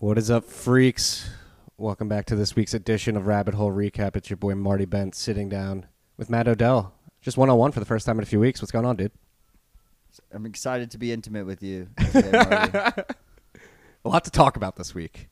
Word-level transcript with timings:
What 0.00 0.16
is 0.16 0.30
up, 0.30 0.46
freaks? 0.46 1.28
Welcome 1.76 2.08
back 2.08 2.24
to 2.28 2.34
this 2.34 2.56
week's 2.56 2.72
edition 2.72 3.18
of 3.18 3.26
Rabbit 3.26 3.52
Hole 3.52 3.70
Recap. 3.70 4.16
It's 4.16 4.30
your 4.30 4.38
boy 4.38 4.54
Marty 4.54 4.86
Bent 4.86 5.14
sitting 5.14 5.50
down 5.50 5.84
with 6.16 6.30
Matt 6.30 6.48
Odell. 6.48 6.94
Just 7.20 7.36
one 7.36 7.50
on 7.50 7.58
one 7.58 7.70
for 7.70 7.80
the 7.80 7.86
first 7.86 8.06
time 8.06 8.16
in 8.16 8.22
a 8.22 8.26
few 8.26 8.40
weeks. 8.40 8.62
What's 8.62 8.72
going 8.72 8.86
on, 8.86 8.96
dude? 8.96 9.12
I'm 10.32 10.46
excited 10.46 10.90
to 10.92 10.98
be 10.98 11.12
intimate 11.12 11.44
with 11.44 11.62
you. 11.62 11.90
Today, 12.12 12.30
Marty. 12.32 13.02
A 14.06 14.08
lot 14.08 14.24
to 14.24 14.30
talk 14.30 14.56
about 14.56 14.76
this 14.76 14.94
week. 14.94 15.28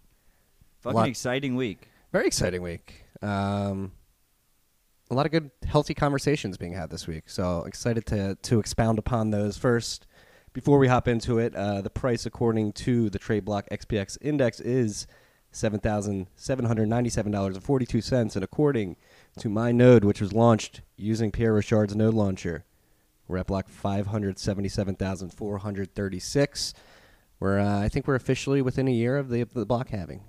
Fucking 0.82 1.06
exciting 1.06 1.56
week. 1.56 1.88
Very 2.12 2.26
exciting 2.26 2.60
week. 2.60 3.06
Um, 3.22 3.92
a 5.10 5.14
lot 5.14 5.24
of 5.24 5.32
good, 5.32 5.50
healthy 5.66 5.94
conversations 5.94 6.58
being 6.58 6.74
had 6.74 6.90
this 6.90 7.06
week. 7.06 7.30
So 7.30 7.64
excited 7.64 8.04
to 8.08 8.34
to 8.34 8.60
expound 8.60 8.98
upon 8.98 9.30
those 9.30 9.56
first. 9.56 10.06
Before 10.58 10.78
we 10.80 10.88
hop 10.88 11.06
into 11.06 11.38
it, 11.38 11.54
uh, 11.54 11.82
the 11.82 11.88
price 11.88 12.26
according 12.26 12.72
to 12.72 13.08
the 13.10 13.18
Trade 13.20 13.44
Block 13.44 13.68
XBX 13.70 14.18
Index 14.20 14.58
is 14.58 15.06
seven 15.52 15.78
thousand 15.78 16.26
seven 16.34 16.64
hundred 16.64 16.88
ninety-seven 16.88 17.30
dollars 17.30 17.54
and 17.54 17.64
forty-two 17.64 18.00
cents, 18.00 18.34
and 18.34 18.42
according 18.42 18.96
to 19.38 19.48
my 19.48 19.70
node, 19.70 20.02
which 20.02 20.20
was 20.20 20.32
launched 20.32 20.80
using 20.96 21.30
Pierre 21.30 21.54
Rochard's 21.54 21.94
node 21.94 22.14
launcher, 22.14 22.64
we're 23.28 23.38
at 23.38 23.46
block 23.46 23.68
five 23.68 24.08
hundred 24.08 24.36
seventy-seven 24.40 24.96
thousand 24.96 25.32
four 25.32 25.58
hundred 25.58 25.94
thirty-six. 25.94 26.74
We're, 27.38 27.60
uh, 27.60 27.78
I 27.78 27.88
think, 27.88 28.08
we're 28.08 28.16
officially 28.16 28.60
within 28.60 28.88
a 28.88 28.92
year 28.92 29.16
of 29.16 29.28
the 29.28 29.44
the 29.44 29.64
block 29.64 29.90
halving. 29.90 30.24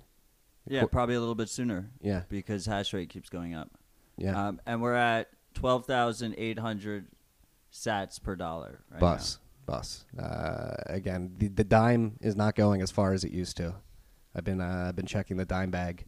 Yeah, 0.64 0.84
probably 0.84 1.16
a 1.16 1.20
little 1.20 1.34
bit 1.34 1.48
sooner 1.48 1.90
Yeah, 2.00 2.22
because 2.28 2.66
hash 2.66 2.92
rate 2.94 3.08
keeps 3.08 3.30
going 3.30 3.56
up. 3.56 3.72
yeah. 4.16 4.46
Um, 4.46 4.60
and 4.64 4.80
we're 4.80 4.94
at 4.94 5.28
12,800 5.54 7.08
sats 7.72 8.22
per 8.22 8.36
dollar 8.36 8.84
right 8.92 9.00
bus 9.00 9.39
bus. 9.70 10.04
Uh, 10.18 10.74
again 10.86 11.32
the, 11.38 11.46
the 11.46 11.62
dime 11.62 12.16
is 12.20 12.34
not 12.34 12.56
going 12.56 12.82
as 12.82 12.90
far 12.90 13.12
as 13.12 13.22
it 13.22 13.30
used 13.30 13.56
to. 13.58 13.74
I've 14.34 14.44
been 14.44 14.60
uh, 14.60 14.92
been 14.94 15.06
checking 15.06 15.36
the 15.36 15.44
dime 15.44 15.70
bag 15.70 16.06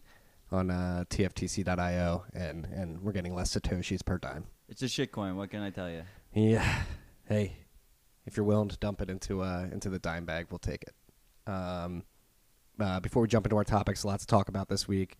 on 0.50 0.70
uh, 0.70 1.04
tftc.io 1.08 2.24
and 2.34 2.66
and 2.66 3.00
we're 3.02 3.12
getting 3.12 3.34
less 3.34 3.54
satoshis 3.54 4.04
per 4.04 4.18
dime. 4.18 4.46
It's 4.68 4.82
a 4.82 4.86
shitcoin. 4.86 5.36
What 5.36 5.50
can 5.50 5.62
I 5.62 5.70
tell 5.70 5.88
you? 5.88 6.02
yeah. 6.34 6.82
Hey 7.24 7.56
if 8.26 8.36
you're 8.36 8.46
willing 8.46 8.68
to 8.68 8.76
dump 8.78 9.00
it 9.00 9.08
into 9.08 9.42
uh 9.42 9.66
into 9.70 9.88
the 9.88 9.98
dime 9.98 10.24
bag 10.24 10.46
we'll 10.50 10.58
take 10.58 10.82
it. 10.82 11.50
Um 11.50 12.02
uh, 12.80 12.98
before 12.98 13.22
we 13.22 13.28
jump 13.28 13.46
into 13.46 13.56
our 13.56 13.64
topics 13.64 14.04
lots 14.04 14.24
to 14.24 14.26
talk 14.26 14.48
about 14.48 14.68
this 14.68 14.88
week. 14.88 15.18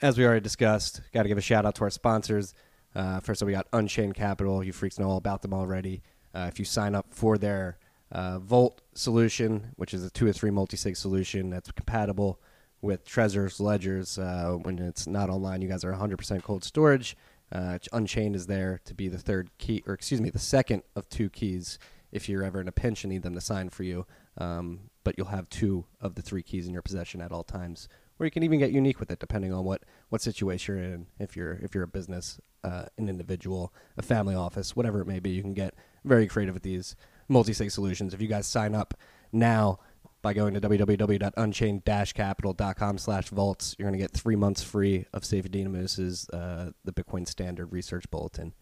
As 0.00 0.16
we 0.16 0.24
already 0.24 0.40
discussed 0.40 1.00
got 1.12 1.24
to 1.24 1.28
give 1.28 1.38
a 1.38 1.42
shout 1.42 1.66
out 1.66 1.74
to 1.76 1.82
our 1.82 1.90
sponsors. 1.90 2.54
Uh, 2.94 3.18
first 3.20 3.42
up 3.42 3.46
we 3.46 3.52
got 3.52 3.66
unchained 3.72 4.14
capital. 4.14 4.62
You 4.62 4.72
freaks 4.72 5.00
know 5.00 5.08
all 5.08 5.16
about 5.16 5.42
them 5.42 5.52
already 5.52 6.02
uh, 6.34 6.46
if 6.48 6.58
you 6.58 6.64
sign 6.64 6.94
up 6.94 7.06
for 7.10 7.38
their 7.38 7.78
uh, 8.10 8.38
vault 8.38 8.82
solution 8.94 9.72
which 9.76 9.94
is 9.94 10.04
a 10.04 10.10
two 10.10 10.26
or 10.26 10.32
three 10.32 10.50
multi-sig 10.50 10.96
solution 10.96 11.50
that's 11.50 11.70
compatible 11.72 12.40
with 12.80 13.04
Trezors, 13.04 13.60
ledgers 13.60 14.18
uh, 14.18 14.56
when 14.62 14.78
it's 14.78 15.06
not 15.06 15.30
online 15.30 15.62
you 15.62 15.68
guys 15.68 15.84
are 15.84 15.92
100% 15.92 16.42
cold 16.42 16.64
storage. 16.64 17.16
Uh, 17.50 17.78
unchained 17.92 18.34
is 18.34 18.46
there 18.46 18.80
to 18.84 18.94
be 18.94 19.08
the 19.08 19.18
third 19.18 19.50
key 19.58 19.82
or 19.86 19.94
excuse 19.94 20.20
me 20.20 20.30
the 20.30 20.38
second 20.38 20.82
of 20.96 21.08
two 21.08 21.28
keys 21.28 21.78
if 22.10 22.28
you're 22.28 22.44
ever 22.44 22.60
in 22.60 22.68
a 22.68 22.72
pinch 22.72 23.04
and 23.04 23.12
need 23.12 23.22
them 23.22 23.34
to 23.34 23.40
sign 23.40 23.68
for 23.70 23.82
you. 23.82 24.06
Um, 24.38 24.90
but 25.04 25.16
you'll 25.18 25.26
have 25.28 25.48
two 25.48 25.84
of 26.00 26.14
the 26.14 26.22
three 26.22 26.42
keys 26.42 26.66
in 26.66 26.72
your 26.72 26.82
possession 26.82 27.20
at 27.20 27.32
all 27.32 27.44
times 27.44 27.88
or 28.18 28.26
you 28.26 28.30
can 28.30 28.42
even 28.42 28.58
get 28.58 28.70
unique 28.70 29.00
with 29.00 29.10
it 29.10 29.18
depending 29.18 29.52
on 29.52 29.64
what 29.64 29.82
what 30.08 30.20
situation 30.20 30.74
you're 30.74 30.84
in. 30.84 31.06
If 31.18 31.36
you're 31.36 31.54
if 31.54 31.74
you're 31.74 31.84
a 31.84 31.88
business 31.88 32.40
uh, 32.64 32.86
an 32.96 33.08
individual 33.08 33.72
a 33.96 34.02
family 34.02 34.34
office 34.34 34.76
whatever 34.76 35.00
it 35.00 35.06
may 35.06 35.18
be 35.18 35.30
you 35.30 35.42
can 35.42 35.54
get 35.54 35.74
very 36.04 36.28
creative 36.28 36.54
with 36.54 36.62
these 36.62 36.94
multi-sig 37.28 37.70
solutions. 37.70 38.14
If 38.14 38.20
you 38.20 38.28
guys 38.28 38.46
sign 38.46 38.74
up 38.74 38.94
now 39.32 39.78
by 40.20 40.34
going 40.34 40.54
to 40.54 40.60
www.unchained-capital.com 40.60 42.98
slash 42.98 43.28
vaults 43.28 43.74
you're 43.78 43.88
going 43.88 43.98
to 43.98 44.04
get 44.04 44.12
three 44.12 44.36
months 44.36 44.62
free 44.62 45.06
of 45.12 45.22
Saif 45.22 45.52
Ammous's 45.54 46.28
uh, 46.30 46.70
the 46.84 46.92
bitcoin 46.92 47.26
standard 47.26 47.72
research 47.72 48.08
bulletin. 48.10 48.52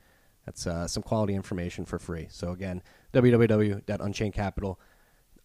That's 0.47 0.67
uh, 0.67 0.89
some 0.89 1.03
quality 1.03 1.35
information 1.35 1.85
for 1.85 1.98
free. 1.98 2.29
So 2.30 2.53
again 2.53 2.83
www.unchainedcapital 3.13 4.77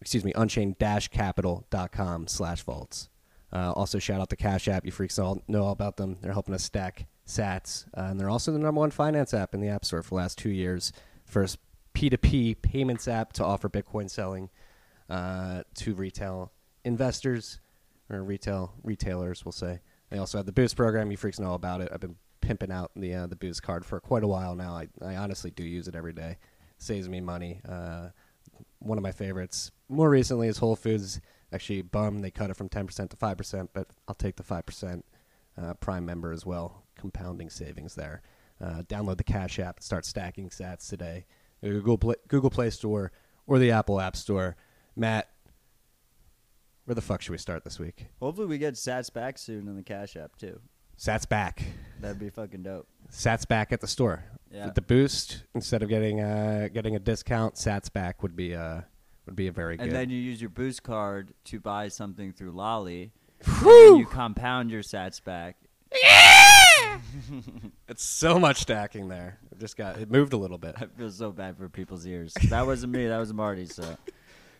excuse 0.00 0.24
me 0.24 0.32
unchained-capital.com 0.34 2.28
slash 2.28 2.62
vaults 2.62 3.10
uh, 3.56 3.72
also, 3.72 3.98
shout 3.98 4.20
out 4.20 4.28
to 4.28 4.36
Cash 4.36 4.68
App. 4.68 4.84
You 4.84 4.92
freaks 4.92 5.18
all 5.18 5.42
know 5.48 5.64
all 5.64 5.72
about 5.72 5.96
them. 5.96 6.18
They're 6.20 6.32
helping 6.32 6.54
us 6.54 6.62
stack 6.62 7.06
sats. 7.26 7.86
Uh, 7.96 8.08
and 8.10 8.20
they're 8.20 8.28
also 8.28 8.52
the 8.52 8.58
number 8.58 8.80
one 8.80 8.90
finance 8.90 9.32
app 9.32 9.54
in 9.54 9.60
the 9.62 9.68
App 9.68 9.82
Store 9.82 10.02
for 10.02 10.10
the 10.10 10.14
last 10.16 10.36
two 10.36 10.50
years. 10.50 10.92
First 11.24 11.58
P2P 11.94 12.60
payments 12.60 13.08
app 13.08 13.32
to 13.34 13.44
offer 13.44 13.70
Bitcoin 13.70 14.10
selling 14.10 14.50
uh, 15.08 15.62
to 15.76 15.94
retail 15.94 16.52
investors 16.84 17.60
or 18.10 18.22
retail 18.22 18.74
retailers, 18.82 19.42
we'll 19.42 19.52
say. 19.52 19.80
They 20.10 20.18
also 20.18 20.36
have 20.36 20.46
the 20.46 20.52
Boost 20.52 20.76
program. 20.76 21.10
You 21.10 21.16
freaks 21.16 21.40
know 21.40 21.48
all 21.48 21.54
about 21.54 21.80
it. 21.80 21.88
I've 21.90 22.00
been 22.00 22.16
pimping 22.42 22.70
out 22.70 22.90
the 22.94 23.14
uh, 23.14 23.26
the 23.26 23.36
Boost 23.36 23.62
card 23.62 23.86
for 23.86 24.00
quite 24.00 24.22
a 24.22 24.28
while 24.28 24.54
now. 24.54 24.74
I, 24.74 24.88
I 25.02 25.16
honestly 25.16 25.50
do 25.50 25.64
use 25.64 25.88
it 25.88 25.96
every 25.96 26.12
day. 26.12 26.36
Saves 26.76 27.08
me 27.08 27.22
money. 27.22 27.62
Uh, 27.66 28.08
one 28.80 28.98
of 28.98 29.02
my 29.02 29.12
favorites. 29.12 29.70
More 29.88 30.10
recently 30.10 30.48
is 30.48 30.58
Whole 30.58 30.76
Foods. 30.76 31.22
Actually, 31.56 31.80
bum 31.80 32.20
they 32.20 32.30
cut 32.30 32.50
it 32.50 32.54
from 32.54 32.68
10% 32.68 33.08
to 33.08 33.16
5%, 33.16 33.68
but 33.72 33.88
I'll 34.06 34.14
take 34.14 34.36
the 34.36 34.42
5% 34.42 35.02
uh, 35.56 35.72
Prime 35.72 36.04
member 36.04 36.30
as 36.30 36.44
well. 36.44 36.82
Compounding 36.98 37.48
savings 37.48 37.94
there. 37.94 38.20
Uh, 38.60 38.82
download 38.82 39.16
the 39.16 39.24
Cash 39.24 39.58
App 39.58 39.78
and 39.78 39.82
start 39.82 40.04
stacking 40.04 40.50
sats 40.50 40.86
today. 40.86 41.24
Google 41.62 41.96
Play, 41.96 42.16
Google 42.28 42.50
Play 42.50 42.68
Store 42.68 43.10
or 43.46 43.58
the 43.58 43.70
Apple 43.70 43.98
App 44.02 44.16
Store. 44.16 44.54
Matt, 44.96 45.30
where 46.84 46.94
the 46.94 47.00
fuck 47.00 47.22
should 47.22 47.32
we 47.32 47.38
start 47.38 47.64
this 47.64 47.78
week? 47.78 48.04
Hopefully, 48.20 48.48
we 48.48 48.58
get 48.58 48.74
sats 48.74 49.10
back 49.10 49.38
soon 49.38 49.66
in 49.66 49.76
the 49.76 49.82
Cash 49.82 50.14
App 50.14 50.36
too. 50.36 50.60
Sats 50.98 51.26
back. 51.26 51.62
That'd 52.02 52.18
be 52.18 52.28
fucking 52.28 52.64
dope. 52.64 52.86
Sats 53.10 53.48
back 53.48 53.72
at 53.72 53.80
the 53.80 53.88
store. 53.88 54.24
Yeah. 54.50 54.66
With 54.66 54.74
the 54.74 54.82
boost, 54.82 55.44
instead 55.54 55.82
of 55.82 55.88
getting 55.88 56.20
uh, 56.20 56.68
getting 56.70 56.96
a 56.96 56.98
discount, 56.98 57.54
Sats 57.54 57.90
back 57.90 58.22
would 58.22 58.36
be 58.36 58.54
uh, 58.54 58.82
would 59.26 59.36
be 59.36 59.48
a 59.48 59.52
very 59.52 59.76
good. 59.76 59.88
And 59.88 59.92
then 59.92 60.10
you 60.10 60.18
use 60.18 60.40
your 60.40 60.50
Boost 60.50 60.82
card 60.82 61.34
to 61.44 61.60
buy 61.60 61.88
something 61.88 62.32
through 62.32 62.52
Lolli. 62.52 63.10
Whew! 63.60 63.90
And 63.90 63.98
you 63.98 64.06
compound 64.06 64.70
your 64.70 64.82
sats 64.82 65.22
back. 65.22 65.56
It's 67.88 68.02
so 68.02 68.38
much 68.38 68.58
stacking 68.58 69.08
there. 69.08 69.38
It 69.52 69.58
just 69.58 69.76
got 69.76 69.98
it 69.98 70.10
moved 70.10 70.32
a 70.32 70.36
little 70.36 70.58
bit. 70.58 70.74
I 70.80 70.86
feel 70.86 71.10
so 71.10 71.30
bad 71.30 71.56
for 71.56 71.68
people's 71.68 72.06
ears. 72.06 72.34
That 72.48 72.66
wasn't 72.66 72.92
me. 72.92 73.06
That 73.06 73.18
was 73.18 73.32
Marty. 73.32 73.66
So 73.66 73.82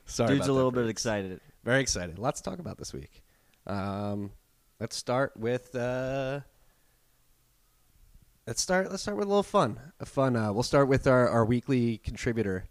Sorry, 0.07 0.29
dude's 0.29 0.47
about 0.47 0.53
a 0.53 0.55
little 0.55 0.71
that, 0.71 0.77
bit 0.81 0.83
folks. 0.83 0.91
excited. 0.91 1.41
Very 1.65 1.81
excited. 1.81 2.19
Lots 2.19 2.41
to 2.41 2.51
talk 2.51 2.59
about 2.59 2.79
this 2.79 2.93
week. 2.93 3.23
Um, 3.67 4.31
let's 4.79 4.97
start 4.97 5.37
with 5.37 5.75
uh, 5.75 6.41
let's 8.47 8.63
start 8.63 8.91
let's 8.91 9.03
start 9.03 9.17
with 9.17 9.27
a 9.27 9.31
little 9.31 9.43
fun. 9.43 9.81
A 10.01 10.07
fun. 10.07 10.37
Uh, 10.37 10.53
we'll 10.53 10.63
start 10.63 10.89
with 10.89 11.07
our, 11.07 11.29
our 11.29 11.45
weekly 11.45 11.99
contributor, 11.99 12.67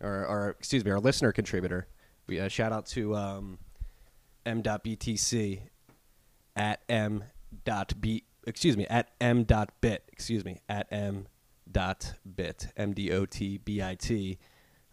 or, 0.00 0.26
or 0.26 0.50
excuse 0.58 0.84
me, 0.84 0.90
our 0.90 1.00
listener 1.00 1.32
contributor. 1.32 1.86
We 2.26 2.40
uh, 2.40 2.48
shout 2.48 2.72
out 2.72 2.86
to 2.86 3.14
um, 3.16 3.58
m.btc 4.46 5.60
at 6.56 6.80
m 6.88 7.24
dot 7.64 8.00
b 8.00 8.24
excuse 8.46 8.76
me 8.76 8.86
at 8.88 9.10
m 9.20 9.44
dot 9.44 9.70
bit 9.80 10.04
excuse 10.12 10.44
me 10.44 10.60
at 10.68 10.86
m 10.92 11.26
dot 11.70 12.14
bit 12.36 12.68
m 12.76 12.92
d 12.92 13.12
o 13.12 13.24
t 13.24 13.58
b 13.58 13.82
i 13.82 13.94
t 13.94 14.38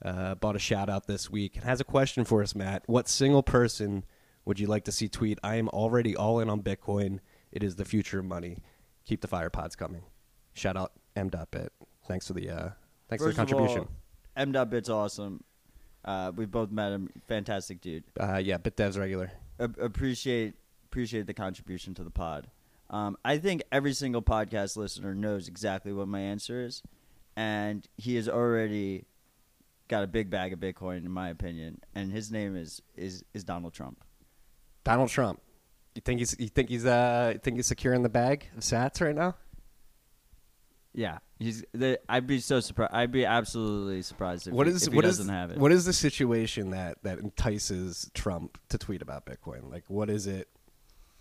uh, 0.04 0.36
bought 0.36 0.56
a 0.56 0.60
shout 0.60 0.90
out 0.90 1.08
this 1.08 1.30
week 1.30 1.56
and 1.56 1.64
has 1.64 1.82
a 1.82 1.84
question 1.84 2.24
for 2.24 2.44
us, 2.44 2.54
Matt. 2.56 2.84
What 2.86 3.08
single 3.08 3.44
person 3.44 4.06
would 4.46 4.60
you 4.60 4.68
like 4.68 4.86
to 4.86 4.92
see 4.92 5.08
tweet? 5.08 5.40
I 5.44 5.56
am 5.56 5.70
already 5.70 6.16
all 6.16 6.40
in 6.40 6.50
on 6.50 6.62
Bitcoin. 6.62 7.20
It 7.52 7.64
is 7.64 7.76
the 7.76 7.86
future 7.86 8.20
of 8.20 8.26
money. 8.26 8.58
Keep 9.06 9.22
the 9.22 9.28
fire 9.28 9.50
pods 9.50 9.76
coming. 9.76 10.04
Shout 10.54 10.78
out 10.78 10.94
m 11.16 11.30
dot 11.30 11.52
bit. 11.52 11.72
Thanks 12.08 12.28
for 12.28 12.34
the 12.34 12.50
uh, 12.50 12.70
thanks 13.10 13.24
First 13.24 13.38
for 13.38 13.46
the 13.46 13.54
contribution. 13.54 13.88
M. 14.38 14.52
Dot 14.52 14.70
Bit's 14.70 14.90
awesome. 14.90 15.44
Uh, 16.06 16.32
we 16.36 16.46
both 16.46 16.72
met 16.72 16.92
him. 16.94 17.10
Fantastic 17.28 17.82
dude. 17.82 18.04
uh, 18.20 18.38
yeah, 18.38 18.58
bit 18.58 18.78
devs 18.78 18.98
regular. 18.98 19.32
A- 19.60 19.66
appreciate 19.66 20.56
appreciate 20.86 21.26
the 21.28 21.34
contribution 21.34 21.94
to 21.96 22.04
the 22.04 22.10
pod. 22.10 22.48
Um, 22.90 23.18
I 23.26 23.38
think 23.40 23.64
every 23.72 23.92
single 23.94 24.22
podcast 24.22 24.78
listener 24.78 25.14
knows 25.14 25.50
exactly 25.50 25.92
what 25.92 26.08
my 26.08 26.22
answer 26.22 26.64
is, 26.64 26.82
and 27.36 27.86
he 27.98 28.16
has 28.16 28.30
already 28.30 29.04
got 29.90 30.04
a 30.04 30.08
big 30.08 30.30
bag 30.30 30.54
of 30.54 30.60
Bitcoin, 30.60 30.98
in 31.06 31.12
my 31.12 31.30
opinion. 31.30 31.82
And 31.94 32.12
his 32.14 32.32
name 32.32 32.56
is 32.56 32.82
is 32.96 33.26
is 33.34 33.44
Donald 33.44 33.74
Trump. 33.74 34.02
Donald 34.86 35.10
Trump. 35.10 35.42
You 35.96 36.02
think 36.02 36.20
he's 36.20 36.36
you 36.40 36.48
think 36.48 36.70
he's 36.70 36.86
uh 36.86 37.32
you 37.34 37.40
think 37.40 37.58
he's 37.58 37.68
securing 37.68 38.04
the 38.04 38.10
bag 38.10 38.48
of 38.56 38.62
Sats 38.62 39.02
right 39.02 39.16
now? 39.16 39.36
Yeah, 40.94 41.18
he's. 41.40 41.64
The, 41.74 42.00
I'd 42.10 42.28
be 42.28 42.40
so 42.40 42.60
surprised. 42.60 42.94
I'd 42.94 43.12
be 43.12 43.26
absolutely 43.26 44.02
surprised 44.02 44.48
if, 44.48 44.54
What 44.54 44.68
he, 44.68 44.74
is 44.74 44.86
if 44.86 44.92
he 44.92 44.96
what 44.96 45.06
is 45.06 45.18
doesn't 45.18 45.34
have 45.34 45.52
it. 45.52 45.58
what 45.58 45.72
is 45.72 45.86
the 45.86 45.94
situation 45.94 46.72
that 46.72 47.02
that 47.04 47.20
entices 47.20 48.10
Trump 48.14 48.58
to 48.70 48.78
tweet 48.78 49.02
about 49.02 49.26
Bitcoin? 49.26 49.72
Like, 49.72 49.84
what 49.88 50.10
is 50.10 50.28
it? 50.28 50.48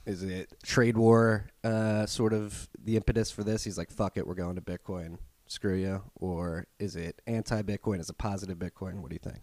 Is 0.04 0.22
it 0.22 0.52
trade 0.62 0.96
war 0.96 1.48
uh, 1.64 2.06
sort 2.06 2.32
of 2.32 2.68
the 2.82 2.96
impetus 2.96 3.30
for 3.30 3.42
this? 3.42 3.64
He's 3.64 3.76
like, 3.78 3.90
"Fuck 3.90 4.16
it, 4.16 4.26
we're 4.26 4.34
going 4.34 4.54
to 4.54 4.62
Bitcoin. 4.62 5.18
Screw 5.46 5.74
you." 5.74 6.02
Or 6.14 6.66
is 6.78 6.94
it 6.96 7.20
anti-Bitcoin? 7.26 7.98
Is 8.00 8.08
it 8.08 8.16
positive 8.18 8.56
Bitcoin? 8.58 9.00
What 9.00 9.10
do 9.10 9.14
you 9.16 9.30
think? 9.32 9.42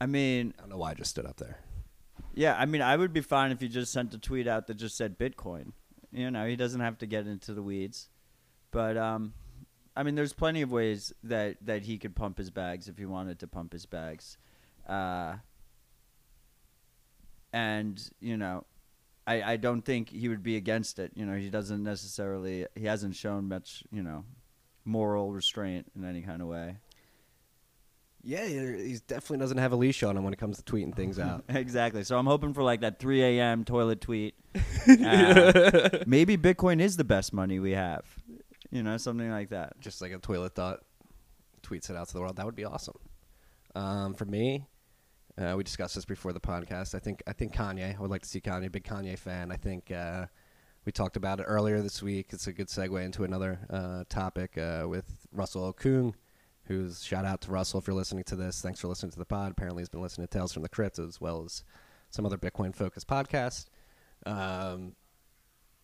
I 0.00 0.06
mean, 0.06 0.54
I 0.58 0.60
don't 0.62 0.70
know 0.70 0.76
why 0.76 0.90
I 0.90 0.94
just 0.94 1.10
stood 1.10 1.26
up 1.26 1.38
there. 1.38 1.58
Yeah, 2.34 2.56
I 2.56 2.66
mean, 2.66 2.82
I 2.82 2.96
would 2.96 3.12
be 3.12 3.20
fine 3.20 3.50
if 3.50 3.62
you 3.62 3.68
just 3.68 3.92
sent 3.92 4.14
a 4.14 4.18
tweet 4.18 4.46
out 4.46 4.66
that 4.68 4.74
just 4.74 4.96
said 4.96 5.18
Bitcoin. 5.18 5.72
You 6.12 6.30
know, 6.30 6.46
he 6.46 6.56
doesn't 6.56 6.80
have 6.80 6.98
to 6.98 7.06
get 7.06 7.26
into 7.26 7.54
the 7.54 7.62
weeds. 7.62 8.08
But 8.70 8.96
um, 8.96 9.34
I 9.96 10.02
mean, 10.02 10.14
there's 10.14 10.32
plenty 10.32 10.62
of 10.62 10.70
ways 10.70 11.12
that 11.24 11.56
that 11.62 11.82
he 11.82 11.98
could 11.98 12.14
pump 12.14 12.38
his 12.38 12.50
bags 12.50 12.88
if 12.88 12.98
he 12.98 13.06
wanted 13.06 13.40
to 13.40 13.46
pump 13.46 13.72
his 13.72 13.86
bags. 13.86 14.38
Uh, 14.86 15.36
and 17.52 18.00
you 18.20 18.36
know, 18.36 18.64
I 19.26 19.42
I 19.42 19.56
don't 19.56 19.82
think 19.82 20.10
he 20.10 20.28
would 20.28 20.42
be 20.42 20.56
against 20.56 20.98
it. 20.98 21.12
You 21.14 21.26
know, 21.26 21.36
he 21.36 21.50
doesn't 21.50 21.82
necessarily 21.82 22.66
he 22.74 22.84
hasn't 22.84 23.16
shown 23.16 23.48
much 23.48 23.82
you 23.90 24.02
know 24.02 24.24
moral 24.84 25.32
restraint 25.32 25.90
in 25.96 26.04
any 26.04 26.22
kind 26.22 26.42
of 26.42 26.48
way. 26.48 26.76
Yeah, 28.22 28.44
he 28.46 28.98
definitely 29.06 29.38
doesn't 29.38 29.58
have 29.58 29.72
a 29.72 29.76
leash 29.76 30.02
on 30.02 30.16
him 30.16 30.24
when 30.24 30.32
it 30.32 30.38
comes 30.38 30.60
to 30.60 30.62
tweeting 30.62 30.94
things 30.94 31.18
out. 31.18 31.44
exactly. 31.48 32.02
So 32.02 32.18
I'm 32.18 32.26
hoping 32.26 32.52
for 32.52 32.62
like 32.62 32.80
that 32.80 32.98
3 32.98 33.22
a.m. 33.22 33.64
toilet 33.64 34.00
tweet. 34.00 34.34
Uh, 34.88 35.90
maybe 36.06 36.38
Bitcoin 36.38 36.80
is 36.80 36.96
the 36.96 37.04
best 37.04 37.34
money 37.34 37.58
we 37.58 37.72
have. 37.72 38.04
You 38.70 38.82
know, 38.82 38.96
something 38.96 39.30
like 39.30 39.50
that. 39.50 39.78
Just 39.80 40.00
like 40.00 40.12
a 40.12 40.18
toilet 40.18 40.54
thought, 40.54 40.80
tweets 41.62 41.90
it 41.90 41.96
out 41.96 42.08
to 42.08 42.14
the 42.14 42.20
world. 42.20 42.36
That 42.36 42.46
would 42.46 42.56
be 42.56 42.64
awesome. 42.64 42.96
Um, 43.74 44.14
for 44.14 44.24
me, 44.24 44.66
uh, 45.36 45.54
we 45.56 45.62
discussed 45.62 45.94
this 45.94 46.06
before 46.06 46.32
the 46.32 46.40
podcast. 46.40 46.94
I 46.94 46.98
think 46.98 47.22
I 47.26 47.34
think 47.34 47.54
Kanye. 47.54 47.96
I 47.96 48.00
would 48.00 48.10
like 48.10 48.22
to 48.22 48.28
see 48.28 48.40
Kanye. 48.40 48.72
Big 48.72 48.84
Kanye 48.84 49.18
fan. 49.18 49.52
I 49.52 49.56
think 49.56 49.90
uh, 49.90 50.26
we 50.86 50.92
talked 50.92 51.18
about 51.18 51.40
it 51.40 51.44
earlier 51.44 51.82
this 51.82 52.02
week. 52.02 52.28
It's 52.30 52.46
a 52.46 52.52
good 52.52 52.68
segue 52.68 53.04
into 53.04 53.24
another 53.24 53.60
uh, 53.68 54.04
topic 54.08 54.56
uh, 54.56 54.86
with 54.88 55.26
Russell 55.32 55.70
Okung 55.72 56.14
who's 56.68 57.02
shout 57.02 57.24
out 57.24 57.40
to 57.40 57.50
Russell 57.50 57.80
if 57.80 57.86
you're 57.86 57.96
listening 57.96 58.24
to 58.24 58.36
this. 58.36 58.60
Thanks 58.60 58.80
for 58.80 58.88
listening 58.88 59.10
to 59.12 59.18
the 59.18 59.24
pod. 59.24 59.50
Apparently, 59.50 59.80
he's 59.80 59.88
been 59.88 60.02
listening 60.02 60.28
to 60.28 60.38
Tales 60.38 60.52
from 60.52 60.62
the 60.62 60.68
Crypt 60.68 60.98
as 60.98 61.20
well 61.20 61.42
as 61.44 61.64
some 62.10 62.24
other 62.24 62.38
Bitcoin 62.38 62.74
focused 62.74 63.08
podcasts. 63.08 63.66
Um, 64.26 64.94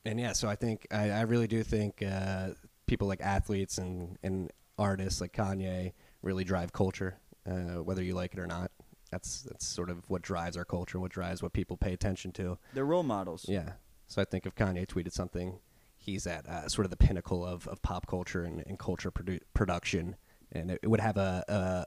and 0.04 0.20
yeah, 0.20 0.32
so 0.32 0.48
I 0.48 0.54
think 0.54 0.86
I, 0.90 1.10
I 1.10 1.20
really 1.22 1.46
do 1.46 1.62
think 1.62 2.02
uh, 2.02 2.50
people 2.86 3.08
like 3.08 3.20
athletes 3.20 3.78
and, 3.78 4.18
and 4.22 4.50
artists 4.78 5.20
like 5.20 5.32
Kanye 5.32 5.92
really 6.22 6.44
drive 6.44 6.72
culture, 6.72 7.18
uh, 7.48 7.82
whether 7.82 8.02
you 8.02 8.14
like 8.14 8.34
it 8.34 8.38
or 8.38 8.46
not. 8.46 8.70
That's 9.10 9.42
that's 9.42 9.66
sort 9.66 9.90
of 9.90 10.08
what 10.10 10.22
drives 10.22 10.56
our 10.56 10.64
culture, 10.64 10.98
what 10.98 11.12
drives 11.12 11.42
what 11.42 11.52
people 11.52 11.76
pay 11.76 11.92
attention 11.92 12.32
to. 12.32 12.58
They're 12.72 12.84
role 12.84 13.04
models. 13.04 13.46
Yeah. 13.48 13.74
So 14.08 14.20
I 14.20 14.24
think 14.24 14.44
if 14.44 14.54
Kanye 14.54 14.86
tweeted 14.86 15.12
something, 15.12 15.60
he's 15.96 16.26
at 16.26 16.46
uh, 16.46 16.68
sort 16.68 16.84
of 16.84 16.90
the 16.90 16.96
pinnacle 16.96 17.44
of, 17.44 17.66
of 17.68 17.80
pop 17.80 18.06
culture 18.06 18.42
and, 18.42 18.62
and 18.66 18.78
culture 18.78 19.10
produ- 19.10 19.40
production 19.54 20.16
and 20.54 20.70
it, 20.70 20.80
it 20.82 20.88
would 20.88 21.00
have 21.00 21.16
a, 21.16 21.44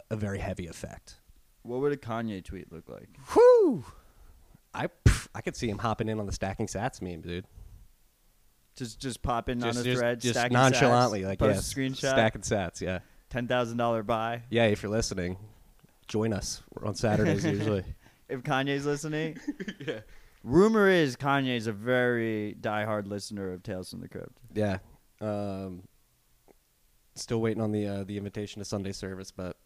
a, 0.09 0.13
a 0.13 0.17
very 0.17 0.39
heavy 0.39 0.67
effect. 0.67 1.19
What 1.63 1.79
would 1.81 1.91
a 1.91 1.97
Kanye 1.97 2.43
tweet 2.43 2.71
look 2.71 2.89
like? 2.89 3.09
Whew! 3.33 3.85
I 4.77 4.87
pff, 4.87 5.27
I 5.35 5.41
could 5.41 5.55
see 5.55 5.69
him 5.69 5.77
hopping 5.77 6.09
in 6.09 6.19
on 6.19 6.25
the 6.25 6.31
stacking 6.31 6.67
sats 6.67 7.01
meme, 7.01 7.21
dude. 7.21 7.45
Just 8.75 8.99
just 8.99 9.21
pop 9.23 9.49
in 9.49 9.59
Just, 9.59 9.77
on 9.79 9.81
a 9.81 9.83
just, 9.83 9.99
thread, 9.99 10.19
just 10.21 10.35
stacking 10.35 10.53
nonchalantly, 10.53 11.21
sats, 11.21 11.25
like 11.25 11.39
post 11.39 11.77
yeah, 11.77 11.83
a 11.83 11.89
screenshot, 11.89 11.97
stacking 11.97 12.41
sats, 12.41 12.79
yeah, 12.81 12.99
ten 13.29 13.47
thousand 13.47 13.77
dollar 13.77 14.03
buy. 14.03 14.43
yeah. 14.51 14.65
If 14.65 14.83
you're 14.83 14.91
listening, 14.91 15.37
join 16.07 16.31
us. 16.31 16.61
We're 16.75 16.87
on 16.87 16.93
Saturdays 16.95 17.43
usually. 17.45 17.83
If 18.29 18.43
Kanye's 18.43 18.85
listening, 18.85 19.39
yeah, 19.85 20.01
rumor 20.43 20.89
is 20.89 21.15
Kanye's 21.17 21.65
a 21.65 21.71
very 21.73 22.55
diehard 22.61 23.07
listener 23.07 23.51
of 23.53 23.63
Tales 23.63 23.89
from 23.89 24.01
the 24.01 24.07
Crypt. 24.09 24.37
yeah. 24.53 24.77
Um, 25.19 25.83
still 27.15 27.41
waiting 27.41 27.63
on 27.63 27.71
the 27.71 27.87
uh, 27.87 28.03
the 28.03 28.17
invitation 28.17 28.59
to 28.59 28.65
Sunday 28.65 28.91
service, 28.91 29.31
but 29.31 29.57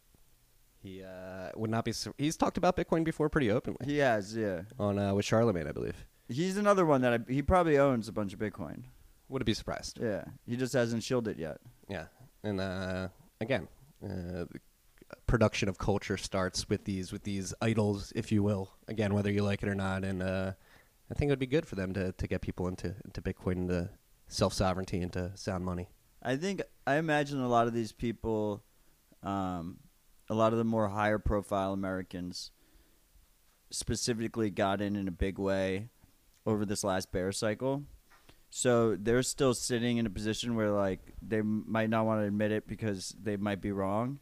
he 0.82 1.04
uh, 1.04 1.50
would 1.56 1.70
not 1.70 1.86
be. 1.86 1.92
sur- 1.92 2.14
He's 2.18 2.38
talked 2.38 2.58
about 2.58 2.76
Bitcoin 2.76 3.04
before 3.04 3.30
pretty 3.30 3.52
openly 3.52 3.80
He 3.86 3.98
has, 3.98 4.36
yeah. 4.36 4.62
on 4.80 4.98
uh, 5.00 5.14
with 5.14 5.26
Charlamagne, 5.26 5.68
I 5.68 5.72
believe. 5.72 6.06
He's 6.28 6.58
another 6.58 6.86
one 6.86 7.02
that 7.02 7.14
I, 7.14 7.32
he 7.32 7.42
probably 7.42 7.78
owns 7.78 8.08
a 8.08 8.12
bunch 8.12 8.34
of 8.34 8.40
Bitcoin. 8.40 8.84
Wouldn't 9.30 9.46
be 9.46 9.54
surprised. 9.54 10.00
Yeah, 10.02 10.24
he 10.46 10.56
just 10.58 10.74
hasn't 10.74 11.04
shielded 11.04 11.38
it 11.38 11.42
yet. 11.42 11.58
Yeah, 11.90 12.06
and 12.44 12.60
uh, 12.60 13.10
again, 13.40 13.68
uh, 14.04 14.46
the 14.46 14.60
production 15.28 15.70
of 15.70 15.78
culture 15.78 16.18
starts 16.18 16.68
with 16.70 16.86
these 16.86 17.12
with 17.12 17.24
these 17.24 17.54
idols, 17.62 18.12
if 18.16 18.32
you 18.32 18.44
will. 18.44 18.72
Again, 18.88 19.14
whether 19.14 19.32
you 19.32 19.44
like 19.44 19.62
it 19.64 19.70
or 19.70 19.76
not, 19.76 20.04
and 20.04 20.22
uh, 20.24 20.52
I 21.10 21.14
think 21.14 21.30
it 21.30 21.32
would 21.34 21.40
be 21.40 21.48
good 21.48 21.66
for 21.66 21.76
them 21.76 21.94
to, 21.94 22.12
to 22.14 22.28
get 22.28 22.42
people 22.42 22.68
into 22.68 22.96
into 23.06 23.22
Bitcoin, 23.22 23.54
into 23.58 23.90
self 24.28 24.54
sovereignty, 24.54 25.02
into 25.02 25.32
sound 25.36 25.64
money. 25.66 25.88
I 26.24 26.36
think 26.38 26.62
I 26.88 26.96
imagine 26.96 27.40
a 27.42 27.48
lot 27.50 27.68
of 27.68 27.74
these 27.74 27.92
people, 27.92 28.64
um, 29.24 29.78
a 30.32 30.34
lot 30.34 30.54
of 30.54 30.58
the 30.58 30.64
more 30.64 30.88
higher 30.88 31.20
profile 31.20 31.74
Americans, 31.74 32.52
specifically 33.70 34.50
got 34.50 34.80
in 34.80 34.96
in 34.96 35.10
a 35.10 35.12
big 35.12 35.38
way 35.38 35.90
over 36.46 36.66
this 36.66 36.86
last 36.86 37.12
bear 37.12 37.34
cycle. 37.34 37.84
So 38.50 38.96
they're 38.96 39.24
still 39.24 39.54
sitting 39.54 39.98
in 39.98 40.06
a 40.06 40.10
position 40.10 40.56
where 40.56 40.72
like 40.72 41.02
they 41.22 41.42
might 41.42 41.90
not 41.90 42.06
want 42.06 42.22
to 42.22 42.28
admit 42.28 42.54
it 42.54 42.66
because 42.66 43.14
they 43.22 43.36
might 43.36 43.60
be 43.60 43.74
wrong, 43.74 44.20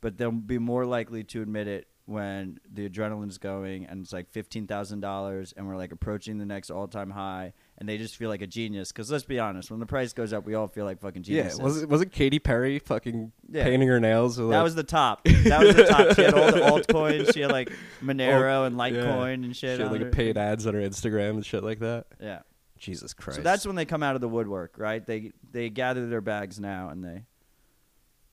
but 0.00 0.16
they'll 0.16 0.32
be 0.32 0.58
more 0.58 0.86
likely 0.86 1.24
to 1.24 1.42
admit 1.42 1.68
it 1.68 1.86
when 2.10 2.58
the 2.72 2.88
adrenaline's 2.88 3.38
going 3.38 3.86
and 3.86 4.02
it's 4.02 4.12
like 4.12 4.28
fifteen 4.28 4.66
thousand 4.66 4.98
dollars 5.00 5.54
and 5.56 5.68
we're 5.68 5.76
like 5.76 5.92
approaching 5.92 6.38
the 6.38 6.44
next 6.44 6.68
all 6.70 6.88
time 6.88 7.10
high 7.10 7.52
and 7.78 7.88
they 7.88 7.98
just 7.98 8.16
feel 8.16 8.28
like 8.28 8.42
a 8.42 8.46
genius. 8.48 8.90
Because 8.90 9.10
let's 9.12 9.24
be 9.24 9.38
honest, 9.38 9.70
when 9.70 9.78
the 9.78 9.86
price 9.86 10.12
goes 10.12 10.32
up, 10.32 10.44
we 10.44 10.54
all 10.54 10.66
feel 10.66 10.84
like 10.84 11.00
fucking 11.00 11.22
geniuses. 11.22 11.58
Yeah, 11.58 11.64
was 11.64 11.82
it 11.82 11.88
was 11.88 12.00
it 12.02 12.10
Katy 12.10 12.40
Perry 12.40 12.80
fucking 12.80 13.30
Yeah. 13.48 13.62
painting 13.62 13.88
her 13.88 14.00
nails? 14.00 14.38
with, 14.38 14.50
that 14.50 14.62
was 14.62 14.74
the 14.74 14.82
top. 14.82 15.24
That 15.24 15.64
was 15.64 15.76
the 15.76 15.84
top. 15.84 16.16
She 16.16 16.22
had 16.22 16.34
all 16.34 16.50
the 16.50 16.58
altcoins. 16.60 17.32
She 17.34 17.40
had 17.40 17.52
like 17.52 17.70
Monero 18.02 18.66
and 18.66 18.76
yeah. 18.76 18.82
Litecoin 18.82 19.34
and 19.44 19.56
shit. 19.56 19.76
she 19.76 19.82
had 19.82 19.92
like 19.92 20.02
her. 20.02 20.10
paid 20.10 20.36
ads 20.36 20.66
on 20.66 20.74
her 20.74 20.80
Instagram 20.80 21.30
and 21.30 21.46
shit 21.46 21.62
like 21.62 21.78
that. 21.78 22.06
Yeah. 22.20 22.40
Jesus 22.76 23.12
Christ! 23.14 23.36
So 23.36 23.42
that's 23.42 23.66
when 23.66 23.76
they 23.76 23.84
come 23.84 24.02
out 24.02 24.14
of 24.14 24.20
the 24.22 24.28
woodwork, 24.28 24.76
right? 24.78 25.04
They 25.04 25.32
they 25.52 25.68
gather 25.68 26.08
their 26.08 26.22
bags 26.22 26.58
now 26.58 26.88
and 26.88 27.04
they. 27.04 27.24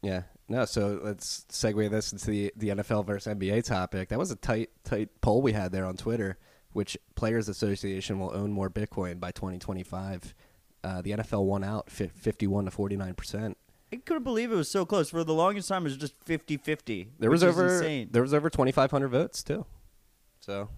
Yeah. 0.01 0.23
No, 0.49 0.65
so 0.65 0.99
let's 1.03 1.45
segue 1.49 1.89
this 1.89 2.13
into 2.13 2.27
the, 2.27 2.53
the 2.55 2.69
NFL 2.69 3.05
versus 3.05 3.33
NBA 3.33 3.65
topic. 3.65 4.09
That 4.09 4.19
was 4.19 4.31
a 4.31 4.35
tight, 4.35 4.69
tight 4.83 5.09
poll 5.21 5.41
we 5.41 5.51
had 5.51 5.71
there 5.71 5.85
on 5.85 5.97
Twitter, 5.97 6.37
which 6.71 6.97
Players 7.15 7.49
Association 7.49 8.19
will 8.19 8.33
own 8.33 8.51
more 8.51 8.69
Bitcoin 8.69 9.19
by 9.19 9.31
2025. 9.31 10.33
Uh, 10.83 11.01
the 11.01 11.11
NFL 11.11 11.43
won 11.43 11.63
out 11.63 11.89
51 11.89 12.65
to 12.65 12.71
49%. 12.71 13.55
I 13.91 13.95
couldn't 13.97 14.23
believe 14.23 14.51
it 14.51 14.55
was 14.55 14.69
so 14.69 14.85
close. 14.85 15.09
For 15.09 15.23
the 15.23 15.33
longest 15.33 15.67
time, 15.69 15.83
it 15.83 15.85
was 15.85 15.97
just 15.97 16.17
50-50. 16.25 17.07
There 17.19 17.29
was 17.29 17.43
over 17.43 17.75
insane. 17.75 18.09
there 18.11 18.21
was 18.21 18.33
over 18.33 18.49
2500 18.49 19.07
votes 19.07 19.43
too. 19.43 19.65
So, 20.39 20.69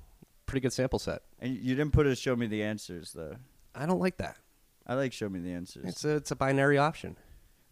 pretty 0.46 0.62
good 0.62 0.74
sample 0.74 1.00
set. 1.00 1.22
And 1.40 1.56
you 1.56 1.76
didn't 1.76 1.92
put 1.92 2.08
a 2.08 2.16
show 2.16 2.36
me 2.36 2.48
the 2.48 2.64
answers 2.64 3.14
though. 3.14 3.36
I 3.76 3.86
don't 3.86 4.00
like 4.00 4.18
that. 4.18 4.38
I 4.86 4.96
like 4.96 5.14
show 5.14 5.30
me 5.30 5.40
the 5.40 5.52
answers. 5.52 5.86
It's 5.88 6.06
a 6.06 6.16
it's 6.16 6.32
a 6.32 6.36
binary 6.36 6.78
option. 6.78 7.18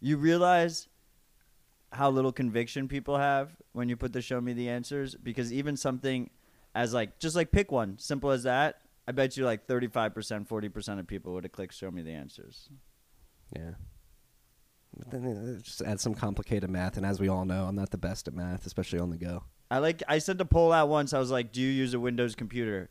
you 0.00 0.16
realize 0.16 0.88
how 1.92 2.10
little 2.10 2.32
conviction 2.32 2.88
people 2.88 3.16
have 3.18 3.56
when 3.72 3.88
you 3.88 3.96
put 3.96 4.12
the 4.12 4.20
show 4.22 4.40
me 4.40 4.52
the 4.52 4.68
answers 4.68 5.14
because 5.14 5.52
even 5.52 5.76
something 5.76 6.30
as 6.74 6.92
like 6.92 7.18
just 7.18 7.34
like 7.36 7.50
pick 7.50 7.72
one 7.72 7.96
simple 7.98 8.30
as 8.30 8.42
that 8.42 8.80
i 9.06 9.12
bet 9.12 9.36
you 9.36 9.44
like 9.44 9.66
35% 9.66 10.46
40% 10.46 10.98
of 10.98 11.06
people 11.06 11.32
would 11.32 11.44
have 11.44 11.52
clicked 11.52 11.74
show 11.74 11.90
me 11.90 12.02
the 12.02 12.12
answers 12.12 12.68
Yeah. 13.56 13.72
But 14.96 15.10
then 15.10 15.56
uh, 15.58 15.62
just 15.62 15.82
add 15.82 16.00
some 16.00 16.14
complicated 16.14 16.70
math, 16.70 16.96
and 16.96 17.04
as 17.06 17.20
we 17.20 17.28
all 17.28 17.44
know, 17.44 17.66
I'm 17.66 17.76
not 17.76 17.90
the 17.90 17.98
best 17.98 18.26
at 18.26 18.34
math, 18.34 18.66
especially 18.66 18.98
on 18.98 19.10
the 19.10 19.18
go. 19.18 19.44
i 19.70 19.78
like 19.78 20.02
i 20.08 20.18
sent 20.18 20.40
a 20.40 20.44
poll 20.46 20.72
out 20.72 20.88
once 20.88 21.12
i 21.12 21.18
was 21.18 21.30
like 21.30 21.52
do 21.52 21.60
you 21.60 21.68
use 21.68 21.92
a 21.94 22.00
windows 22.00 22.34
computer 22.34 22.88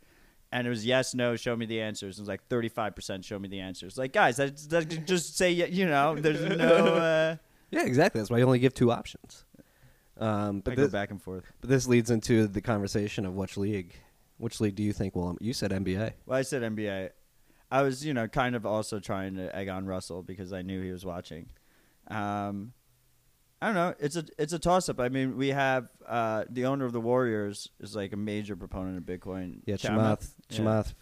and 0.51 0.65
it 0.67 0.69
was 0.69 0.85
yes 0.85 1.13
no 1.15 1.35
show 1.35 1.55
me 1.55 1.65
the 1.65 1.81
answers 1.81 2.17
it 2.17 2.21
was 2.21 2.27
like 2.29 2.47
35% 2.49 3.25
show 3.25 3.37
me 3.39 3.47
the 3.49 3.59
answers 3.59 3.97
like 3.97 4.13
guys 4.13 4.37
that, 4.37 4.55
that 4.69 5.05
just 5.05 5.35
say 5.37 5.51
you 5.51 5.85
know 5.87 6.15
there's 6.15 6.41
no 6.57 6.75
uh 7.09 7.35
Yeah, 7.71 7.85
exactly. 7.85 8.19
That's 8.19 8.29
why 8.29 8.37
you 8.37 8.45
only 8.45 8.59
give 8.59 8.73
two 8.73 8.91
options. 8.91 9.45
Um, 10.19 10.61
but 10.61 10.75
go 10.75 10.83
this, 10.83 10.91
back 10.91 11.11
and 11.11 11.21
forth 11.21 11.43
but 11.61 11.69
this 11.69 11.85
leads 11.85 12.09
into 12.09 12.47
the 12.47 12.59
conversation 12.59 13.23
of 13.25 13.35
which 13.35 13.55
league. 13.55 13.93
Which 14.39 14.59
league 14.59 14.75
do 14.75 14.81
you 14.81 14.93
think 14.93 15.15
Well, 15.15 15.37
You 15.39 15.53
said 15.53 15.71
NBA. 15.71 16.13
Well, 16.25 16.39
I 16.39 16.41
said 16.41 16.63
NBA. 16.63 17.11
I 17.69 17.81
was, 17.81 18.05
you 18.05 18.13
know, 18.13 18.27
kind 18.27 18.55
of 18.55 18.65
also 18.65 18.99
trying 18.99 19.35
to 19.35 19.55
egg 19.55 19.67
on 19.67 19.85
Russell 19.85 20.23
because 20.23 20.53
I 20.53 20.61
knew 20.61 20.81
he 20.81 20.91
was 20.91 21.05
watching. 21.05 21.49
Um, 22.07 22.73
I 23.61 23.67
don't 23.67 23.75
know. 23.75 23.95
It's 23.99 24.15
a 24.15 24.25
it's 24.37 24.53
a 24.53 24.59
toss 24.59 24.87
up. 24.87 24.99
I 24.99 25.09
mean, 25.09 25.35
we 25.35 25.49
have 25.49 25.89
uh, 26.07 26.45
the 26.49 26.65
owner 26.65 26.85
of 26.85 26.93
the 26.93 27.01
Warriors 27.01 27.69
is 27.79 27.95
like 27.95 28.13
a 28.13 28.17
major 28.17 28.55
proponent 28.55 28.97
of 28.97 29.03
Bitcoin. 29.03 29.61
Yeah, 29.65 29.75
Chamath. 29.75 30.33
Chamath, 30.49 30.93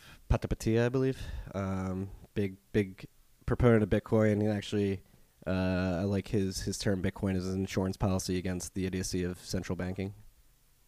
Yeah. 0.66 0.86
I 0.86 0.90
believe. 0.90 1.22
Um, 1.54 2.10
big, 2.34 2.56
big 2.72 3.06
proponent 3.46 3.84
of 3.84 3.90
Bitcoin. 3.90 4.34
And 4.34 4.42
he 4.42 4.48
actually, 4.48 5.02
uh, 5.48 6.00
I 6.00 6.04
like 6.04 6.28
his 6.28 6.62
his 6.62 6.78
term 6.78 7.02
Bitcoin 7.02 7.36
as 7.38 7.48
an 7.48 7.60
insurance 7.60 7.98
policy 7.98 8.38
against 8.38 8.74
the 8.74 8.86
idiocy 8.86 9.24
of 9.24 9.40
central 9.40 9.76
banking. 9.76 10.14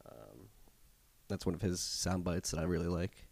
Um, 0.06 0.50
that's 1.28 1.46
one 1.46 1.56
of 1.56 1.62
his 1.62 1.80
sound 1.80 2.24
bites 2.24 2.52
that 2.52 2.60
I 2.60 2.64
really 2.64 2.88
like. 2.88 3.28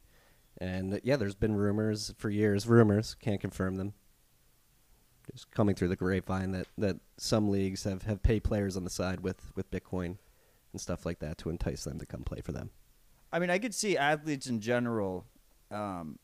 And 0.60 0.94
uh, 0.94 1.00
yeah, 1.04 1.16
there's 1.16 1.36
been 1.36 1.56
rumors 1.56 2.14
for 2.18 2.30
years. 2.30 2.68
Rumors 2.68 3.16
can't 3.20 3.42
confirm 3.42 3.76
them. 3.76 3.94
Just 5.32 5.50
coming 5.52 5.76
through 5.76 5.88
the 5.88 5.96
grapevine 5.96 6.52
that, 6.52 6.68
that 6.78 6.98
some 7.18 7.50
leagues 7.50 7.84
have, 7.84 8.04
have 8.04 8.22
paid 8.22 8.44
players 8.44 8.78
on 8.78 8.84
the 8.84 8.92
side 8.92 9.22
with, 9.22 9.52
with 9.56 9.72
Bitcoin 9.72 10.18
and 10.72 10.80
stuff 10.80 11.04
like 11.04 11.18
that 11.20 11.40
to 11.40 11.50
entice 11.50 11.84
them 11.84 11.98
to 11.98 12.06
come 12.06 12.24
play 12.24 12.42
for 12.42 12.52
them. 12.52 12.70
I 13.34 13.40
mean, 13.40 13.50
I 13.50 13.58
could 13.58 13.74
see 13.74 13.98
athletes 13.98 14.46
in 14.46 14.60
general 14.60 15.26
um, 15.72 16.20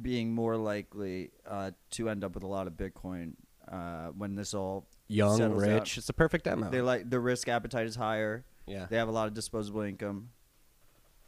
being 0.00 0.32
more 0.32 0.56
likely 0.56 1.32
uh, 1.44 1.72
to 1.90 2.08
end 2.08 2.22
up 2.22 2.34
with 2.34 2.44
a 2.44 2.46
lot 2.46 2.68
of 2.68 2.74
Bitcoin 2.74 3.34
uh, 3.70 4.08
when 4.16 4.34
this 4.34 4.54
all 4.54 4.86
Young, 5.08 5.40
rich. 5.54 5.70
out. 5.70 5.98
It's 5.98 6.08
a 6.08 6.12
perfect 6.12 6.44
demo. 6.44 6.70
they 6.70 6.80
like 6.80 7.08
the 7.08 7.20
risk 7.20 7.48
appetite 7.48 7.86
is 7.86 7.96
higher. 7.96 8.44
yeah. 8.66 8.86
They 8.90 8.96
have 8.96 9.08
a 9.08 9.12
lot 9.12 9.28
of 9.28 9.34
disposable 9.34 9.82
income. 9.82 10.30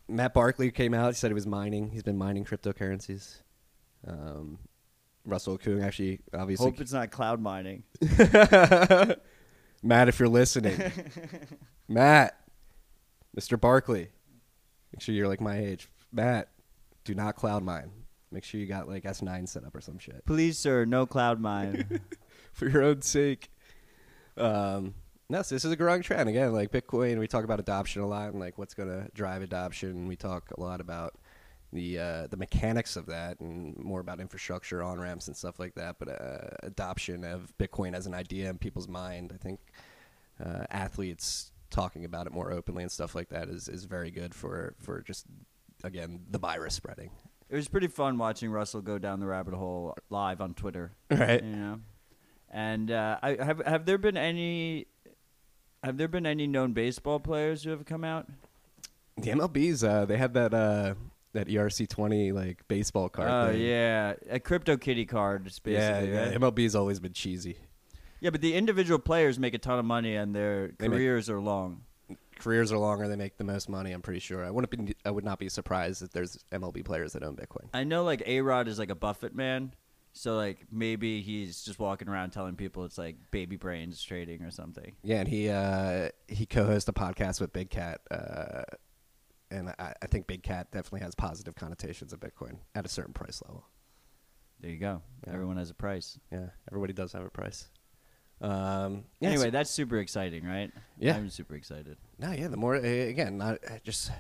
Matt 0.09 0.35
Barkley 0.35 0.71
came 0.71 0.95
out. 0.95 1.09
He 1.09 1.15
said 1.15 1.31
he 1.31 1.35
was 1.35 1.47
mining. 1.47 1.91
He's 1.91 2.03
been 2.03 2.17
mining 2.17 2.45
cryptocurrencies. 2.45 3.43
Um, 4.07 4.59
Russell 5.25 5.59
Okung 5.59 5.85
actually, 5.85 6.21
obviously. 6.33 6.65
Hope 6.65 6.81
it's 6.81 6.93
not 6.93 7.11
cloud 7.11 7.41
mining. 7.41 7.83
Matt, 9.83 10.09
if 10.09 10.19
you're 10.19 10.29
listening, 10.29 10.81
Matt, 11.89 12.37
Mr. 13.39 13.61
Barkley, 13.61 14.09
make 14.93 15.01
sure 15.01 15.15
you're 15.15 15.29
like 15.29 15.41
my 15.41 15.59
age. 15.59 15.89
Matt, 16.11 16.49
do 17.05 17.15
not 17.15 17.37
cloud 17.37 17.63
mine. 17.63 17.91
Make 18.33 18.45
sure 18.45 18.61
you 18.61 18.67
got 18.67 18.89
like 18.89 19.05
S9 19.05 19.49
set 19.49 19.65
up 19.65 19.75
or 19.75 19.81
some 19.81 19.99
shit 19.99 20.23
Please, 20.27 20.59
sir, 20.59 20.85
no 20.85 21.07
cloud 21.07 21.41
mine. 21.41 22.01
for 22.59 22.69
your 22.69 22.83
own 22.83 23.03
sake. 23.03 23.51
Um, 24.37 24.95
no, 25.31 25.43
so 25.43 25.55
this 25.55 25.65
is 25.65 25.73
a 25.73 25.77
growing 25.77 26.03
trend 26.03 26.29
again. 26.29 26.53
Like 26.53 26.73
Bitcoin, 26.73 27.19
we 27.19 27.27
talk 27.29 27.45
about 27.45 27.61
adoption 27.61 28.03
a 28.03 28.07
lot 28.07 28.31
and 28.31 28.41
like 28.41 28.59
what's 28.59 28.75
going 28.75 28.89
to 28.89 29.09
drive 29.15 29.43
adoption. 29.43 30.09
We 30.09 30.17
talk 30.17 30.51
a 30.57 30.61
lot 30.61 30.81
about 30.81 31.15
the 31.73 31.99
uh, 31.99 32.27
the 32.29 32.37
mechanics 32.39 32.97
of 32.97 33.07
that 33.07 33.41
and 33.41 33.77
more 33.77 34.01
about 34.01 34.21
infrastructure, 34.21 34.83
on 34.83 34.99
ramps, 34.99 35.29
and 35.29 35.37
stuff 35.37 35.59
like 35.59 35.75
that. 35.75 35.97
But 35.99 36.09
uh, 36.09 36.49
adoption 36.63 37.25
of 37.25 37.53
Bitcoin 37.59 37.95
as 37.95 38.07
an 38.07 38.15
idea 38.15 38.49
in 38.49 38.57
people's 38.59 38.89
mind, 38.89 39.33
I 39.35 39.37
think 39.37 39.61
uh, 40.45 40.65
athletes 40.71 41.53
talking 41.71 42.07
about 42.07 42.27
it 42.27 42.33
more 42.33 42.51
openly 42.51 42.83
and 42.83 42.91
stuff 42.91 43.15
like 43.15 43.29
that 43.29 43.51
is, 43.51 43.69
is 43.69 43.85
very 43.85 44.11
good 44.11 44.35
for 44.35 44.75
for 44.79 45.03
just 45.03 45.27
again 45.85 46.21
the 46.31 46.39
virus 46.39 46.75
spreading. 46.75 47.11
it 47.51 47.57
was 47.57 47.69
pretty 47.69 47.89
fun 47.89 48.17
watching 48.17 48.51
Russell 48.51 48.81
go 48.81 48.99
down 48.99 49.21
the 49.21 49.27
rabbit 49.27 49.53
hole 49.53 49.95
live 50.09 50.41
on 50.41 50.55
Twitter. 50.55 50.93
Right. 51.11 51.43
You 51.43 51.51
know, 51.57 51.81
and 52.51 52.91
uh, 52.91 53.19
I 53.23 53.37
have 53.43 53.61
have 53.67 53.85
there 53.87 53.99
been 53.99 54.17
any 54.17 54.87
have 55.83 55.97
there 55.97 56.09
been 56.09 56.27
any 56.27 56.47
known 56.47 56.73
baseball 56.73 57.21
players 57.21 57.65
who 57.65 57.71
have 57.71 57.85
come 57.85 58.05
out? 58.05 58.27
The 59.17 59.31
MLB's 59.31 59.83
uh, 59.85 60.05
they 60.07 60.17
had 60.17 60.35
that 60.35 60.55
uh, 60.55 60.95
that 61.33 61.49
ERC 61.49 61.89
twenty 61.89 62.33
like 62.33 62.67
baseball 62.69 63.09
card. 63.09 63.29
Oh 63.31 63.53
thing. 63.53 63.63
yeah, 63.63 64.15
a 64.31 64.41
crypto 64.41 64.77
kitty 64.77 65.05
card, 65.07 65.45
basically. 65.45 65.73
yeah, 65.75 66.03
yeah. 66.03 66.29
right? 66.31 66.41
MLB's 66.41 66.75
always 66.75 67.01
been 67.01 67.13
cheesy. 67.13 67.57
Yeah, 68.21 68.31
but 68.31 68.41
the 68.41 68.55
individual 68.55 68.99
players 68.99 69.39
make 69.39 69.55
a 69.55 69.59
ton 69.59 69.79
of 69.79 69.85
money, 69.85 70.17
and 70.17 70.35
their 70.35 70.73
They 70.79 70.89
make- 70.89 70.99
careers 70.99 71.31
are 71.31 71.41
long. 71.41 71.83
Careers 72.41 72.73
are 72.73 72.79
longer; 72.79 73.09
they 73.09 73.17
make 73.17 73.37
the 73.37 73.45
most 73.45 73.69
money. 73.69 73.91
I'm 73.93 74.03
pretty 74.03 74.21
sure. 74.21 74.45
I 74.45 74.51
wouldn't 74.51 74.87
be. 74.87 74.95
I 75.05 75.11
would 75.11 75.25
not 75.25 75.39
be 75.41 75.49
surprised 75.49 76.03
if 76.03 76.11
there's 76.11 76.39
MLB 76.53 76.85
players 76.85 77.13
that 77.15 77.25
own 77.25 77.35
Bitcoin. 77.37 77.69
I 77.75 77.83
know, 77.83 78.05
like 78.05 78.23
A 78.27 78.41
Rod 78.41 78.69
is 78.69 78.79
like 78.79 78.91
a 78.91 78.95
Buffett 78.95 79.35
man, 79.35 79.75
so 80.13 80.37
like 80.37 80.67
maybe 80.71 81.21
he's 81.23 81.63
just 81.63 81.79
walking 81.79 82.09
around 82.09 82.31
telling 82.31 82.57
people 82.57 82.85
it's 82.85 82.99
like 82.99 83.17
baby 83.31 83.57
brains 83.57 84.03
trading 84.03 84.43
or 84.43 84.51
something. 84.51 84.97
Yeah, 85.03 85.21
and 85.21 85.29
he 85.29 85.49
uh, 85.49 86.09
he 86.27 86.47
co-hosts 86.47 86.89
a 86.89 86.93
podcast 86.93 87.41
with 87.41 87.53
Big 87.53 87.71
Cat, 87.71 88.01
uh, 88.11 88.63
and 89.51 89.71
I, 89.79 89.95
I 90.03 90.07
think 90.07 90.27
Big 90.27 90.43
Cat 90.43 90.71
definitely 90.73 91.01
has 91.01 91.15
positive 91.15 91.55
connotations 91.55 92.13
of 92.13 92.21
Bitcoin 92.21 92.59
at 92.75 92.85
a 92.85 92.89
certain 92.89 93.13
price 93.13 93.43
level. 93.47 93.65
There 94.61 94.71
you 94.71 94.79
go. 94.79 95.03
Yeah. 95.27 95.35
Everyone 95.35 95.57
has 95.57 95.71
a 95.71 95.75
price. 95.75 96.19
Yeah, 96.33 96.47
everybody 96.69 96.93
does 96.93 97.13
have 97.13 97.23
a 97.23 97.31
price. 97.31 97.69
Um, 98.41 99.05
yeah, 99.21 99.31
anyway, 99.31 99.51
that's 99.51 99.71
super 99.71 99.99
exciting, 99.99 100.45
right? 100.45 100.71
Yeah. 100.99 101.17
I'm 101.17 101.29
super 101.29 101.55
excited. 101.55 101.97
No, 102.19 102.33
yeah. 102.33 102.49
The 102.49 102.57
more 102.57 102.77
uh, 102.77 102.81
again, 102.81 103.39
not 103.39 103.59
just 103.85 104.11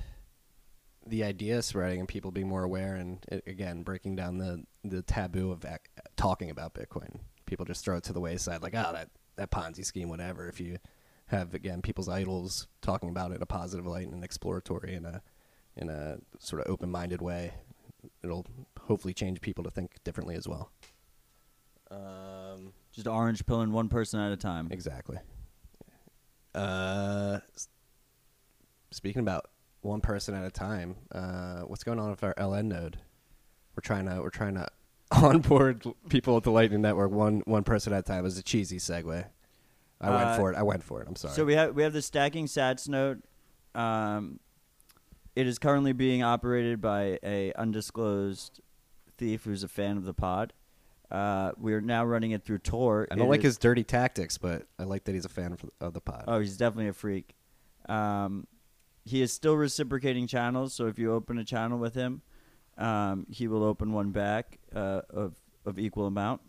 the 1.08 1.24
idea 1.24 1.62
spreading 1.62 2.00
and 2.00 2.08
people 2.08 2.30
being 2.30 2.48
more 2.48 2.64
aware, 2.64 2.94
and 2.94 3.24
uh, 3.30 3.38
again 3.46 3.82
breaking 3.82 4.16
down 4.16 4.38
the 4.38 4.64
the 4.84 5.02
taboo 5.02 5.50
of 5.50 5.64
ac- 5.64 5.78
talking 6.16 6.50
about 6.50 6.74
Bitcoin. 6.74 7.20
People 7.46 7.64
just 7.64 7.84
throw 7.84 7.96
it 7.96 8.04
to 8.04 8.12
the 8.12 8.20
wayside, 8.20 8.62
like, 8.62 8.74
oh, 8.74 8.92
that 8.92 9.10
that 9.36 9.50
Ponzi 9.50 9.84
scheme, 9.84 10.08
whatever. 10.08 10.48
If 10.48 10.60
you 10.60 10.78
have 11.26 11.54
again 11.54 11.82
people's 11.82 12.08
idols 12.08 12.68
talking 12.80 13.08
about 13.08 13.32
it 13.32 13.36
in 13.36 13.42
a 13.42 13.46
positive 13.46 13.86
light 13.86 14.06
and 14.06 14.14
an 14.14 14.24
exploratory 14.24 14.94
in 14.94 15.04
a 15.04 15.22
in 15.76 15.88
a 15.88 16.18
sort 16.38 16.60
of 16.62 16.70
open 16.70 16.90
minded 16.90 17.22
way, 17.22 17.52
it'll 18.22 18.46
hopefully 18.80 19.14
change 19.14 19.40
people 19.40 19.64
to 19.64 19.70
think 19.70 19.92
differently 20.04 20.34
as 20.34 20.48
well. 20.48 20.70
Um, 21.90 22.72
Just 22.92 23.06
orange 23.06 23.46
pilling 23.46 23.72
one 23.72 23.88
person 23.88 24.20
at 24.20 24.32
a 24.32 24.36
time. 24.36 24.68
Exactly. 24.70 25.18
Uh, 26.54 27.38
speaking 28.90 29.20
about 29.20 29.46
one 29.82 30.00
person 30.00 30.34
at 30.34 30.44
a 30.44 30.50
time, 30.50 30.96
uh, 31.12 31.60
what's 31.60 31.84
going 31.84 31.98
on 31.98 32.10
with 32.10 32.22
our 32.24 32.34
LN 32.34 32.66
node? 32.66 32.98
We're 33.76 33.80
trying 33.82 34.06
to 34.06 34.20
we're 34.22 34.30
trying 34.30 34.54
to 34.54 34.66
onboard 35.12 35.84
people 36.08 36.36
at 36.36 36.42
the 36.42 36.50
Lightning 36.50 36.82
Network 36.82 37.10
one 37.12 37.42
one 37.46 37.64
person 37.64 37.92
at 37.92 38.00
a 38.00 38.02
time. 38.02 38.18
It 38.20 38.22
was 38.22 38.38
a 38.38 38.42
cheesy 38.42 38.78
segue. 38.78 39.24
I 40.00 40.10
went 40.10 40.22
Uh, 40.22 40.36
for 40.36 40.52
it. 40.52 40.56
I 40.56 40.62
went 40.62 40.82
for 40.82 41.00
it. 41.02 41.08
I'm 41.08 41.16
sorry. 41.16 41.34
So 41.34 41.44
we 41.44 41.54
have 41.54 41.74
we 41.74 41.82
have 41.82 41.92
the 41.92 42.02
stacking 42.02 42.46
Sats 42.46 42.88
node. 42.88 43.22
Um, 43.74 44.40
it 45.36 45.46
is 45.46 45.58
currently 45.58 45.92
being 45.92 46.22
operated 46.22 46.80
by 46.80 47.18
a 47.22 47.52
undisclosed 47.54 48.60
thief 49.16 49.44
who's 49.44 49.62
a 49.62 49.68
fan 49.68 49.96
of 49.96 50.04
the 50.04 50.14
pod. 50.14 50.52
Uh, 51.10 51.52
we're 51.56 51.80
now 51.80 52.04
running 52.04 52.32
it 52.32 52.44
through 52.44 52.58
Tor. 52.58 53.06
I 53.10 53.14
don't 53.14 53.26
It 53.26 53.30
like 53.30 53.40
is- 53.40 53.44
his 53.46 53.58
dirty 53.58 53.84
tactics, 53.84 54.36
but 54.38 54.66
I 54.78 54.82
like 54.84 55.04
that 55.04 55.14
he's 55.14 55.24
a 55.24 55.28
fan 55.30 55.52
of, 55.52 55.64
of 55.80 55.94
the 55.94 56.00
pod. 56.00 56.24
Oh, 56.28 56.40
he's 56.40 56.56
definitely 56.56 56.88
a 56.88 56.92
freak. 56.92 57.34
Um, 57.88 58.46
he 59.08 59.22
is 59.22 59.32
still 59.32 59.56
reciprocating 59.56 60.26
channels, 60.26 60.74
so 60.74 60.86
if 60.86 60.98
you 60.98 61.12
open 61.12 61.38
a 61.38 61.44
channel 61.44 61.78
with 61.78 61.94
him, 61.94 62.22
um, 62.76 63.26
he 63.30 63.48
will 63.48 63.64
open 63.64 63.92
one 63.92 64.10
back 64.10 64.58
uh, 64.74 65.02
of 65.10 65.34
of 65.64 65.78
equal 65.78 66.06
amount. 66.06 66.40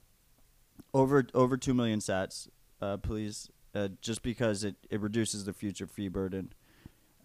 Over 0.94 1.26
over 1.34 1.58
two 1.58 1.74
million 1.74 2.00
sats, 2.00 2.50
uh, 2.82 2.98
please. 2.98 3.50
Uh, 3.76 3.90
just 4.02 4.24
because 4.24 4.64
it, 4.64 4.76
it 4.90 5.00
reduces 5.00 5.46
the 5.46 5.54
future 5.54 5.86
fee 5.86 6.08
burden. 6.08 6.52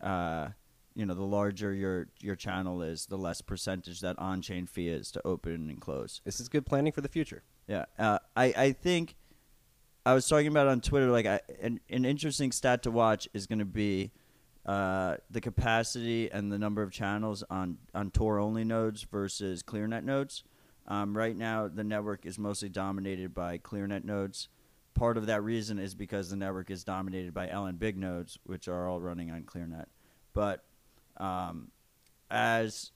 Uh, 0.03 0.49
you 0.95 1.07
know, 1.07 1.14
the 1.14 1.23
larger 1.23 1.73
your 1.73 2.09
your 2.21 2.37
channel 2.37 2.83
is, 2.83 3.07
the 3.07 3.17
less 3.17 3.41
percentage 3.41 4.00
that 4.00 4.19
on 4.19 4.43
chain 4.43 4.67
fee 4.67 4.88
is 4.88 5.11
to 5.12 5.26
open 5.26 5.71
and 5.71 5.81
close. 5.81 6.21
This 6.25 6.41
is 6.41 6.49
good 6.49 6.67
planning 6.67 6.93
for 6.93 7.00
the 7.00 7.09
future. 7.09 7.43
Yeah, 7.67 7.87
uh, 7.99 8.19
I 8.37 8.45
I 8.57 8.73
think 8.73 9.17
I 10.05 10.12
was 10.12 10.29
talking 10.29 10.49
about 10.49 10.67
on 10.69 10.81
Twitter. 10.83 11.11
Like, 11.11 11.26
I, 11.26 11.41
an 11.62 11.81
an 11.88 12.05
interesting 12.05 12.53
stat 12.53 12.83
to 12.83 12.91
watch 12.91 13.26
is 13.33 13.47
going 13.47 13.59
to 13.61 13.64
be 13.64 14.12
uh, 14.66 15.16
the 15.30 15.40
capacity 15.40 16.30
and 16.30 16.50
the 16.50 16.59
number 16.59 16.83
of 16.83 16.90
channels 16.90 17.44
on 17.50 17.78
on 17.94 18.11
Tor 18.11 18.38
only 18.38 18.64
nodes 18.64 19.02
versus 19.02 19.62
ClearNet 19.62 20.04
nodes. 20.04 20.44
Um, 20.87 21.16
right 21.16 21.37
now, 21.37 21.68
the 21.68 21.85
network 21.85 22.26
is 22.26 22.38
mostly 22.38 22.68
dominated 22.68 23.35
by 23.35 23.59
ClearNet 23.59 24.04
nodes. 24.04 24.49
Part 24.94 25.16
of 25.16 25.26
that 25.26 25.42
reason 25.42 25.78
is 25.78 25.94
because 25.94 26.30
the 26.30 26.37
network 26.37 26.71
is 26.71 26.85
dominated 26.85 27.35
by 27.35 27.49
LNBIG 27.49 27.97
nodes, 27.97 28.38
which 28.44 28.68
are 28.68 28.87
all 28.88 29.00
running 29.00 29.30
on 29.30 29.42
ClearNet. 29.42 29.87
But 30.33 30.64
um, 31.16 31.71
as 32.30 32.92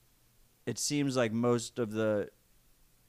it 0.65 0.77
seems 0.77 1.15
like 1.15 1.31
most 1.31 1.79
of 1.79 1.91
the 1.91 2.29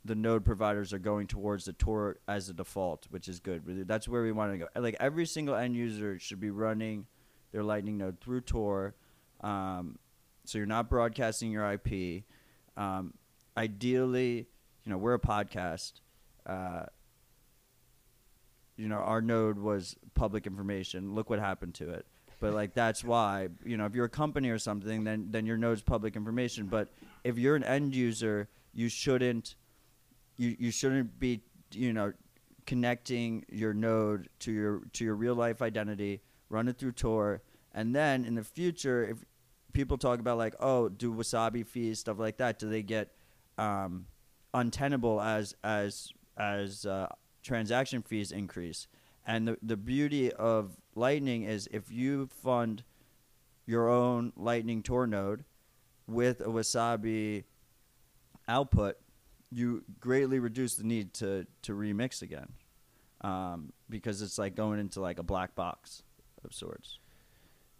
the 0.05 0.15
node 0.15 0.45
providers 0.45 0.93
are 0.95 0.99
going 0.99 1.27
towards 1.27 1.67
the 1.67 1.75
Tor 1.75 2.17
as 2.27 2.49
a 2.49 2.55
default, 2.55 3.07
which 3.11 3.29
is 3.29 3.39
good. 3.39 3.87
That's 3.87 4.09
where 4.09 4.23
we 4.23 4.33
want 4.33 4.53
to 4.53 4.59
go. 4.59 4.67
Like 4.81 4.97
every 4.99 5.27
single 5.27 5.55
end 5.55 5.77
user 5.77 6.19
should 6.19 6.41
be 6.41 6.51
running 6.51 7.07
their 7.53 7.63
Lightning 7.63 7.99
node 7.99 8.21
through 8.21 8.43
Tor, 8.43 8.95
um, 9.41 9.99
so 10.45 10.59
you're 10.59 10.67
not 10.67 10.89
broadcasting 10.89 11.51
your 11.51 11.71
IP. 11.73 12.25
Um, 12.77 13.15
ideally, 13.57 14.47
you 14.85 14.93
know, 14.93 14.99
we're 14.99 15.15
a 15.15 15.21
podcast. 15.21 16.01
Uh, 16.47 16.85
you 18.77 18.89
know, 18.89 18.97
our 18.97 19.21
node 19.21 19.59
was 19.59 19.97
public 20.15 20.47
information. 20.47 21.15
Look 21.15 21.29
what 21.29 21.39
happened 21.39 21.75
to 21.75 21.91
it. 21.91 22.07
But 22.41 22.55
like 22.55 22.73
that's 22.73 23.05
why, 23.05 23.49
you 23.65 23.77
know, 23.77 23.85
if 23.85 23.95
you're 23.95 24.07
a 24.07 24.09
company 24.09 24.49
or 24.49 24.59
something, 24.59 25.05
then 25.05 25.29
then 25.31 25.45
your 25.45 25.59
node's 25.59 25.83
public 25.83 26.17
information. 26.17 26.67
But 26.67 26.89
if 27.23 27.37
you're 27.39 27.55
an 27.55 27.65
end 27.65 27.95
user, 27.95 28.49
you 28.73 28.89
shouldn't 28.89 29.57
you 30.39 30.57
you 30.59 30.71
shouldn't 30.71 31.19
be 31.19 31.43
you 31.73 31.93
know 31.93 32.15
connecting 32.67 33.45
your 33.51 33.75
node 33.75 34.29
to 34.41 34.53
your 34.53 34.81
to 34.95 35.05
your 35.05 35.15
real 35.15 35.35
life 35.35 35.61
identity 35.61 36.23
run 36.51 36.69
it 36.69 36.77
through 36.77 36.93
tor 36.93 37.43
and 37.73 37.97
then 37.97 38.25
in 38.25 38.35
the 38.35 38.45
future 38.45 39.05
if 39.05 39.25
people 39.73 39.97
talk 39.97 40.21
about 40.21 40.37
like 40.37 40.55
oh 40.61 40.89
do 40.89 41.13
wasabi 41.15 41.65
fees 41.65 42.01
stuff 42.01 42.19
like 42.19 42.37
that 42.37 42.59
do 42.59 42.69
they 42.69 42.83
get 42.83 43.11
um, 43.61 44.07
untenable 44.55 45.21
as 45.21 45.55
as 45.63 46.13
as 46.37 46.87
uh, 46.87 47.09
transaction 47.43 48.03
fees 48.03 48.33
increase? 48.33 48.89
And 49.27 49.47
the 49.47 49.59
the 49.63 49.77
beauty 49.77 50.33
of 50.33 50.77
lightning 50.95 51.45
is 51.45 51.69
if 51.71 51.91
you 51.93 52.27
fund 52.27 52.83
your 53.67 53.89
own 53.89 54.33
lightning 54.37 54.83
tor 54.83 55.07
node 55.07 55.45
with 56.07 56.41
a 56.41 56.47
wasabi 56.47 57.45
output 58.49 58.97
you 59.53 59.85
greatly 60.01 60.39
reduce 60.39 60.75
the 60.75 60.85
need 60.85 61.13
to 61.15 61.47
to 61.63 61.73
remix 61.73 62.23
again. 62.23 62.53
Um, 63.23 63.75
because 63.91 64.23
it's 64.23 64.39
like 64.39 64.55
going 64.55 64.81
into 64.81 65.01
like 65.03 65.19
a 65.19 65.23
black 65.23 65.55
box 65.55 66.03
of 66.45 66.53
sorts 66.55 66.99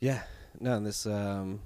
Yeah, 0.01 0.23
no, 0.59 0.81
this 0.81 1.07
um, 1.07 1.61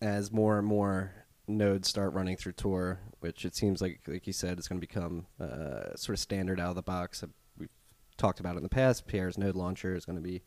as 0.00 0.30
more 0.30 0.58
and 0.58 0.66
more 0.66 1.12
nodes 1.46 1.88
start 1.88 2.12
running 2.12 2.36
through 2.36 2.52
Tor, 2.52 3.00
which 3.20 3.44
it 3.44 3.56
seems 3.56 3.80
like, 3.80 4.00
like 4.06 4.26
you 4.26 4.32
said, 4.32 4.58
is 4.58 4.68
going 4.68 4.80
to 4.80 4.86
become 4.86 5.26
uh, 5.40 5.96
sort 5.96 6.10
of 6.14 6.18
standard 6.20 6.60
out 6.60 6.70
of 6.70 6.76
the 6.76 6.82
box. 6.82 7.24
We've 7.58 7.68
talked 8.16 8.40
about 8.40 8.54
it 8.54 8.58
in 8.58 8.62
the 8.62 8.68
past. 8.68 9.06
Pierre's 9.06 9.38
node 9.38 9.56
launcher 9.56 9.94
is 9.96 10.04
going 10.04 10.16
to 10.16 10.22
be, 10.22 10.42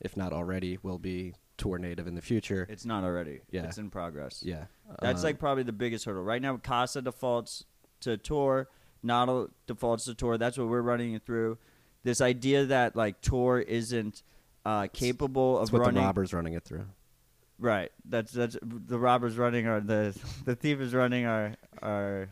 if 0.00 0.16
not 0.16 0.32
already, 0.32 0.78
will 0.82 0.98
be 0.98 1.34
Tor 1.56 1.78
native 1.78 2.06
in 2.06 2.14
the 2.14 2.22
future. 2.22 2.66
It's 2.68 2.84
not 2.84 3.04
already. 3.04 3.40
Yeah. 3.50 3.64
It's 3.64 3.78
in 3.78 3.90
progress. 3.90 4.42
yeah, 4.44 4.64
That's 5.00 5.20
Um, 5.20 5.24
like 5.24 5.38
probably 5.38 5.62
the 5.62 5.72
biggest 5.72 6.04
hurdle. 6.04 6.22
Right 6.22 6.42
now, 6.42 6.56
Casa 6.58 7.02
defaults 7.02 7.64
to 8.00 8.16
Tor, 8.16 8.68
Nodl 9.04 9.50
defaults 9.66 10.04
to 10.04 10.14
Tor. 10.14 10.38
That's 10.38 10.58
what 10.58 10.68
we're 10.68 10.82
running 10.82 11.14
it 11.14 11.24
through. 11.24 11.58
This 12.04 12.20
idea 12.20 12.66
that 12.66 12.96
like 12.96 13.20
Tor 13.20 13.60
isn't 13.60 14.22
uh, 14.64 14.86
capable 14.92 15.58
of 15.58 15.72
what 15.72 15.80
running. 15.80 15.94
the 15.94 16.00
robber's 16.00 16.32
running 16.32 16.54
it 16.54 16.64
through. 16.64 16.86
Right. 17.58 17.92
That's 18.04 18.32
that's 18.32 18.56
the 18.62 18.98
robbers 18.98 19.36
running 19.36 19.66
our 19.66 19.80
the 19.80 20.16
the 20.44 20.56
thief 20.56 20.80
is 20.80 20.94
running 20.94 21.26
our 21.26 21.54
our 21.80 22.28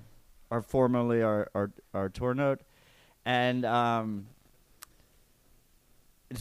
our 0.51 0.63
formerly 0.63 1.23
our 1.23 1.49
our 1.55 1.71
our 1.95 2.09
Tor 2.09 2.35
node, 2.35 2.61
and 3.25 3.65
um. 3.65 4.27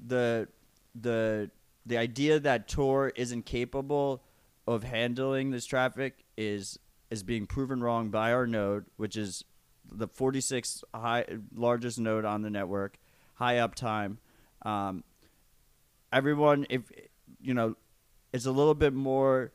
The 0.00 0.48
the 0.94 1.50
the 1.84 1.98
idea 1.98 2.38
that 2.38 2.68
Tor 2.68 3.10
isn't 3.16 3.44
capable 3.46 4.22
of 4.66 4.84
handling 4.84 5.50
this 5.50 5.66
traffic 5.66 6.24
is 6.36 6.78
is 7.10 7.22
being 7.22 7.46
proven 7.46 7.82
wrong 7.82 8.10
by 8.10 8.32
our 8.32 8.46
node, 8.46 8.84
which 8.96 9.16
is 9.16 9.44
the 9.90 10.06
46th 10.06 10.84
high 10.94 11.24
largest 11.54 11.98
node 11.98 12.24
on 12.24 12.42
the 12.42 12.50
network, 12.50 12.98
high 13.34 13.54
uptime. 13.56 14.18
Um, 14.62 15.04
everyone, 16.12 16.66
if 16.70 16.82
you 17.40 17.54
know, 17.54 17.76
it's 18.32 18.46
a 18.46 18.52
little 18.52 18.74
bit 18.74 18.92
more 18.92 19.52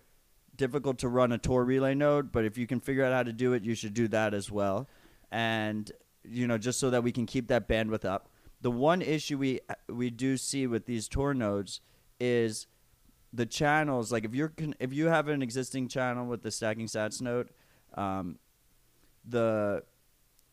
difficult 0.55 0.99
to 0.99 1.07
run 1.07 1.31
a 1.31 1.37
Tor 1.37 1.65
relay 1.65 1.95
node, 1.95 2.31
but 2.31 2.45
if 2.45 2.57
you 2.57 2.67
can 2.67 2.79
figure 2.79 3.03
out 3.03 3.13
how 3.13 3.23
to 3.23 3.33
do 3.33 3.53
it, 3.53 3.63
you 3.63 3.75
should 3.75 3.93
do 3.93 4.07
that 4.09 4.33
as 4.33 4.51
well. 4.51 4.87
And 5.31 5.91
you 6.23 6.47
know, 6.47 6.57
just 6.57 6.79
so 6.79 6.89
that 6.89 7.03
we 7.03 7.11
can 7.11 7.25
keep 7.25 7.47
that 7.49 7.67
bandwidth 7.67 8.05
up. 8.05 8.29
The 8.61 8.71
one 8.71 9.01
issue 9.01 9.37
we 9.37 9.59
we 9.89 10.09
do 10.09 10.37
see 10.37 10.67
with 10.67 10.85
these 10.85 11.07
Tor 11.07 11.33
nodes 11.33 11.81
is 12.19 12.67
the 13.33 13.45
channels. 13.45 14.11
Like 14.11 14.23
if 14.23 14.33
you're 14.33 14.53
if 14.79 14.93
you 14.93 15.07
have 15.07 15.27
an 15.27 15.41
existing 15.41 15.89
channel 15.89 16.25
with 16.25 16.43
the 16.43 16.51
stacking 16.51 16.87
sats 16.87 17.21
node, 17.21 17.49
um, 17.95 18.37
the 19.27 19.83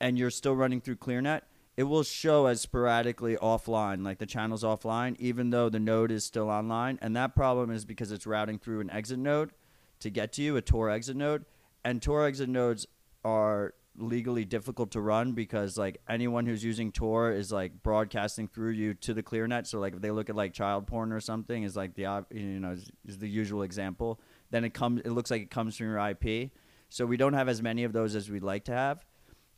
and 0.01 0.19
you're 0.19 0.31
still 0.31 0.57
running 0.57 0.81
through 0.81 0.97
ClearNet, 0.97 1.43
it 1.81 1.85
will 1.85 2.03
show 2.03 2.45
as 2.45 2.61
sporadically 2.61 3.37
offline, 3.37 4.05
like 4.05 4.19
the 4.19 4.27
channel's 4.27 4.65
offline, 4.65 5.17
even 5.19 5.49
though 5.49 5.71
the 5.71 5.81
node 5.81 6.11
is 6.11 6.25
still 6.25 6.51
online. 6.51 6.99
And 7.01 7.17
that 7.17 7.35
problem 7.35 7.71
is 7.71 7.87
because 7.87 8.13
it's 8.13 8.27
routing 8.27 8.59
through 8.59 8.81
an 8.81 8.91
exit 8.91 9.19
node 9.19 9.53
to 10.01 10.11
get 10.11 10.31
to 10.35 10.43
you, 10.43 10.59
a 10.59 10.61
Tor 10.61 10.91
exit 10.91 11.17
node. 11.17 11.47
And 11.83 12.03
Tor 12.03 12.27
exit 12.27 12.51
nodes 12.51 12.87
are 13.25 13.73
legally 13.97 14.45
difficult 14.45 14.91
to 14.91 15.01
run 15.01 15.33
because 15.33 15.79
like 15.79 16.03
anyone 16.07 16.45
who's 16.45 16.63
using 16.63 16.93
Tor 16.93 17.33
is 17.33 17.51
like 17.51 17.83
broadcasting 17.83 18.47
through 18.47 18.73
you 18.73 18.93
to 18.93 19.15
the 19.15 19.23
ClearNet. 19.23 19.67
So 19.67 19.81
like 19.81 19.95
if 19.95 20.03
they 20.03 20.11
look 20.11 20.29
at 20.29 20.37
like 20.37 20.53
child 20.53 20.87
porn 20.87 21.13
or 21.13 21.21
something 21.21 21.63
is 21.63 21.77
like 21.77 21.95
the 21.95 22.27
you 22.31 22.61
know 22.61 22.73
is, 22.73 22.91
is 23.09 23.17
the 23.17 23.27
usual 23.27 23.63
example. 23.63 24.21
Then 24.51 24.65
it 24.65 24.75
comes 24.75 25.01
it 25.01 25.13
looks 25.13 25.31
like 25.31 25.41
it 25.41 25.51
comes 25.51 25.79
from 25.79 25.87
your 25.87 26.11
IP. 26.11 26.51
So 26.91 27.07
we 27.07 27.17
don't 27.17 27.33
have 27.33 27.49
as 27.49 27.63
many 27.63 27.85
of 27.85 27.95
those 27.95 28.15
as 28.15 28.29
we'd 28.29 28.43
like 28.43 28.65
to 28.65 28.73
have. 28.73 29.03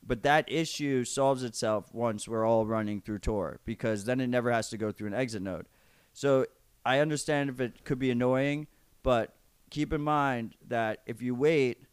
But 0.05 0.23
that 0.25 0.51
issue 0.51 1.05
solves 1.05 1.45
itself 1.45 1.95
once 1.95 2.27
we're 2.27 2.45
all 2.45 2.67
running 2.67 3.01
through 3.01 3.21
Tor 3.21 3.61
because 3.65 4.05
then 4.05 4.21
it 4.21 4.27
never 4.27 4.51
has 4.51 4.69
to 4.71 4.77
go 4.77 4.91
through 4.91 5.09
an 5.09 5.15
exit 5.15 5.43
node. 5.43 5.67
So 6.13 6.47
I 6.85 6.99
understand 6.99 7.51
if 7.51 7.61
it 7.61 7.85
could 7.85 7.99
be 7.99 8.11
annoying, 8.11 8.67
but 9.03 9.35
keep 9.71 9.93
in 9.93 10.01
mind 10.01 10.57
that 10.67 11.01
if 11.07 11.23
you 11.23 11.35
wait 11.35 11.85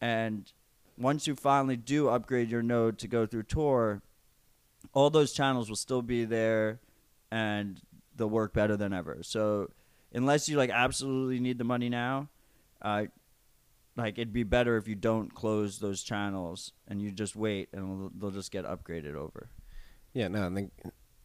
and 0.00 0.52
once 0.98 1.26
you 1.26 1.34
finally 1.34 1.76
do 1.76 2.08
upgrade 2.08 2.50
your 2.50 2.62
node 2.62 2.98
to 2.98 3.08
go 3.08 3.26
through 3.26 3.44
Tor, 3.44 4.02
all 4.92 5.10
those 5.10 5.32
channels 5.32 5.68
will 5.68 5.76
still 5.76 6.02
be 6.02 6.24
there 6.24 6.80
and 7.30 7.80
they'll 8.16 8.28
work 8.28 8.52
better 8.52 8.76
than 8.76 8.92
ever. 8.92 9.18
So 9.22 9.70
unless 10.12 10.48
you 10.48 10.56
like 10.56 10.70
absolutely 10.70 11.40
need 11.40 11.58
the 11.58 11.64
money 11.64 11.88
now, 11.88 12.28
uh, 12.82 13.04
like 13.96 14.18
it'd 14.18 14.32
be 14.32 14.44
better 14.44 14.76
if 14.76 14.88
you 14.88 14.94
don't 14.94 15.34
close 15.34 15.78
those 15.78 16.02
channels 16.02 16.72
and 16.88 17.00
you 17.02 17.10
just 17.10 17.36
wait 17.36 17.68
and 17.72 18.10
they'll, 18.18 18.30
just 18.30 18.50
get 18.50 18.64
upgraded 18.64 19.14
over. 19.14 19.50
Yeah, 20.12 20.28
no, 20.28 20.46
I 20.46 20.54
think 20.54 20.72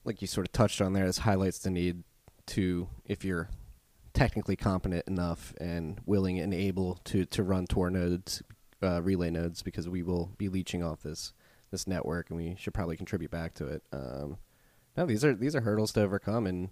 like 0.03 0.21
you 0.21 0.27
sort 0.27 0.47
of 0.47 0.51
touched 0.51 0.81
on 0.81 0.93
there, 0.93 1.05
this 1.05 1.19
highlights 1.19 1.59
the 1.59 1.69
need 1.69 2.03
to, 2.47 2.87
if 3.05 3.23
you're 3.23 3.49
technically 4.13 4.55
competent 4.55 5.07
enough 5.07 5.53
and 5.59 5.99
willing 6.05 6.39
and 6.39 6.53
able 6.53 6.95
to 7.05 7.25
to 7.25 7.43
run 7.43 7.67
Tor 7.67 7.89
nodes, 7.89 8.41
uh, 8.81 9.01
relay 9.01 9.29
nodes, 9.29 9.61
because 9.61 9.87
we 9.87 10.03
will 10.03 10.31
be 10.37 10.49
leeching 10.49 10.83
off 10.83 11.03
this 11.03 11.33
this 11.71 11.87
network, 11.87 12.29
and 12.29 12.37
we 12.37 12.55
should 12.57 12.73
probably 12.73 12.97
contribute 12.97 13.31
back 13.31 13.53
to 13.55 13.67
it. 13.67 13.83
Um, 13.91 14.37
no, 14.95 15.05
these 15.05 15.23
are 15.23 15.35
these 15.35 15.55
are 15.55 15.61
hurdles 15.61 15.93
to 15.93 16.01
overcome, 16.01 16.47
and 16.47 16.69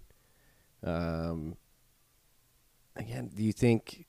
um, 0.82 1.56
again, 2.96 3.30
do 3.34 3.42
you 3.44 3.52
think 3.52 4.06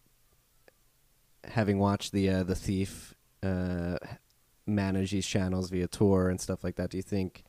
having 1.45 1.79
watched 1.79 2.11
the 2.11 2.29
uh, 2.29 2.43
the 2.43 2.55
thief 2.55 3.13
uh, 3.43 3.97
manage 4.65 5.11
these 5.11 5.25
channels 5.25 5.69
via 5.69 5.87
Tor 5.87 6.29
and 6.29 6.39
stuff 6.41 6.63
like 6.63 6.75
that, 6.75 6.89
do 6.89 6.97
you 6.97 7.03
think 7.03 7.43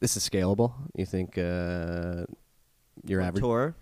this 0.00 0.16
is 0.16 0.28
scalable? 0.28 0.72
You 0.94 1.06
think 1.06 1.36
uh, 1.38 2.24
your 3.04 3.20
average 3.20 3.42
Tor. 3.42 3.76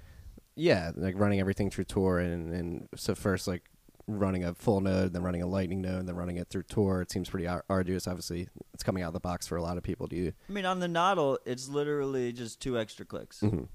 yeah, 0.57 0.90
like 0.96 1.18
running 1.18 1.40
everything 1.40 1.70
through 1.70 1.85
Tor, 1.85 2.18
and, 2.20 2.53
and 2.53 2.88
so 2.96 3.14
first 3.14 3.46
like 3.48 3.62
running 4.07 4.42
a 4.42 4.55
full 4.55 4.81
node, 4.81 5.12
then 5.12 5.22
running 5.22 5.42
a 5.42 5.46
Lightning 5.46 5.83
node, 5.83 6.01
and 6.01 6.09
then 6.09 6.16
running 6.16 6.37
it 6.38 6.48
through 6.48 6.62
Tor. 6.64 7.03
It 7.03 7.11
seems 7.11 7.29
pretty 7.29 7.46
ar- 7.46 7.64
arduous. 7.68 8.07
Obviously, 8.09 8.48
it's 8.74 8.83
coming 8.83 9.03
out 9.03 9.09
of 9.09 9.12
the 9.14 9.20
box 9.20 9.46
for 9.46 9.57
a 9.57 9.62
lot 9.62 9.77
of 9.77 9.83
people. 9.83 10.07
Do 10.07 10.16
you? 10.16 10.33
I 10.48 10.53
mean, 10.53 10.64
on 10.66 10.81
the 10.81 10.87
Nodl, 10.87 11.38
it's 11.44 11.68
literally 11.68 12.33
just 12.33 12.61
two 12.61 12.79
extra 12.79 13.05
clicks. 13.05 13.40
Mhm. 13.40 13.68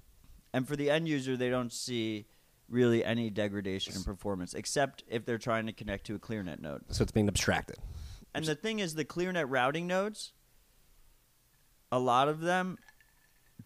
And 0.55 0.67
for 0.67 0.75
the 0.75 0.89
end 0.89 1.07
user, 1.07 1.35
they 1.35 1.49
don't 1.49 1.71
see 1.73 2.25
really 2.73 3.05
any 3.05 3.29
degradation 3.29 3.95
in 3.95 4.03
performance, 4.03 4.53
except 4.53 5.03
if 5.07 5.25
they're 5.25 5.37
trying 5.37 5.67
to 5.67 5.73
connect 5.73 6.05
to 6.07 6.15
a 6.15 6.19
ClearNet 6.19 6.59
node. 6.59 6.81
So 6.89 7.03
it's 7.03 7.11
being 7.11 7.27
abstracted. 7.27 7.77
And 8.33 8.43
the 8.43 8.55
thing 8.55 8.79
is, 8.79 8.95
the 8.95 9.05
ClearNet 9.05 9.45
routing 9.47 9.85
nodes, 9.85 10.33
a 11.91 11.99
lot 11.99 12.27
of 12.27 12.41
them 12.41 12.77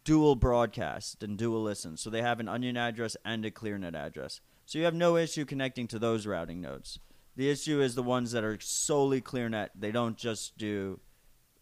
dual 0.03 0.35
broadcast 0.35 1.23
and 1.23 1.37
dual 1.37 1.63
listen. 1.63 1.97
So 1.97 2.09
they 2.09 2.21
have 2.21 2.39
an 2.39 2.47
onion 2.47 2.77
address 2.77 3.17
and 3.25 3.43
a 3.45 3.51
ClearNet 3.51 3.95
address. 3.95 4.41
So 4.65 4.77
you 4.77 4.85
have 4.85 4.93
no 4.93 5.15
issue 5.15 5.45
connecting 5.45 5.87
to 5.87 5.99
those 5.99 6.27
routing 6.27 6.61
nodes. 6.61 6.99
The 7.35 7.49
issue 7.49 7.81
is 7.81 7.95
the 7.95 8.03
ones 8.03 8.31
that 8.31 8.43
are 8.43 8.57
solely 8.59 9.21
ClearNet. 9.21 9.69
They 9.75 9.91
don't 9.91 10.17
just 10.17 10.57
do, 10.57 10.99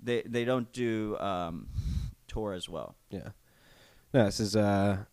they 0.01 0.23
they 0.23 0.45
don't 0.45 0.71
do 0.71 1.17
um, 1.19 1.67
Tor 2.27 2.53
as 2.53 2.67
well. 2.67 2.95
Yeah. 3.10 3.29
No, 4.13 4.25
this 4.25 4.39
is 4.39 4.55
uh, 4.55 5.05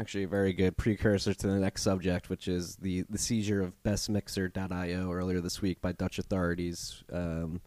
actually 0.00 0.24
a 0.24 0.28
very 0.28 0.52
good 0.52 0.76
precursor 0.76 1.32
to 1.32 1.46
the 1.46 1.58
next 1.58 1.82
subject, 1.82 2.28
which 2.28 2.48
is 2.48 2.76
the, 2.76 3.04
the 3.08 3.18
seizure 3.18 3.62
of 3.62 3.72
bestmixer.io 3.82 5.10
earlier 5.10 5.40
this 5.40 5.62
week 5.62 5.80
by 5.80 5.92
Dutch 5.92 6.18
authorities. 6.18 7.02
Um, 7.12 7.60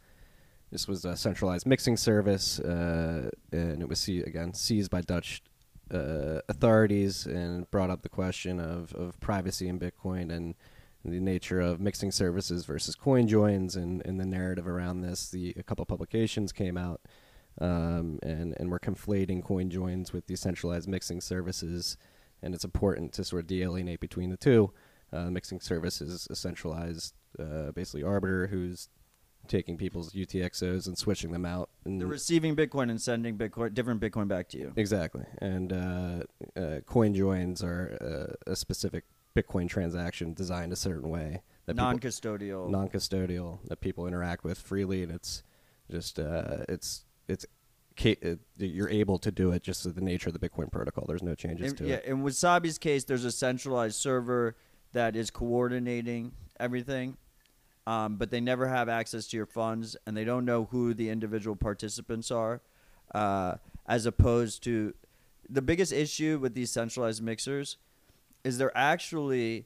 this 0.71 0.87
was 0.87 1.05
a 1.05 1.17
centralized 1.17 1.65
mixing 1.65 1.97
service, 1.97 2.59
uh, 2.59 3.31
and 3.51 3.81
it 3.81 3.89
was 3.89 3.99
see- 3.99 4.21
again 4.21 4.53
seized 4.53 4.91
by 4.91 5.01
Dutch 5.01 5.41
uh, 5.91 6.41
authorities, 6.47 7.25
and 7.25 7.69
brought 7.71 7.89
up 7.89 8.03
the 8.03 8.09
question 8.09 8.59
of, 8.59 8.93
of 8.93 9.19
privacy 9.19 9.67
in 9.67 9.79
Bitcoin 9.79 10.31
and 10.31 10.53
the 11.03 11.19
nature 11.19 11.59
of 11.59 11.79
mixing 11.79 12.11
services 12.11 12.65
versus 12.65 12.93
coin 12.93 13.27
joins, 13.27 13.75
and, 13.75 14.05
and 14.05 14.19
the 14.19 14.25
narrative 14.25 14.67
around 14.67 15.01
this. 15.01 15.29
The 15.29 15.55
a 15.57 15.63
couple 15.63 15.83
publications 15.85 16.51
came 16.51 16.77
out 16.77 17.01
um, 17.59 18.19
and 18.23 18.55
and 18.59 18.71
we're 18.71 18.79
conflating 18.79 19.43
coin 19.43 19.69
joins 19.69 20.13
with 20.13 20.25
decentralized 20.27 20.87
mixing 20.87 21.21
services, 21.21 21.97
and 22.41 22.53
it's 22.55 22.63
important 22.63 23.13
to 23.13 23.23
sort 23.23 23.41
of 23.41 23.47
de-alienate 23.47 23.99
between 23.99 24.29
the 24.29 24.37
two. 24.37 24.71
Uh, 25.11 25.29
mixing 25.31 25.59
service 25.59 26.01
is 26.01 26.27
a 26.29 26.35
centralized, 26.35 27.13
uh, 27.39 27.71
basically 27.71 28.03
arbiter 28.03 28.47
who's 28.47 28.89
taking 29.47 29.75
people's 29.77 30.13
UTXOs 30.13 30.85
and 30.85 30.97
switching 30.97 31.31
them 31.31 31.45
out. 31.45 31.69
And 31.85 31.99
They're 31.99 32.07
receiving 32.07 32.55
Bitcoin 32.55 32.91
and 32.91 33.01
sending 33.01 33.35
Bitcoin, 33.37 33.73
different 33.73 33.99
Bitcoin 34.01 34.27
back 34.27 34.49
to 34.49 34.57
you. 34.59 34.73
exactly, 34.75 35.23
and 35.39 35.73
uh, 35.73 36.23
uh, 36.55 36.79
coin 36.85 37.13
joins 37.15 37.63
are 37.63 37.97
uh, 38.47 38.51
a 38.51 38.55
specific 38.55 39.05
Bitcoin 39.35 39.67
transaction 39.67 40.33
designed 40.33 40.73
a 40.73 40.75
certain 40.75 41.09
way 41.09 41.41
that 41.65 41.75
Non-custodial. 41.75 42.69
non-custodial 42.69 43.59
that 43.67 43.79
people 43.81 44.05
interact 44.07 44.43
with 44.43 44.59
freely, 44.59 45.01
and 45.03 45.11
it's 45.11 45.43
just 45.89 46.19
uh, 46.19 46.65
it's 46.69 47.05
it's 47.27 47.45
you're 48.57 48.89
able 48.89 49.17
to 49.19 49.31
do 49.31 49.51
it 49.51 49.63
just 49.63 49.83
the 49.93 50.01
nature 50.01 50.29
of 50.29 50.39
the 50.39 50.49
Bitcoin 50.49 50.71
protocol. 50.71 51.05
There's 51.07 51.23
no 51.23 51.35
changes 51.35 51.73
to 51.73 51.85
yeah, 51.85 51.95
it. 51.95 52.05
in 52.05 52.23
Wasabi's 52.23 52.77
case, 52.77 53.03
there's 53.03 53.25
a 53.25 53.31
centralized 53.31 53.95
server 53.95 54.55
that 54.93 55.15
is 55.15 55.29
coordinating 55.29 56.31
everything, 56.59 57.17
um, 57.87 58.17
but 58.17 58.31
they 58.31 58.41
never 58.41 58.67
have 58.67 58.89
access 58.89 59.27
to 59.27 59.37
your 59.37 59.45
funds, 59.45 59.95
and 60.05 60.15
they 60.15 60.23
don't 60.23 60.45
know 60.45 60.65
who 60.71 60.93
the 60.93 61.09
individual 61.09 61.55
participants 61.55 62.31
are. 62.31 62.61
Uh, 63.13 63.55
as 63.87 64.05
opposed 64.05 64.63
to 64.63 64.93
the 65.49 65.61
biggest 65.61 65.91
issue 65.91 66.37
with 66.39 66.53
these 66.53 66.69
centralized 66.69 67.23
mixers 67.23 67.77
is 68.43 68.59
they're 68.59 68.77
actually 68.77 69.65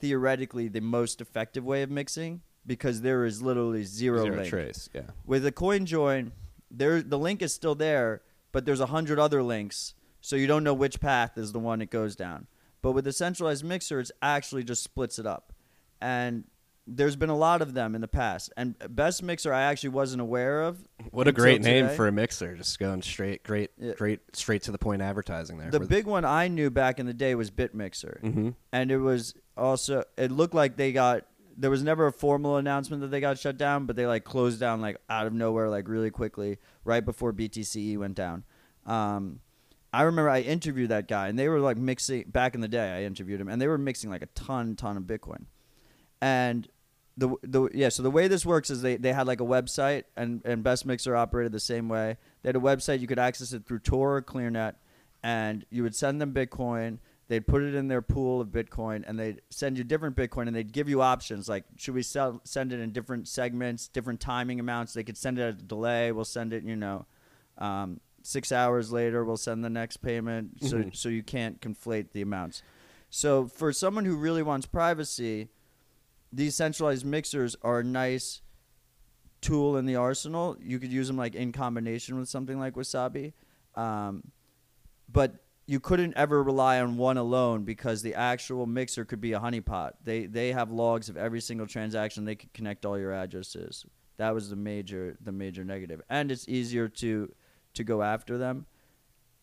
theoretically 0.00 0.68
the 0.68 0.80
most 0.80 1.20
effective 1.20 1.64
way 1.64 1.82
of 1.82 1.90
mixing 1.90 2.42
because 2.66 3.00
there 3.00 3.24
is 3.24 3.40
literally 3.40 3.82
zero, 3.82 4.24
Zero 4.24 4.44
trace. 4.44 4.90
Yeah. 4.94 5.02
With 5.24 5.46
a 5.46 5.52
coin 5.52 5.86
join, 5.86 6.32
there 6.70 7.02
the 7.02 7.18
link 7.18 7.42
is 7.42 7.54
still 7.54 7.74
there, 7.74 8.22
but 8.52 8.64
there's 8.64 8.80
a 8.80 8.86
hundred 8.86 9.18
other 9.18 9.42
links, 9.42 9.94
so 10.20 10.36
you 10.36 10.46
don't 10.46 10.64
know 10.64 10.74
which 10.74 11.00
path 11.00 11.36
is 11.38 11.52
the 11.52 11.58
one 11.58 11.80
it 11.82 11.90
goes 11.90 12.16
down. 12.16 12.46
But 12.82 12.92
with 12.92 13.06
a 13.06 13.12
centralized 13.12 13.64
mixer, 13.64 13.98
it's 14.00 14.12
actually 14.22 14.64
just 14.64 14.82
splits 14.82 15.18
it 15.18 15.26
up, 15.26 15.52
and 16.00 16.44
there's 16.90 17.16
been 17.16 17.28
a 17.28 17.36
lot 17.36 17.60
of 17.60 17.74
them 17.74 17.94
in 17.94 18.00
the 18.00 18.08
past. 18.08 18.50
And 18.56 18.74
best 18.88 19.22
mixer 19.22 19.52
I 19.52 19.62
actually 19.64 19.90
wasn't 19.90 20.22
aware 20.22 20.62
of. 20.62 20.78
What 21.10 21.28
a 21.28 21.32
great 21.32 21.60
name 21.62 21.84
today. 21.84 21.96
for 21.96 22.06
a 22.08 22.12
mixer. 22.12 22.54
Just 22.56 22.78
going 22.78 23.02
straight, 23.02 23.42
great, 23.42 23.70
Yeah. 23.78 23.92
great, 23.94 24.20
straight 24.34 24.62
to 24.62 24.72
the 24.72 24.78
point 24.78 25.02
advertising 25.02 25.58
there. 25.58 25.70
The 25.70 25.80
big 25.80 26.06
one 26.06 26.24
I 26.24 26.48
knew 26.48 26.70
back 26.70 26.98
in 26.98 27.04
the 27.06 27.12
day 27.14 27.34
was 27.34 27.50
BitMixer. 27.50 28.20
hmm 28.20 28.50
and 28.72 28.90
it 28.90 28.98
was 28.98 29.34
also 29.56 30.04
it 30.16 30.30
looked 30.30 30.54
like 30.54 30.76
they 30.76 30.92
got 30.92 31.26
there 31.58 31.70
was 31.70 31.82
never 31.82 32.06
a 32.06 32.12
formal 32.12 32.56
announcement 32.56 33.02
that 33.02 33.08
they 33.08 33.20
got 33.20 33.38
shut 33.38 33.58
down 33.58 33.84
but 33.84 33.96
they 33.96 34.06
like 34.06 34.24
closed 34.24 34.60
down 34.60 34.80
like 34.80 34.96
out 35.10 35.26
of 35.26 35.32
nowhere 35.32 35.68
like 35.68 35.88
really 35.88 36.10
quickly 36.10 36.56
right 36.84 37.04
before 37.04 37.32
btce 37.32 37.98
went 37.98 38.14
down. 38.14 38.44
Um, 38.86 39.40
i 39.92 40.02
remember 40.02 40.30
i 40.30 40.40
interviewed 40.40 40.90
that 40.90 41.08
guy 41.08 41.28
and 41.28 41.38
they 41.38 41.48
were 41.48 41.60
like 41.60 41.76
mixing 41.76 42.24
back 42.28 42.54
in 42.54 42.60
the 42.60 42.68
day 42.68 42.90
i 42.90 43.02
interviewed 43.02 43.40
him 43.40 43.48
and 43.48 43.60
they 43.60 43.66
were 43.66 43.78
mixing 43.78 44.08
like 44.08 44.22
a 44.22 44.26
ton 44.26 44.76
ton 44.76 44.96
of 44.96 45.02
bitcoin. 45.02 45.46
And 46.20 46.68
the 47.16 47.34
the 47.42 47.68
yeah 47.74 47.88
so 47.88 48.02
the 48.02 48.10
way 48.10 48.28
this 48.28 48.46
works 48.46 48.70
is 48.70 48.80
they, 48.82 48.96
they 48.96 49.12
had 49.12 49.26
like 49.26 49.40
a 49.40 49.44
website 49.44 50.04
and 50.16 50.40
and 50.44 50.62
best 50.62 50.86
mixer 50.86 51.16
operated 51.16 51.52
the 51.52 51.60
same 51.60 51.88
way. 51.88 52.16
They 52.42 52.48
had 52.48 52.56
a 52.56 52.60
website 52.60 53.00
you 53.00 53.08
could 53.08 53.18
access 53.18 53.52
it 53.52 53.66
through 53.66 53.80
tor 53.80 54.16
or 54.16 54.22
clearnet 54.22 54.74
and 55.22 55.66
you 55.70 55.82
would 55.82 55.96
send 55.96 56.20
them 56.20 56.32
bitcoin 56.32 56.98
they'd 57.28 57.46
put 57.46 57.62
it 57.62 57.74
in 57.74 57.88
their 57.88 58.02
pool 58.02 58.40
of 58.40 58.48
bitcoin 58.48 59.04
and 59.06 59.18
they'd 59.18 59.40
send 59.50 59.78
you 59.78 59.84
different 59.84 60.16
bitcoin 60.16 60.46
and 60.46 60.56
they'd 60.56 60.72
give 60.72 60.88
you 60.88 61.00
options 61.02 61.48
like 61.48 61.64
should 61.76 61.94
we 61.94 62.02
sell, 62.02 62.40
send 62.44 62.72
it 62.72 62.80
in 62.80 62.90
different 62.90 63.28
segments 63.28 63.88
different 63.88 64.20
timing 64.20 64.58
amounts 64.60 64.92
they 64.94 65.04
could 65.04 65.16
send 65.16 65.38
it 65.38 65.42
at 65.42 65.48
a 65.54 65.62
delay 65.62 66.10
we'll 66.12 66.24
send 66.24 66.52
it 66.52 66.64
you 66.64 66.76
know 66.76 67.06
um, 67.58 68.00
six 68.22 68.50
hours 68.52 68.90
later 68.92 69.24
we'll 69.24 69.36
send 69.36 69.64
the 69.64 69.70
next 69.70 69.98
payment 69.98 70.50
so, 70.62 70.76
Mhm. 70.78 70.96
so 70.96 71.08
you 71.08 71.22
can't 71.22 71.60
conflate 71.60 72.12
the 72.12 72.22
amounts 72.22 72.62
so 73.10 73.46
for 73.46 73.72
someone 73.72 74.04
who 74.04 74.16
really 74.16 74.42
wants 74.42 74.66
privacy 74.66 75.48
these 76.32 76.54
centralized 76.54 77.06
mixers 77.06 77.56
are 77.62 77.80
a 77.80 77.84
nice 77.84 78.42
tool 79.40 79.76
in 79.76 79.86
the 79.86 79.96
arsenal. 79.96 80.56
You 80.60 80.78
could 80.78 80.92
use 80.92 81.06
them 81.06 81.16
like 81.16 81.34
in 81.34 81.52
combination 81.52 82.18
with 82.18 82.28
something 82.28 82.58
like 82.58 82.74
Wasabi, 82.74 83.32
um, 83.76 84.24
but 85.10 85.36
you 85.68 85.80
couldn't 85.80 86.14
ever 86.16 86.42
rely 86.42 86.80
on 86.80 86.96
one 86.96 87.18
alone 87.18 87.64
because 87.64 88.00
the 88.00 88.14
actual 88.14 88.64
mixer 88.64 89.04
could 89.04 89.20
be 89.20 89.34
a 89.34 89.38
honeypot. 89.38 89.92
They 90.02 90.24
they 90.24 90.52
have 90.52 90.72
logs 90.72 91.10
of 91.10 91.18
every 91.18 91.42
single 91.42 91.66
transaction. 91.66 92.24
They 92.24 92.36
could 92.36 92.54
connect 92.54 92.86
all 92.86 92.98
your 92.98 93.12
addresses. 93.12 93.84
That 94.16 94.32
was 94.32 94.48
the 94.48 94.56
major 94.56 95.18
the 95.20 95.30
major 95.30 95.64
negative. 95.64 96.00
and 96.08 96.32
it's 96.32 96.48
easier 96.48 96.88
to 96.88 97.30
to 97.74 97.84
go 97.84 98.02
after 98.02 98.38
them. 98.38 98.64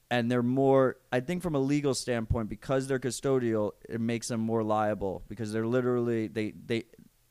And 0.10 0.32
they're 0.32 0.44
more, 0.44 0.98
I 1.12 1.20
think, 1.20 1.44
from 1.44 1.56
a 1.56 1.60
legal 1.60 1.94
standpoint, 1.94 2.50
because 2.50 2.88
they're 2.88 3.00
custodial, 3.00 3.72
it 3.88 4.00
makes 4.02 4.28
them 4.28 4.40
more 4.40 4.64
liable 4.64 5.24
because 5.28 5.54
they're 5.54 5.68
literally 5.68 6.28
they 6.28 6.54
they 6.54 6.86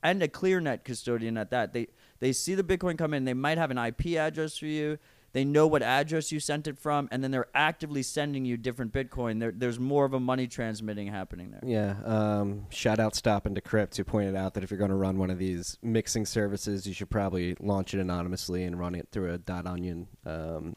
and 0.05 0.23
a 0.23 0.29
ClearNet 0.29 0.85
custodian 0.85 1.37
at 1.37 1.51
that. 1.51 1.73
They 1.73 1.89
they 2.21 2.33
see 2.33 2.55
the 2.55 2.63
Bitcoin 2.63 2.97
come 2.97 3.13
in. 3.13 3.25
They 3.25 3.35
might 3.35 3.59
have 3.59 3.73
an 3.73 3.79
IP 3.79 4.17
address 4.19 4.57
for 4.57 4.67
you. 4.67 4.99
They 5.35 5.45
know 5.45 5.67
what 5.67 5.83
address 5.83 6.31
you 6.31 6.39
sent 6.39 6.69
it 6.69 6.79
from, 6.79 7.09
and 7.11 7.23
then 7.23 7.33
they're 7.33 7.49
actively 7.57 8.05
sending 8.05 8.45
you 8.45 8.57
different 8.57 8.93
Bitcoin. 8.93 9.41
There, 9.41 9.51
there's 9.51 9.81
more 9.81 10.05
of 10.05 10.15
a 10.15 10.21
money 10.21 10.47
transmitting 10.47 11.09
happening 11.09 11.51
there. 11.51 11.61
Yeah. 11.67 11.97
Um, 12.05 12.67
shout 12.71 13.01
out 13.01 13.17
Stop 13.17 13.45
and 13.45 13.61
Decrypt 13.61 13.97
who 13.97 14.05
pointed 14.05 14.37
out 14.37 14.55
that 14.55 14.63
if 14.63 14.71
you're 14.71 14.79
going 14.79 14.91
to 14.91 14.97
run 14.97 15.19
one 15.19 15.31
of 15.31 15.39
these 15.41 15.77
mixing 15.83 16.25
services, 16.25 16.87
you 16.87 16.95
should 16.95 17.11
probably 17.11 17.57
launch 17.59 17.93
it 17.95 18.01
anonymously 18.01 18.63
and 18.63 18.79
run 18.79 18.95
it 18.95 19.09
through 19.11 19.33
a 19.35 19.39
dot 19.39 19.67
.onion 19.67 20.07
um, 20.25 20.77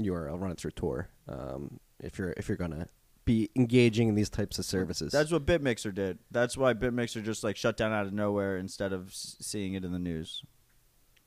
URL. 0.00 0.38
Run 0.40 0.50
it 0.50 0.58
through 0.58 0.72
Tor. 0.72 1.08
Um, 1.28 1.78
if 2.00 2.18
you're 2.18 2.34
if 2.36 2.48
you're 2.48 2.56
going 2.56 2.72
to 2.72 2.88
be 3.24 3.50
engaging 3.54 4.08
in 4.08 4.16
these 4.16 4.28
types 4.30 4.58
of 4.58 4.64
services. 4.64 5.12
That's 5.12 5.30
what 5.30 5.46
BitMixer 5.46 5.94
did. 5.94 6.18
That's 6.32 6.56
why 6.56 6.74
BitMixer 6.74 7.22
just 7.22 7.44
like 7.44 7.56
shut 7.56 7.76
down 7.76 7.92
out 7.92 8.04
of 8.06 8.12
nowhere 8.12 8.56
instead 8.56 8.92
of 8.92 9.10
s- 9.10 9.36
seeing 9.40 9.74
it 9.74 9.84
in 9.84 9.92
the 9.92 10.00
news. 10.00 10.42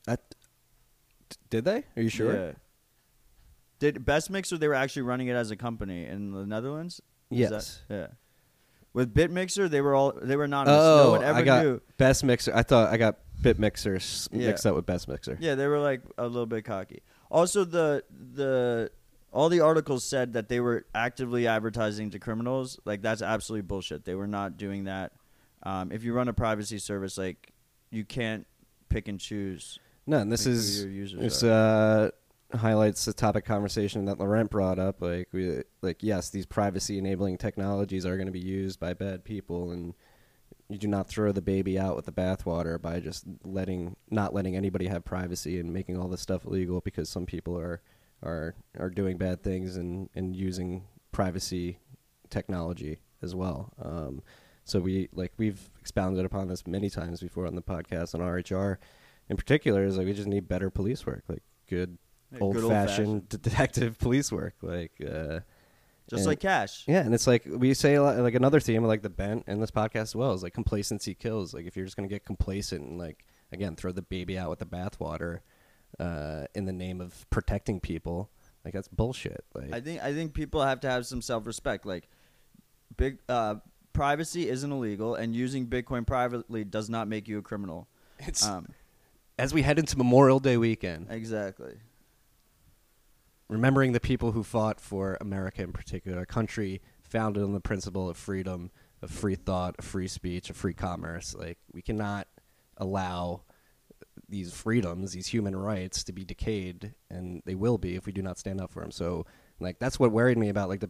That- 0.06 0.36
did 1.50 1.64
they? 1.64 1.86
Are 1.96 2.02
you 2.02 2.10
sure? 2.10 2.36
Yeah. 2.36 2.52
Did 3.80 4.06
Best 4.06 4.30
Mixer? 4.30 4.58
They 4.58 4.68
were 4.68 4.74
actually 4.74 5.02
running 5.04 5.28
it 5.28 5.34
as 5.34 5.52
a 5.52 5.56
company 5.56 6.06
in 6.06 6.32
the 6.32 6.46
Netherlands. 6.46 7.02
Is 7.32 7.40
Yes. 7.40 7.82
that- 7.88 7.96
yeah. 7.96 8.08
With 8.94 9.14
BitMixer, 9.14 9.70
they 9.70 9.82
were 9.82 9.94
all 9.94 10.14
they 10.22 10.38
were 10.38 10.46
anonymous. 10.46 10.80
Oh, 10.82 11.04
no 11.04 11.12
one 11.12 11.24
ever 11.24 11.40
I 11.40 11.42
got 11.44 11.64
knew. 11.66 11.82
Best 11.98 12.24
Mixer. 12.24 12.54
I 12.56 12.64
thought 12.64 12.94
I 12.94 12.98
got 12.98 13.18
Bit 13.42 13.60
Mixer 13.60 13.96
s- 13.98 14.30
Yeah. 14.32 14.48
mixed 14.48 14.66
up 14.66 14.74
with 14.74 14.86
Best 14.86 15.10
Mixer. 15.10 15.38
Yeah, 15.42 15.56
they 15.56 15.68
were 15.68 15.80
like 15.80 16.02
a 16.18 16.26
little 16.28 16.46
bit 16.46 16.64
cocky. 16.64 17.02
Also, 17.30 17.66
the 17.66 18.06
the 18.34 18.90
all 19.34 19.50
the 19.50 19.60
articles 19.60 20.06
said 20.06 20.32
that 20.32 20.48
they 20.48 20.62
were 20.62 20.86
actively 20.96 21.46
advertising 21.46 22.10
to 22.12 22.20
criminals. 22.20 22.80
Like 22.86 23.02
that's 23.02 23.22
absolutely 23.22 23.64
bullshit. 23.64 24.06
They 24.06 24.16
were 24.16 24.28
not 24.28 24.56
doing 24.56 24.86
that. 24.86 25.12
Um, 25.64 25.92
if 25.92 26.06
you 26.06 26.14
run 26.14 26.30
a 26.30 26.34
privacy 26.34 26.78
service, 26.80 27.18
like 27.18 27.52
you 27.90 28.06
can't 28.06 28.48
pick 28.88 29.10
and 29.10 29.20
choose. 29.20 29.78
No, 30.08 30.20
and 30.20 30.32
this 30.32 30.46
like, 30.46 30.54
who 30.54 30.60
is 30.60 30.84
your 30.84 30.92
users 30.94 31.44
are. 31.44 31.52
uh, 31.52 32.10
highlights 32.54 33.06
the 33.06 33.14
topic 33.14 33.46
conversation 33.46 34.06
that 34.06 34.20
Laurent 34.20 34.50
brought 34.50 34.80
up. 34.80 35.02
Like 35.02 35.30
we 35.32 35.64
like 35.82 36.02
yes, 36.02 36.30
these 36.30 36.46
privacy 36.46 36.98
enabling 36.98 37.38
technologies 37.38 38.06
are 38.06 38.18
going 38.18 38.28
to 38.28 38.32
be 38.32 38.40
used 38.40 38.80
by 38.80 38.94
bad 38.94 39.24
people, 39.24 39.72
and 39.72 39.94
you 40.70 40.78
do 40.78 40.88
not 40.88 41.08
throw 41.08 41.32
the 41.32 41.42
baby 41.42 41.78
out 41.78 41.96
with 41.96 42.06
the 42.06 42.12
bathwater 42.12 42.82
by 42.82 43.00
just 43.00 43.26
letting 43.44 43.96
not 44.10 44.34
letting 44.34 44.56
anybody 44.56 44.88
have 44.88 45.06
privacy 45.06 45.60
and 45.60 45.74
making 45.74 45.98
all 45.98 46.08
this 46.08 46.22
stuff 46.22 46.46
illegal 46.46 46.82
because 46.82 47.10
some 47.10 47.26
people 47.26 47.58
are 47.58 47.82
are 48.24 48.56
are 48.80 48.90
doing 48.90 49.18
bad 49.18 49.44
things 49.44 49.76
and 49.76 50.10
and 50.16 50.36
using 50.36 50.84
privacy 51.12 51.80
technology 52.30 53.00
as 53.22 53.36
well. 53.36 53.74
Um, 53.82 54.22
so 54.64 54.80
we 54.80 55.10
like 55.14 55.34
we've 55.38 55.70
expounded 55.80 56.26
upon 56.26 56.48
this 56.48 56.66
many 56.66 56.90
times 56.90 57.22
before 57.22 57.46
on 57.46 57.56
the 57.56 57.62
podcast 57.62 58.16
on 58.16 58.22
RHR. 58.22 58.78
In 59.28 59.38
particular, 59.38 59.84
is 59.84 59.98
like 59.98 60.06
we 60.06 60.14
just 60.14 60.28
need 60.28 60.48
better 60.48 60.70
police 60.70 61.06
work, 61.06 61.24
like 61.28 61.44
good 61.68 61.98
Yeah, 62.36 62.44
old, 62.44 62.56
good 62.56 62.70
fashioned 62.70 63.30
detective 63.42 63.98
police 64.00 64.32
work, 64.32 64.56
like. 64.62 64.92
Uh, 65.02 65.40
just 66.08 66.22
and- 66.22 66.28
like 66.28 66.40
cash. 66.40 66.84
yeah, 66.88 67.00
and 67.00 67.16
it's 67.16 67.26
like 67.26 67.44
we 67.48 67.74
say 67.74 67.96
a 67.96 68.04
lot, 68.04 68.18
like 68.18 68.36
another 68.36 68.60
theme 68.60 68.84
like 68.84 69.02
the 69.02 69.10
bent 69.10 69.46
in 69.48 69.60
this 69.60 69.72
podcast 69.72 70.02
as 70.02 70.16
well 70.16 70.34
is 70.34 70.44
like 70.44 70.54
complacency 70.54 71.16
kills. 71.16 71.54
Like 71.54 71.66
if 71.66 71.76
you're 71.76 71.86
just 71.86 71.96
gonna 71.96 72.08
get 72.08 72.26
complacent 72.26 72.84
and 72.84 73.00
like 73.00 73.26
again 73.52 73.76
throw 73.76 73.92
the 73.92 74.04
baby 74.04 74.38
out 74.38 74.52
with 74.52 74.60
the 74.60 74.66
bathwater 74.68 75.40
uh, 76.00 76.46
in 76.54 76.66
the 76.66 76.74
name 76.74 77.02
of 77.02 77.28
protecting 77.32 77.80
people, 77.80 78.30
like 78.64 78.74
that's 78.74 78.88
bullshit. 78.88 79.46
Like 79.56 79.74
I 79.74 79.80
think 79.82 80.04
I 80.04 80.14
think 80.14 80.34
people 80.34 80.62
have 80.62 80.80
to 80.82 80.90
have 80.90 81.08
some 81.08 81.24
self 81.24 81.48
respect. 81.48 81.88
Like 81.88 82.08
big 82.98 83.18
uh, 83.28 83.56
privacy 83.94 84.48
isn't 84.48 84.72
illegal, 84.72 85.16
and 85.16 85.36
using 85.36 85.68
Bitcoin 85.68 86.06
privately 86.06 86.64
does 86.64 86.90
not 86.90 87.08
make 87.08 87.28
you 87.28 87.40
a 87.40 87.42
criminal. 87.42 87.88
it's 88.20 88.46
Um, 88.46 88.68
as 89.40 89.54
we 89.54 89.64
head 89.64 89.80
into 89.80 89.98
Memorial 89.98 90.40
Day 90.40 90.58
weekend, 90.58 91.08
exactly. 91.10 91.78
Remembering 93.48 93.92
the 93.92 94.00
people 94.00 94.32
who 94.32 94.44
fought 94.44 94.80
for 94.80 95.18
America 95.22 95.62
in 95.62 95.72
particular, 95.72 96.22
a 96.22 96.26
country 96.26 96.82
founded 97.02 97.44
on 97.44 97.54
the 97.54 97.60
principle 97.60 98.10
of 98.10 98.18
freedom, 98.18 98.72
of 99.02 99.12
free 99.12 99.36
thought, 99.36 99.76
of 99.78 99.86
free 99.86 100.08
speech, 100.08 100.50
of 100.50 100.58
free 100.58 100.74
commerce. 100.74 101.36
Like 101.38 101.58
we 101.74 101.82
cannot 101.82 102.28
allow 102.78 103.42
these 104.28 104.54
freedoms, 104.54 105.12
these 105.14 105.28
human 105.28 105.56
rights, 105.56 106.04
to 106.06 106.12
be 106.14 106.24
decayed, 106.26 106.94
and 107.10 107.42
they 107.46 107.56
will 107.56 107.78
be 107.78 107.96
if 107.96 108.06
we 108.06 108.12
do 108.12 108.22
not 108.22 108.38
stand 108.40 108.60
up 108.60 108.72
for 108.72 108.82
them. 108.82 108.92
So, 108.92 109.26
like 109.60 109.78
that's 109.80 110.00
what 110.00 110.12
worried 110.12 110.38
me 110.38 110.50
about 110.50 110.70
like 110.70 110.80
the 110.80 110.90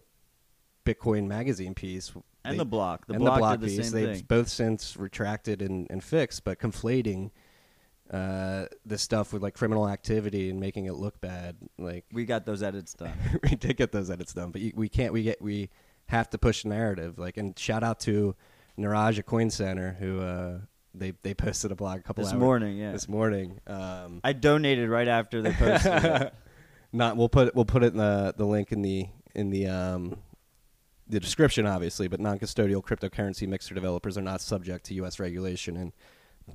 Bitcoin 0.86 1.28
magazine 1.28 1.74
piece 1.74 2.12
And 2.46 2.54
They- 2.54 2.58
the 2.60 2.66
block. 2.66 3.08
The 3.08 3.14
and 3.16 3.22
block, 3.24 3.36
the 3.36 3.40
block 3.40 3.60
the 3.60 3.68
piece. 3.68 3.90
same 3.90 3.92
They've 3.92 4.16
thing. 4.18 4.26
both 4.28 4.48
since 4.50 4.96
retracted 4.98 5.62
and, 5.64 5.88
and 5.90 6.04
fixed, 6.04 6.44
but 6.44 6.60
conflating 6.60 7.32
uh, 8.12 8.66
this 8.86 9.02
stuff 9.02 9.34
with 9.34 9.42
like 9.42 9.54
criminal 9.54 9.90
activity 9.90 10.50
and 10.50 10.60
making 10.60 10.86
it 10.86 10.94
look 10.94 11.20
bad, 11.22 11.56
like 11.78 12.06
We 12.12 12.26
got 12.26 12.46
those 12.46 12.64
edits 12.64 12.94
done. 12.94 13.14
we 13.44 13.56
did 13.56 13.78
get 13.78 13.92
those 13.92 14.10
edits 14.10 14.34
done, 14.34 14.52
but 14.52 14.62
you, 14.62 14.72
we 14.76 14.90
can't. 14.90 15.14
We 15.14 15.24
get. 15.24 15.42
We 15.42 15.70
have 16.08 16.30
to 16.32 16.38
push 16.38 16.64
the 16.64 16.70
narrative. 16.70 17.18
Like, 17.18 17.38
and 17.38 17.58
shout 17.58 17.84
out 17.84 18.00
to 18.02 18.36
Neeraj 18.78 19.20
at 19.20 19.26
Coin 19.26 19.50
Center 19.50 19.96
who 20.00 20.20
uh, 20.22 20.60
they 20.94 21.14
they 21.24 21.34
posted 21.34 21.72
a 21.72 21.76
blog 21.76 22.00
a 22.00 22.04
couple 22.04 22.24
this 22.24 22.34
hours 22.34 22.40
morning, 22.40 22.78
yeah. 22.78 22.92
this 22.92 23.10
morning. 23.10 23.60
Um, 23.68 24.22
I 24.24 24.34
donated 24.34 24.90
right 24.90 25.08
after 25.08 25.42
they 25.42 25.52
posted 25.52 26.32
not 26.96 27.18
we'll 27.18 27.30
put 27.30 27.54
we'll 27.56 27.66
put 27.66 27.84
it 27.84 27.94
in 27.94 27.98
the 27.98 28.34
the 28.36 28.46
link 28.46 28.72
in 28.72 28.82
the 28.82 29.08
in 29.36 29.50
the 29.50 29.68
um 29.68 30.18
the 31.08 31.20
description 31.20 31.68
obviously 31.68 32.08
but 32.08 32.20
non-custodial 32.20 32.82
cryptocurrency 32.82 33.48
mixer 33.48 33.76
developers 33.76 34.18
are 34.18 34.22
not 34.24 34.42
subject 34.42 34.86
to 34.86 34.94
US 34.96 35.20
regulation 35.20 35.78
and 35.78 35.92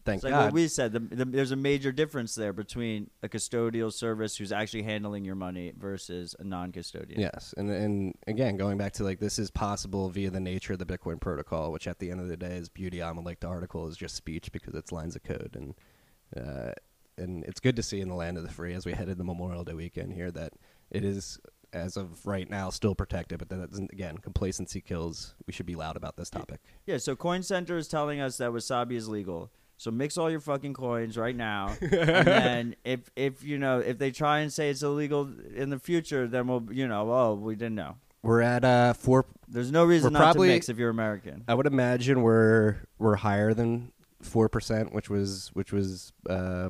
thank 0.04 0.18
It's 0.18 0.24
like 0.24 0.32
God. 0.32 0.44
what 0.46 0.52
we 0.52 0.68
said. 0.68 0.92
The, 0.92 1.00
the, 1.00 1.24
there's 1.24 1.52
a 1.52 1.56
major 1.56 1.92
difference 1.92 2.34
there 2.34 2.52
between 2.52 3.10
a 3.22 3.28
custodial 3.28 3.92
service 3.92 4.36
who's 4.36 4.52
actually 4.52 4.82
handling 4.82 5.24
your 5.24 5.34
money 5.34 5.72
versus 5.76 6.34
a 6.38 6.44
non-custodian. 6.44 7.20
Yes, 7.20 7.54
and 7.56 7.70
and 7.70 8.14
again, 8.26 8.56
going 8.56 8.78
back 8.78 8.92
to 8.94 9.04
like 9.04 9.20
this 9.20 9.38
is 9.38 9.50
possible 9.50 10.08
via 10.10 10.30
the 10.30 10.40
nature 10.40 10.72
of 10.74 10.78
the 10.78 10.86
Bitcoin 10.86 11.20
protocol, 11.20 11.72
which 11.72 11.86
at 11.86 11.98
the 11.98 12.10
end 12.10 12.20
of 12.20 12.28
the 12.28 12.36
day 12.36 12.56
is 12.56 12.68
beauty. 12.68 13.02
I'm 13.02 13.22
like 13.24 13.40
the 13.40 13.48
article 13.48 13.86
is 13.88 13.96
just 13.96 14.14
speech 14.14 14.52
because 14.52 14.74
it's 14.74 14.92
lines 14.92 15.16
of 15.16 15.22
code, 15.22 15.56
and 15.56 15.74
uh, 16.36 16.72
and 17.16 17.44
it's 17.44 17.60
good 17.60 17.76
to 17.76 17.82
see 17.82 18.00
in 18.00 18.08
the 18.08 18.14
land 18.14 18.36
of 18.36 18.42
the 18.42 18.50
free 18.50 18.74
as 18.74 18.86
we 18.86 18.92
head 18.92 19.08
the 19.08 19.24
Memorial 19.24 19.64
Day 19.64 19.74
weekend 19.74 20.12
here 20.12 20.30
that 20.30 20.52
it 20.90 21.04
is 21.04 21.38
as 21.72 21.96
of 21.96 22.26
right 22.26 22.48
now 22.50 22.70
still 22.70 22.94
protected, 22.94 23.38
but 23.38 23.48
that 23.48 23.70
doesn't 23.70 23.92
again 23.92 24.18
complacency 24.18 24.80
kills. 24.80 25.34
We 25.46 25.52
should 25.52 25.66
be 25.66 25.76
loud 25.76 25.96
about 25.96 26.16
this 26.16 26.30
topic. 26.30 26.60
Yeah, 26.86 26.98
so 26.98 27.14
Coin 27.14 27.42
Center 27.42 27.76
is 27.76 27.88
telling 27.88 28.20
us 28.20 28.38
that 28.38 28.50
wasabi 28.50 28.92
is 28.92 29.08
legal. 29.08 29.50
So 29.80 29.90
mix 29.90 30.18
all 30.18 30.30
your 30.30 30.40
fucking 30.40 30.74
coins 30.74 31.16
right 31.16 31.34
now, 31.34 31.74
and 31.80 31.90
then 31.90 32.76
if 32.84 33.10
if 33.16 33.42
you 33.42 33.56
know 33.56 33.78
if 33.78 33.96
they 33.96 34.10
try 34.10 34.40
and 34.40 34.52
say 34.52 34.68
it's 34.68 34.82
illegal 34.82 35.30
in 35.56 35.70
the 35.70 35.78
future, 35.78 36.28
then 36.28 36.48
we'll 36.48 36.68
you 36.70 36.86
know 36.86 37.10
oh 37.10 37.32
we 37.32 37.56
didn't 37.56 37.76
know. 37.76 37.96
We're 38.22 38.42
at 38.42 38.62
uh 38.62 38.92
four. 38.92 39.24
There's 39.48 39.72
no 39.72 39.84
reason 39.84 40.12
We're 40.12 40.18
not 40.18 40.24
probably- 40.34 40.48
to 40.48 40.54
mix 40.54 40.68
if 40.68 40.76
you're 40.76 40.90
American. 40.90 41.44
I 41.48 41.54
would 41.54 41.66
imagine 41.66 42.20
we're 42.20 42.76
we're 42.98 43.16
higher 43.16 43.54
than 43.54 43.92
four 44.20 44.50
percent, 44.50 44.92
which 44.92 45.08
was 45.08 45.50
which 45.54 45.72
was 45.72 46.12
uh, 46.28 46.68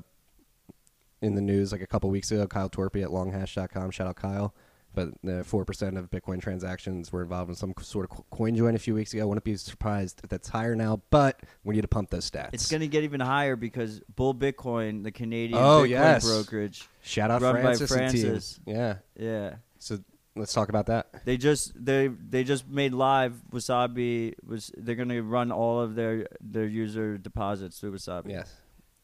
in 1.20 1.34
the 1.34 1.42
news 1.42 1.72
like 1.72 1.82
a 1.82 1.88
couple 1.88 2.10
weeks 2.10 2.30
ago. 2.30 2.46
Kyle 2.46 2.70
Torpey 2.70 3.02
at 3.02 3.08
longhash.com. 3.10 3.90
Shout 3.90 4.06
out 4.06 4.14
Kyle. 4.14 4.54
But 4.94 5.10
the 5.22 5.44
four 5.44 5.64
percent 5.64 5.96
of 5.96 6.10
Bitcoin 6.10 6.40
transactions 6.42 7.12
were 7.12 7.22
involved 7.22 7.48
in 7.50 7.54
some 7.56 7.74
sort 7.80 8.10
of 8.10 8.28
coin 8.30 8.56
join 8.56 8.74
a 8.74 8.78
few 8.78 8.94
weeks 8.94 9.12
ago. 9.14 9.22
I 9.22 9.24
wouldn't 9.24 9.44
be 9.44 9.56
surprised 9.56 10.20
if 10.24 10.30
that's 10.30 10.48
higher 10.48 10.74
now, 10.74 11.00
but 11.10 11.40
we 11.62 11.74
need 11.76 11.82
to 11.82 11.88
pump 11.88 12.10
those 12.10 12.28
stats. 12.28 12.50
It's 12.52 12.68
going 12.70 12.80
to 12.80 12.88
get 12.88 13.04
even 13.04 13.20
higher 13.20 13.54
because 13.54 14.00
Bull 14.16 14.34
Bitcoin, 14.34 15.04
the 15.04 15.12
Canadian 15.12 15.58
Oh, 15.62 15.82
Bitcoin 15.84 15.88
yes. 15.90 16.24
brokerage, 16.26 16.88
Shout 17.02 17.30
out 17.30 17.40
run 17.40 17.54
by 17.56 17.60
Francis, 17.76 17.88
team. 17.88 17.98
Francis. 17.98 18.60
Yeah. 18.66 18.94
yeah, 19.16 19.54
So 19.78 19.98
let's 20.34 20.52
talk 20.52 20.68
about 20.70 20.86
that. 20.86 21.24
they 21.24 21.36
just 21.36 21.72
they 21.84 22.08
they 22.08 22.42
just 22.42 22.66
made 22.68 22.92
live 22.92 23.34
Wasabi 23.52 24.34
was 24.44 24.72
they're 24.76 24.96
going 24.96 25.08
to 25.10 25.22
run 25.22 25.52
all 25.52 25.80
of 25.80 25.94
their 25.94 26.26
their 26.40 26.66
user 26.66 27.16
deposits 27.16 27.78
through 27.78 27.92
Wasabi. 27.92 28.30
Yes. 28.30 28.52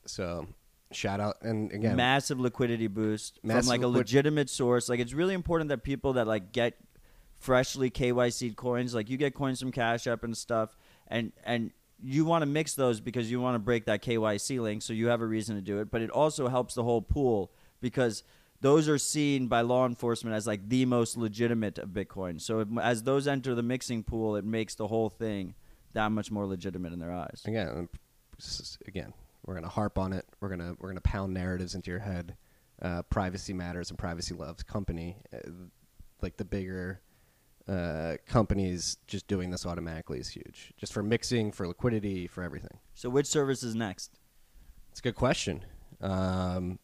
So 0.04 0.46
shout 0.92 1.20
out 1.20 1.36
and 1.42 1.72
again, 1.72 1.96
massive 1.96 2.38
liquidity 2.40 2.86
boost 2.86 3.40
from 3.40 3.48
Massive 3.48 3.68
like 3.68 3.82
a 3.82 3.86
liquid- 3.86 4.06
legitimate 4.06 4.50
source. 4.50 4.88
Like 4.88 5.00
it's 5.00 5.12
really 5.12 5.34
important 5.34 5.68
that 5.68 5.82
people 5.82 6.14
that 6.14 6.26
like 6.26 6.52
get 6.52 6.76
freshly 7.38 7.90
KYC 7.90 8.56
coins, 8.56 8.94
like 8.94 9.10
you 9.10 9.16
get 9.16 9.34
coins 9.34 9.60
from 9.60 9.72
Cash 9.72 10.06
App 10.06 10.24
and 10.24 10.36
stuff, 10.36 10.76
and 11.08 11.32
and 11.44 11.70
you 12.02 12.24
want 12.24 12.42
to 12.42 12.46
mix 12.46 12.74
those 12.74 13.00
because 13.00 13.30
you 13.30 13.40
want 13.40 13.54
to 13.54 13.58
break 13.58 13.86
that 13.86 14.02
KYC 14.02 14.60
link, 14.60 14.82
so 14.82 14.92
you 14.92 15.08
have 15.08 15.22
a 15.22 15.26
reason 15.26 15.56
to 15.56 15.62
do 15.62 15.78
it. 15.80 15.90
But 15.90 16.02
it 16.02 16.10
also 16.10 16.48
helps 16.48 16.74
the 16.74 16.82
whole 16.84 17.02
pool 17.02 17.52
because 17.80 18.22
those 18.60 18.88
are 18.88 18.98
seen 18.98 19.48
by 19.48 19.60
law 19.62 19.86
enforcement 19.86 20.34
as 20.36 20.46
like 20.46 20.68
the 20.68 20.84
most 20.86 21.16
legitimate 21.16 21.78
of 21.78 21.90
Bitcoin. 21.90 22.40
So 22.40 22.60
if, 22.60 22.68
as 22.80 23.02
those 23.02 23.26
enter 23.26 23.54
the 23.54 23.62
mixing 23.62 24.02
pool, 24.02 24.36
it 24.36 24.44
makes 24.44 24.74
the 24.74 24.86
whole 24.86 25.08
thing 25.10 25.54
that 25.92 26.10
much 26.12 26.30
more 26.30 26.46
legitimate 26.46 26.92
in 26.92 26.98
their 26.98 27.12
eyes. 27.12 27.42
again, 27.46 27.88
again, 28.86 29.12
we're 29.44 29.54
gonna 29.54 29.68
harp 29.68 29.98
on 29.98 30.12
it. 30.12 30.26
We're 30.46 30.50
gonna 30.56 30.74
we're 30.78 30.90
gonna 30.90 31.00
pound 31.00 31.34
narratives 31.34 31.74
into 31.74 31.90
your 31.90 31.98
head. 31.98 32.36
Uh, 32.80 33.02
privacy 33.02 33.52
matters 33.52 33.90
and 33.90 33.98
privacy 33.98 34.32
loves 34.32 34.62
company. 34.62 35.16
Uh, 35.34 35.38
like 36.22 36.36
the 36.36 36.44
bigger 36.44 37.00
uh, 37.66 38.14
companies, 38.26 38.98
just 39.08 39.26
doing 39.26 39.50
this 39.50 39.66
automatically 39.66 40.20
is 40.20 40.28
huge. 40.28 40.72
Just 40.76 40.92
for 40.92 41.02
mixing, 41.02 41.50
for 41.50 41.66
liquidity, 41.66 42.28
for 42.28 42.44
everything. 42.44 42.78
So 42.94 43.10
which 43.10 43.26
service 43.26 43.64
is 43.64 43.74
next? 43.74 44.20
It's 44.92 45.00
a 45.00 45.02
good 45.02 45.16
question. 45.16 45.64
Um, 46.00 46.78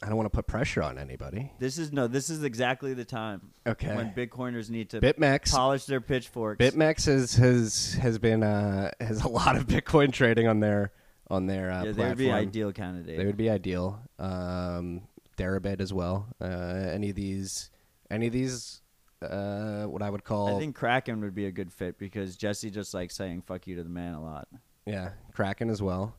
I 0.00 0.06
don't 0.06 0.16
want 0.16 0.26
to 0.26 0.36
put 0.36 0.46
pressure 0.46 0.80
on 0.84 0.96
anybody. 0.96 1.50
This 1.58 1.76
is 1.76 1.90
no. 1.92 2.06
This 2.06 2.30
is 2.30 2.44
exactly 2.44 2.94
the 2.94 3.04
time 3.04 3.50
Okay. 3.66 3.96
when 3.96 4.12
Bitcoiners 4.12 4.70
need 4.70 4.90
to 4.90 5.00
BitMEX. 5.00 5.50
polish 5.50 5.86
their 5.86 6.00
pitchforks. 6.00 6.64
BitMEX 6.64 7.06
has 7.06 7.34
has 7.34 7.94
has 7.94 8.20
been 8.20 8.44
uh, 8.44 8.92
has 9.00 9.22
a 9.24 9.28
lot 9.28 9.56
of 9.56 9.66
Bitcoin 9.66 10.12
trading 10.12 10.46
on 10.46 10.60
their 10.60 10.92
on 11.30 11.46
their 11.46 11.70
uh, 11.70 11.84
yeah, 11.84 11.84
they 11.84 11.94
platform. 11.94 12.08
would 12.08 12.18
be 12.18 12.30
ideal 12.32 12.72
candidate. 12.72 13.16
They 13.18 13.26
would 13.26 13.36
be 13.36 13.50
ideal. 13.50 14.00
Um, 14.18 15.02
Deribit 15.36 15.80
as 15.80 15.92
well. 15.92 16.26
Uh, 16.40 16.46
any 16.46 17.10
of 17.10 17.16
these, 17.16 17.70
any 18.10 18.26
of 18.26 18.32
these, 18.32 18.80
uh, 19.22 19.84
what 19.84 20.02
I 20.02 20.10
would 20.10 20.24
call, 20.24 20.56
I 20.56 20.58
think 20.58 20.74
Kraken 20.74 21.20
would 21.20 21.34
be 21.34 21.46
a 21.46 21.52
good 21.52 21.72
fit 21.72 21.98
because 21.98 22.36
Jesse 22.36 22.70
just 22.70 22.94
likes 22.94 23.14
saying 23.14 23.42
"fuck 23.42 23.66
you" 23.66 23.76
to 23.76 23.82
the 23.82 23.88
man 23.88 24.14
a 24.14 24.22
lot. 24.22 24.48
yeah, 24.86 25.10
Kraken 25.32 25.70
as 25.70 25.80
well. 25.80 26.16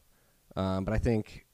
Um, 0.56 0.86
but 0.86 0.94
I 0.94 0.98
think 0.98 1.46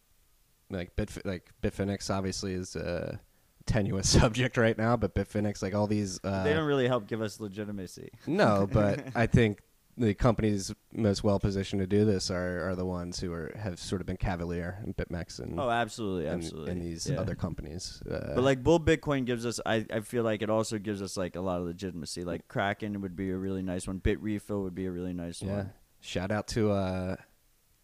like 0.70 0.96
Bit 0.96 1.26
like 1.26 1.50
Bitfinex 1.62 2.13
obviously 2.13 2.54
is 2.54 2.76
a 2.76 3.20
tenuous 3.65 4.10
subject 4.20 4.58
right 4.58 4.78
now, 4.78 4.96
but 4.98 5.15
Bitfinex 5.15 5.62
like 5.62 5.74
all 5.74 5.88
these. 5.88 6.20
Uh, 6.24 6.44
they 6.44 6.54
don't 6.54 6.65
really 6.68 6.88
help 6.88 7.08
give 7.08 7.22
us 7.22 7.39
legitimacy. 7.39 8.10
no, 8.28 8.68
but 8.72 9.08
I 9.15 9.26
think 9.28 9.60
the 9.97 10.13
companies 10.13 10.73
most 10.91 11.23
well 11.23 11.39
positioned 11.39 11.79
to 11.81 11.88
do 11.88 12.03
this 12.03 12.29
are, 12.29 12.69
are 12.69 12.75
the 12.75 12.86
ones 12.86 13.19
who 13.19 13.31
are 13.31 13.53
have 13.58 13.79
sort 13.79 14.01
of 14.01 14.08
been 14.08 14.17
cavalier 14.17 14.79
in 14.86 14.93
BitMEX 14.93 15.39
and 15.39 15.58
Oh, 15.60 15.69
absolutely, 15.69 16.25
and, 16.27 16.43
absolutely. 16.43 16.71
and 16.73 16.81
these 16.81 17.08
Yeah. 17.10 17.19
other 17.21 17.34
companies. 17.36 18.01
Uh, 18.10 18.36
But 18.36 18.43
like 18.43 18.62
Bull 18.62 18.79
Bitcoin 18.79 19.25
gives 19.25 19.45
us, 19.45 19.60
I, 19.65 19.86
I 19.93 20.01
feel 20.01 20.23
like 20.23 20.41
it 20.41 20.49
also 20.49 20.77
gives 20.79 21.01
us 21.01 21.15
like 21.15 21.36
a 21.38 21.41
lot 21.41 21.60
of 21.62 21.65
legitimacy. 21.65 22.23
Like 22.25 22.47
Kraken 22.49 22.99
would 23.01 23.15
be 23.15 23.29
a 23.31 23.38
really 23.38 23.62
nice 23.63 23.88
one. 23.88 23.99
Bitrefill 24.01 24.63
would 24.63 24.75
be 24.75 24.86
a 24.86 24.91
really 24.91 25.13
nice 25.13 25.41
Yeah. 25.41 25.55
one. 25.55 25.73
Shout 26.01 26.29
out 26.31 26.47
to 26.49 26.71
uh, 26.71 27.15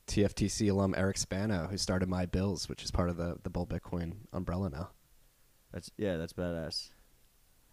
TFTC 0.08 0.70
alum 0.70 0.94
Eric 0.98 1.18
Spano, 1.18 1.68
who 1.68 1.78
started 1.78 2.10
My 2.10 2.26
Bills, 2.26 2.68
which 2.68 2.84
is 2.84 2.92
part 2.92 3.10
of 3.10 3.18
the, 3.18 3.38
the 3.44 3.50
Bull 3.50 3.66
Bitcoin 3.66 4.14
umbrella 4.34 4.70
now. 4.70 4.90
That's 5.72 5.90
yeah, 5.98 6.18
that's 6.18 6.34
badass. 6.34 6.90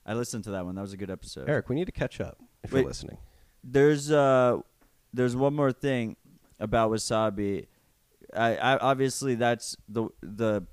I 0.06 0.14
listened 0.14 0.44
to 0.44 0.52
that 0.52 0.64
one. 0.64 0.76
That 0.76 0.82
was 0.82 0.92
a 0.92 0.96
good 0.96 1.10
episode. 1.10 1.48
Eric, 1.48 1.68
we 1.68 1.74
need 1.74 1.86
to 1.86 1.92
catch 1.92 2.20
up 2.20 2.38
if 2.62 2.72
Wait. 2.72 2.80
you're 2.80 2.88
listening. 2.88 3.18
There's 3.64 4.10
uh, 4.10 4.58
there's 5.12 5.36
one 5.36 5.54
more 5.54 5.72
thing 5.72 6.16
about 6.60 6.90
wasabi. 6.90 7.66
I, 8.34 8.56
I 8.56 8.78
obviously 8.78 9.34
that's 9.34 9.76
the 9.88 10.08
the 10.22 10.64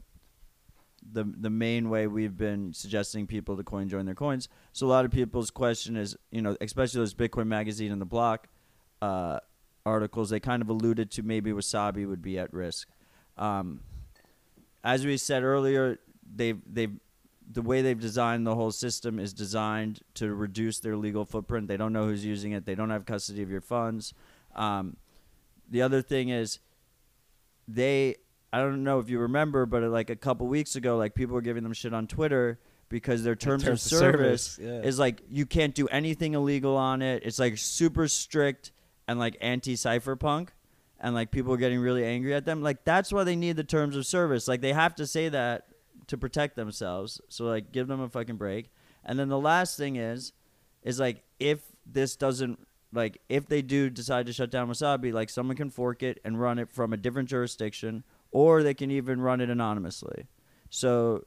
the 1.12 1.24
the 1.24 1.50
main 1.50 1.90
way 1.90 2.08
we've 2.08 2.38
been 2.38 2.74
suggesting 2.74 3.28
people 3.28 3.56
to 3.58 3.64
coin 3.64 3.90
join 3.90 4.06
their 4.06 4.16
coins. 4.16 4.50
So 4.74 4.88
a 4.88 4.90
lot 4.90 5.06
of 5.06 5.12
people's 5.12 5.52
question 5.52 5.96
is, 5.96 6.18
you 6.32 6.42
know, 6.42 6.56
especially 6.62 7.00
those 7.00 7.14
Bitcoin 7.14 7.48
magazine 7.48 7.92
and 7.92 8.02
the 8.02 8.06
block 8.06 8.48
uh, 9.02 9.40
articles, 9.86 10.30
they 10.30 10.40
kind 10.40 10.62
of 10.62 10.70
alluded 10.70 11.12
to 11.12 11.24
maybe 11.24 11.52
wasabi 11.52 12.08
would 12.08 12.22
be 12.22 12.40
at 12.40 12.54
risk. 12.54 12.88
Um, 13.38 13.82
as 14.84 15.06
we 15.06 15.18
said 15.18 15.44
earlier, 15.44 16.00
they've 16.36 16.60
they've 16.66 16.94
the 17.52 17.62
way 17.62 17.82
they've 17.82 18.00
designed 18.00 18.46
the 18.46 18.56
whole 18.56 18.72
system 18.72 19.20
is 19.20 19.34
designed 19.34 20.02
to 20.16 20.34
reduce 20.34 20.80
their 20.80 20.98
legal 20.98 21.26
footprint. 21.26 21.68
They 21.68 21.78
don't 21.78 21.94
know 21.94 22.06
who's 22.06 22.26
using 22.26 22.52
it. 22.54 22.66
They 22.66 22.76
don't 22.76 22.90
have 22.90 23.06
custody 23.06 23.44
of 23.44 23.50
your 23.50 23.62
funds. 23.62 24.14
Um, 24.56 24.98
the 25.70 25.82
other 25.82 26.02
thing 26.02 26.30
is, 26.30 26.60
they 27.68 28.16
I 28.54 28.60
don't 28.60 28.84
know 28.84 29.00
if 29.00 29.10
you 29.10 29.20
remember, 29.20 29.66
but 29.66 29.84
like 29.84 30.10
a 30.10 30.16
couple 30.16 30.48
weeks 30.48 30.76
ago, 30.76 30.98
like 30.98 31.14
people 31.14 31.36
were 31.36 31.42
giving 31.42 31.64
them 31.64 31.74
shit 31.74 31.94
on 31.94 32.08
Twitter 32.08 32.60
because 32.90 33.24
their 33.24 33.36
terms, 33.36 33.64
terms 33.64 33.86
of 33.86 33.92
of 33.92 34.00
service, 34.00 34.44
service, 34.44 34.60
yeah. 34.62 34.88
is 34.88 34.98
like 34.98 35.22
you 35.30 35.46
can't 35.46 35.76
do 35.76 35.88
anything 35.88 36.36
illegal 36.36 36.78
on 36.78 37.02
it. 37.02 37.24
It's 37.26 37.40
like 37.40 37.58
super 37.58 38.08
strict 38.08 38.72
and 39.08 39.20
like 39.20 39.36
anti 39.42 39.74
cypherpunk. 39.76 40.50
And 41.00 41.14
like 41.14 41.30
people 41.30 41.54
are 41.54 41.58
getting 41.58 41.80
really 41.80 42.06
angry 42.06 42.34
at 42.34 42.46
them. 42.46 42.64
Like 42.64 42.86
that's 42.86 43.12
why 43.12 43.26
they 43.26 43.36
need 43.36 43.58
the 43.58 43.64
terms 43.64 43.98
of 43.98 44.06
service. 44.06 44.48
Like 44.48 44.62
they 44.62 44.72
have 44.72 44.96
to 44.96 45.06
say 45.06 45.30
that 45.30 45.68
to 46.08 46.18
protect 46.18 46.56
themselves. 46.56 47.22
So 47.30 47.46
like 47.46 47.72
give 47.72 47.88
them 47.88 48.02
a 48.02 48.10
fucking 48.10 48.38
break. 48.38 48.72
And 49.04 49.20
then 49.20 49.30
the 49.30 49.40
last 49.40 49.78
thing 49.78 49.96
is 49.96 50.34
is 50.84 51.00
like 51.00 51.24
if 51.40 51.60
this 51.86 52.16
doesn't 52.16 52.60
like 52.94 53.22
if 53.30 53.48
they 53.48 53.62
do 53.62 53.90
decide 53.90 54.26
to 54.28 54.34
shut 54.34 54.50
down 54.50 54.70
Wasabi, 54.70 55.14
like 55.14 55.30
someone 55.30 55.58
can 55.58 55.70
fork 55.70 56.04
it 56.04 56.20
and 56.24 56.40
run 56.40 56.60
it 56.60 56.72
from 56.72 56.94
a 56.94 56.98
different 56.98 57.30
jurisdiction 57.30 58.04
or 58.32 58.64
they 58.64 58.74
can 58.74 58.92
even 58.92 59.22
run 59.22 59.42
it 59.42 59.50
anonymously. 59.50 60.28
So 60.70 61.26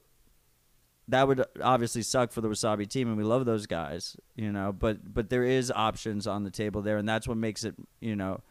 that 1.07 1.27
would 1.27 1.43
obviously 1.61 2.03
suck 2.03 2.31
for 2.31 2.41
the 2.41 2.47
Wasabi 2.47 2.87
team 2.87 3.07
and 3.07 3.17
we 3.17 3.23
love 3.23 3.45
those 3.45 3.65
guys, 3.65 4.15
you 4.35 4.51
know, 4.51 4.71
but 4.71 5.13
but 5.13 5.29
there 5.29 5.43
is 5.43 5.71
options 5.75 6.27
on 6.27 6.43
the 6.43 6.51
table 6.51 6.81
there 6.81 6.97
and 6.97 7.07
that's 7.07 7.27
what 7.27 7.37
makes 7.37 7.63
it, 7.63 7.75
you 7.99 8.15
know, 8.15 8.41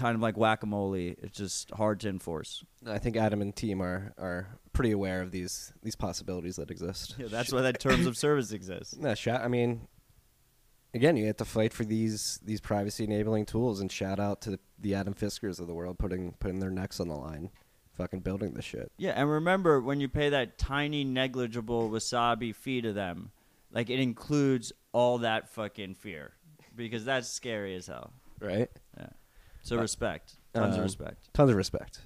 kind 0.00 0.14
of 0.14 0.22
like 0.22 0.36
whack-a-mole. 0.36 0.94
It's 0.94 1.36
just 1.36 1.70
hard 1.72 2.00
to 2.00 2.08
enforce. 2.08 2.64
I 2.86 2.98
think 2.98 3.16
Adam 3.16 3.42
and 3.42 3.54
team 3.54 3.82
are, 3.82 4.12
are 4.18 4.48
pretty 4.72 4.92
aware 4.92 5.20
of 5.20 5.30
these 5.30 5.72
these 5.82 5.94
possibilities 5.94 6.56
that 6.56 6.70
exist. 6.70 7.16
Yeah, 7.18 7.26
that's 7.28 7.52
why 7.52 7.60
that 7.62 7.78
terms 7.80 8.06
of 8.06 8.16
service 8.16 8.52
exists. 8.52 8.96
No, 9.00 9.14
shout. 9.14 9.42
I 9.42 9.48
mean, 9.48 9.88
again, 10.94 11.16
you 11.16 11.26
have 11.26 11.36
to 11.36 11.44
fight 11.44 11.72
for 11.72 11.84
these 11.84 12.40
these 12.44 12.60
privacy 12.60 13.04
enabling 13.04 13.46
tools, 13.46 13.80
and 13.80 13.92
shout 13.92 14.18
out 14.18 14.40
to 14.42 14.50
the, 14.52 14.60
the 14.78 14.94
Adam 14.94 15.14
Ficsors 15.14 15.60
of 15.60 15.66
the 15.66 15.74
world 15.74 15.98
putting 15.98 16.32
putting 16.40 16.60
their 16.60 16.70
necks 16.70 16.98
on 17.00 17.08
the 17.08 17.14
line, 17.14 17.50
fucking 17.92 18.20
building 18.20 18.54
this 18.54 18.64
shit. 18.64 18.90
Yeah, 18.96 19.12
and 19.12 19.30
remember 19.30 19.80
when 19.80 20.00
you 20.00 20.08
pay 20.08 20.30
that 20.30 20.58
tiny 20.58 21.04
negligible 21.04 21.90
wasabi 21.90 22.54
fee 22.54 22.80
to 22.82 22.92
them, 22.92 23.32
like 23.70 23.90
it 23.90 24.00
includes 24.00 24.72
all 24.92 25.18
that 25.18 25.48
fucking 25.50 25.94
fear 25.94 26.32
because 26.74 27.04
that's 27.04 27.28
scary 27.28 27.74
as 27.76 27.86
hell. 27.86 28.12
Right? 28.40 28.70
So 29.62 29.78
Uh, 29.78 29.82
respect. 29.82 30.36
Tons 30.54 30.74
Um, 30.74 30.80
of 30.80 30.84
respect. 30.84 31.28
Tons 31.32 31.50
of 31.50 31.56
respect. 31.56 32.00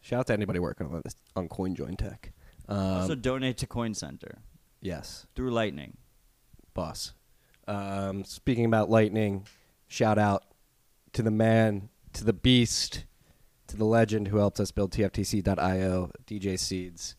Shout 0.00 0.20
out 0.20 0.26
to 0.28 0.32
anybody 0.32 0.58
working 0.58 0.86
on 0.86 1.00
this 1.04 1.16
on 1.34 1.48
CoinJoin 1.48 1.96
Tech. 1.98 2.32
Um, 2.68 2.76
also, 2.78 3.14
donate 3.14 3.56
to 3.58 3.66
Coin 3.66 3.94
Center 3.94 4.38
yes, 4.80 5.26
through 5.34 5.50
Lightning. 5.50 5.96
boss. 6.74 7.12
Um, 7.66 8.24
speaking 8.24 8.64
about 8.64 8.88
Lightning, 8.88 9.46
shout 9.88 10.18
out 10.18 10.44
to 11.12 11.22
the 11.22 11.30
man, 11.30 11.88
to 12.12 12.24
the 12.24 12.32
beast, 12.32 13.04
to 13.66 13.76
the 13.76 13.84
legend 13.84 14.28
who 14.28 14.36
helped 14.38 14.60
us 14.60 14.70
build 14.70 14.92
TFTC.io, 14.92 16.10
DJ 16.26 16.58
Seeds, 16.58 17.16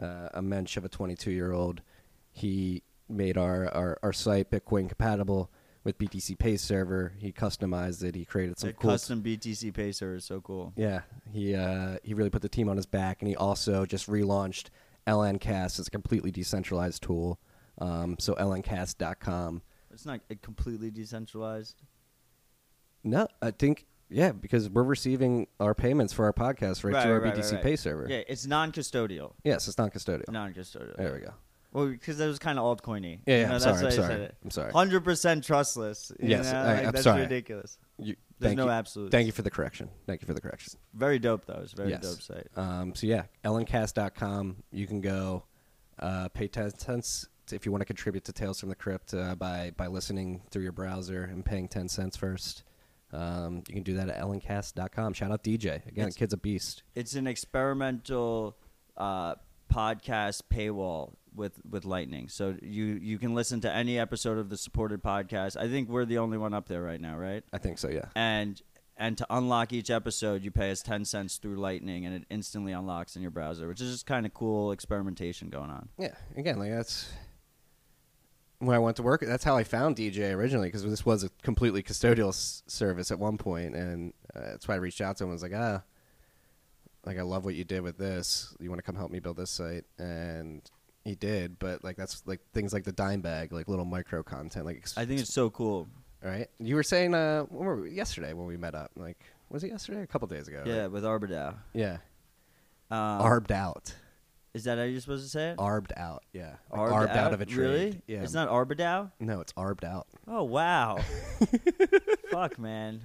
uh, 0.00 0.28
a 0.34 0.40
mensch 0.42 0.76
of 0.76 0.84
a 0.84 0.88
22 0.88 1.30
year 1.30 1.52
old. 1.52 1.82
He 2.30 2.82
made 3.08 3.36
our, 3.36 3.68
our, 3.68 3.98
our 4.02 4.12
site 4.12 4.50
Bitcoin 4.50 4.88
compatible 4.88 5.50
with 5.84 5.98
BTCPay 5.98 6.58
server. 6.58 7.12
He 7.18 7.32
customized 7.32 8.02
it. 8.04 8.14
He 8.14 8.24
created 8.24 8.58
some 8.58 8.68
That 8.68 8.76
cool 8.76 8.90
custom 8.90 9.22
BTCPay 9.22 9.94
server 9.94 10.16
is 10.16 10.24
so 10.24 10.40
cool. 10.40 10.72
Yeah, 10.76 11.02
he 11.30 11.54
uh, 11.54 11.96
he 12.02 12.14
really 12.14 12.30
put 12.30 12.42
the 12.42 12.48
team 12.48 12.68
on 12.68 12.76
his 12.76 12.86
back, 12.86 13.20
and 13.20 13.28
he 13.28 13.36
also 13.36 13.86
just 13.86 14.08
relaunched 14.08 14.66
LNCast 15.06 15.78
as 15.80 15.86
a 15.88 15.90
completely 15.90 16.30
decentralized 16.30 17.02
tool. 17.02 17.40
Um, 17.78 18.16
so 18.18 18.34
lncast.com. 18.34 19.62
It's 19.92 20.06
not 20.06 20.20
completely 20.40 20.90
decentralized. 20.90 21.82
No, 23.04 23.26
I 23.40 23.50
think 23.50 23.86
yeah, 24.08 24.32
because 24.32 24.68
we're 24.68 24.82
receiving 24.82 25.46
our 25.58 25.74
payments 25.74 26.12
for 26.12 26.24
our 26.26 26.32
podcast 26.32 26.84
right, 26.84 26.94
Right, 26.94 27.02
through 27.02 27.12
our 27.12 27.20
right, 27.20 27.34
BTC 27.34 27.54
right. 27.54 27.62
Pay 27.62 27.76
server. 27.76 28.06
Yeah, 28.08 28.22
it's 28.28 28.46
non-custodial. 28.46 29.32
Yes, 29.42 29.68
it's 29.68 29.78
not 29.78 29.92
custodial. 29.92 30.30
Non-custodial. 30.30 30.96
There 30.96 31.12
we 31.14 31.20
go. 31.20 31.32
Well, 31.72 31.86
because 31.86 32.18
that 32.18 32.26
was 32.26 32.38
kind 32.38 32.58
of 32.58 32.64
altcoiny. 32.78 33.20
Yeah, 33.26 33.34
You 33.34 33.40
yeah, 33.42 33.48
know, 33.48 33.54
I'm 33.54 33.60
sorry, 33.60 33.78
I'm 33.78 33.86
I 33.86 33.90
sorry, 33.90 34.06
said 34.08 34.20
it. 34.20 34.36
I'm 34.44 34.50
sorry. 34.50 34.72
Hundred 34.72 35.04
percent 35.04 35.44
trustless. 35.44 36.12
you 36.20 36.28
Yes, 36.28 36.52
know, 36.52 36.58
I- 36.58 36.64
like, 36.74 36.84
I'm 36.86 36.92
that's 36.92 37.04
sorry. 37.04 37.20
ridiculous. 37.22 37.78
You, 37.98 38.16
There's 38.38 38.50
thank 38.50 38.56
no 38.58 38.64
you. 38.66 38.70
absolutes. 38.70 39.12
Thank 39.12 39.26
you 39.26 39.32
for 39.32 39.42
the 39.42 39.50
correction. 39.50 39.88
Thank 40.06 40.20
you 40.22 40.26
for 40.26 40.34
the 40.34 40.40
correction. 40.40 40.72
Very 40.94 41.18
dope 41.18 41.46
though. 41.46 41.60
It's 41.62 41.72
a 41.72 41.76
very 41.76 41.90
yes. 41.90 42.02
dope 42.02 42.20
site. 42.22 42.46
Um, 42.56 42.94
so 42.94 43.06
yeah, 43.06 43.24
lncast.com. 43.44 44.56
You 44.72 44.86
can 44.86 45.00
go 45.00 45.44
uh, 45.98 46.28
pay 46.28 46.48
ten 46.48 46.70
cents 46.76 47.28
if 47.52 47.64
you 47.66 47.72
want 47.72 47.80
to 47.82 47.86
contribute 47.86 48.24
to 48.24 48.32
Tales 48.32 48.60
from 48.60 48.68
the 48.68 48.74
Crypt 48.74 49.14
uh, 49.14 49.34
by 49.34 49.72
by 49.76 49.86
listening 49.86 50.42
through 50.50 50.62
your 50.62 50.72
browser 50.72 51.22
and 51.24 51.44
paying 51.44 51.68
ten 51.68 51.88
cents 51.88 52.16
first. 52.16 52.64
Um, 53.12 53.62
you 53.68 53.74
can 53.74 53.82
do 53.82 53.94
that 53.96 54.08
at 54.08 54.20
lncast.com. 54.22 55.12
Shout 55.12 55.30
out 55.30 55.44
DJ 55.44 55.86
again. 55.86 56.08
It's- 56.08 56.16
kid's 56.16 56.32
a 56.32 56.38
beast. 56.38 56.82
It's 56.94 57.14
an 57.14 57.26
experimental 57.26 58.56
uh, 58.96 59.34
podcast 59.72 60.42
paywall 60.50 61.12
with 61.34 61.60
with 61.68 61.84
Lightning, 61.84 62.28
so 62.28 62.56
you 62.62 62.84
you 62.84 63.18
can 63.18 63.34
listen 63.34 63.60
to 63.62 63.72
any 63.72 63.98
episode 63.98 64.38
of 64.38 64.48
the 64.50 64.56
supported 64.56 65.02
podcast. 65.02 65.56
I 65.56 65.68
think 65.68 65.88
we're 65.88 66.04
the 66.04 66.18
only 66.18 66.38
one 66.38 66.54
up 66.54 66.68
there 66.68 66.82
right 66.82 67.00
now, 67.00 67.16
right? 67.16 67.42
I 67.52 67.58
think 67.58 67.78
so. 67.78 67.88
Yeah. 67.88 68.06
And 68.14 68.60
and 68.96 69.16
to 69.18 69.26
unlock 69.30 69.72
each 69.72 69.90
episode, 69.90 70.42
you 70.42 70.50
pay 70.50 70.70
us 70.70 70.82
ten 70.82 71.04
cents 71.04 71.38
through 71.38 71.56
Lightning, 71.56 72.04
and 72.06 72.14
it 72.14 72.24
instantly 72.30 72.72
unlocks 72.72 73.16
in 73.16 73.22
your 73.22 73.30
browser, 73.30 73.66
which 73.68 73.80
is 73.80 73.90
just 73.92 74.06
kind 74.06 74.26
of 74.26 74.34
cool 74.34 74.72
experimentation 74.72 75.48
going 75.48 75.70
on. 75.70 75.88
Yeah. 75.98 76.14
Again, 76.36 76.58
like 76.58 76.70
that's 76.70 77.10
when 78.58 78.76
I 78.76 78.78
went 78.78 78.96
to 78.98 79.02
work. 79.02 79.22
That's 79.26 79.42
how 79.44 79.56
I 79.56 79.64
found 79.64 79.96
DJ 79.96 80.32
originally 80.34 80.68
because 80.68 80.84
this 80.84 81.04
was 81.04 81.24
a 81.24 81.30
completely 81.42 81.82
custodial 81.82 82.28
s- 82.28 82.62
service 82.66 83.10
at 83.10 83.18
one 83.18 83.38
point, 83.38 83.74
and 83.74 84.12
uh, 84.36 84.40
that's 84.40 84.68
why 84.68 84.74
I 84.74 84.78
reached 84.78 85.00
out 85.00 85.16
to 85.16 85.24
him. 85.24 85.30
and 85.30 85.34
was 85.34 85.42
like, 85.42 85.52
ah, 85.54 85.82
like 87.04 87.18
I 87.18 87.22
love 87.22 87.44
what 87.44 87.54
you 87.54 87.64
did 87.64 87.80
with 87.82 87.98
this. 87.98 88.54
You 88.60 88.68
want 88.68 88.78
to 88.78 88.82
come 88.84 88.94
help 88.94 89.10
me 89.10 89.18
build 89.18 89.36
this 89.36 89.50
site? 89.50 89.84
And 89.98 90.62
he 91.04 91.14
did, 91.14 91.58
but 91.58 91.82
like 91.82 91.96
that's 91.96 92.22
like 92.26 92.40
things 92.52 92.72
like 92.72 92.84
the 92.84 92.92
dime 92.92 93.20
bag, 93.20 93.52
like 93.52 93.68
little 93.68 93.84
micro 93.84 94.22
content. 94.22 94.66
Like 94.66 94.86
I 94.96 95.04
think 95.04 95.20
it's 95.20 95.32
so 95.32 95.50
cool. 95.50 95.88
all 96.24 96.30
right. 96.30 96.48
You 96.58 96.76
were 96.76 96.82
saying 96.82 97.14
uh, 97.14 97.42
when 97.44 97.66
were 97.66 97.76
we, 97.82 97.90
yesterday 97.90 98.32
when 98.32 98.46
we 98.46 98.56
met 98.56 98.74
up. 98.74 98.92
Like 98.96 99.18
was 99.48 99.64
it 99.64 99.70
yesterday? 99.70 100.02
A 100.02 100.06
couple 100.06 100.28
days 100.28 100.48
ago. 100.48 100.62
Yeah, 100.64 100.82
right? 100.82 100.90
with 100.90 101.04
Arbidao. 101.04 101.54
Yeah. 101.74 101.98
Um, 102.90 103.20
Arbed 103.20 103.52
out. 103.52 103.94
Is 104.54 104.64
that 104.64 104.76
how 104.76 104.84
you're 104.84 105.00
supposed 105.00 105.24
to 105.24 105.30
say 105.30 105.50
it? 105.50 105.58
Arbed 105.58 105.92
out. 105.96 106.24
Yeah. 106.32 106.56
Like 106.70 106.80
Arbed 106.80 106.92
arbed 106.92 107.16
out? 107.16 107.32
of 107.34 107.40
a 107.40 107.46
tree. 107.46 107.64
Really? 107.64 108.02
Yeah. 108.06 108.22
It's 108.22 108.34
not 108.34 108.48
Arbidao? 108.50 109.10
No, 109.18 109.40
it's 109.40 109.52
arbed 109.56 109.84
out. 109.84 110.06
Oh 110.28 110.44
wow. 110.44 110.98
Fuck 112.30 112.58
man. 112.58 113.00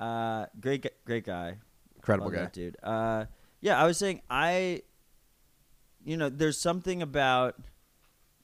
Uh, 0.00 0.46
great, 0.60 0.86
great 1.04 1.24
guy. 1.24 1.56
Incredible 1.96 2.30
Love 2.30 2.36
guy. 2.36 2.50
dude. 2.52 2.76
Uh, 2.82 3.26
yeah, 3.60 3.80
I 3.80 3.86
was 3.86 3.98
saying 3.98 4.22
I, 4.30 4.82
you 6.08 6.16
know, 6.16 6.30
there's 6.30 6.58
something 6.58 7.02
about 7.02 7.56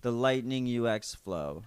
the 0.02 0.12
Lightning 0.12 0.68
UX 0.68 1.14
flow, 1.14 1.62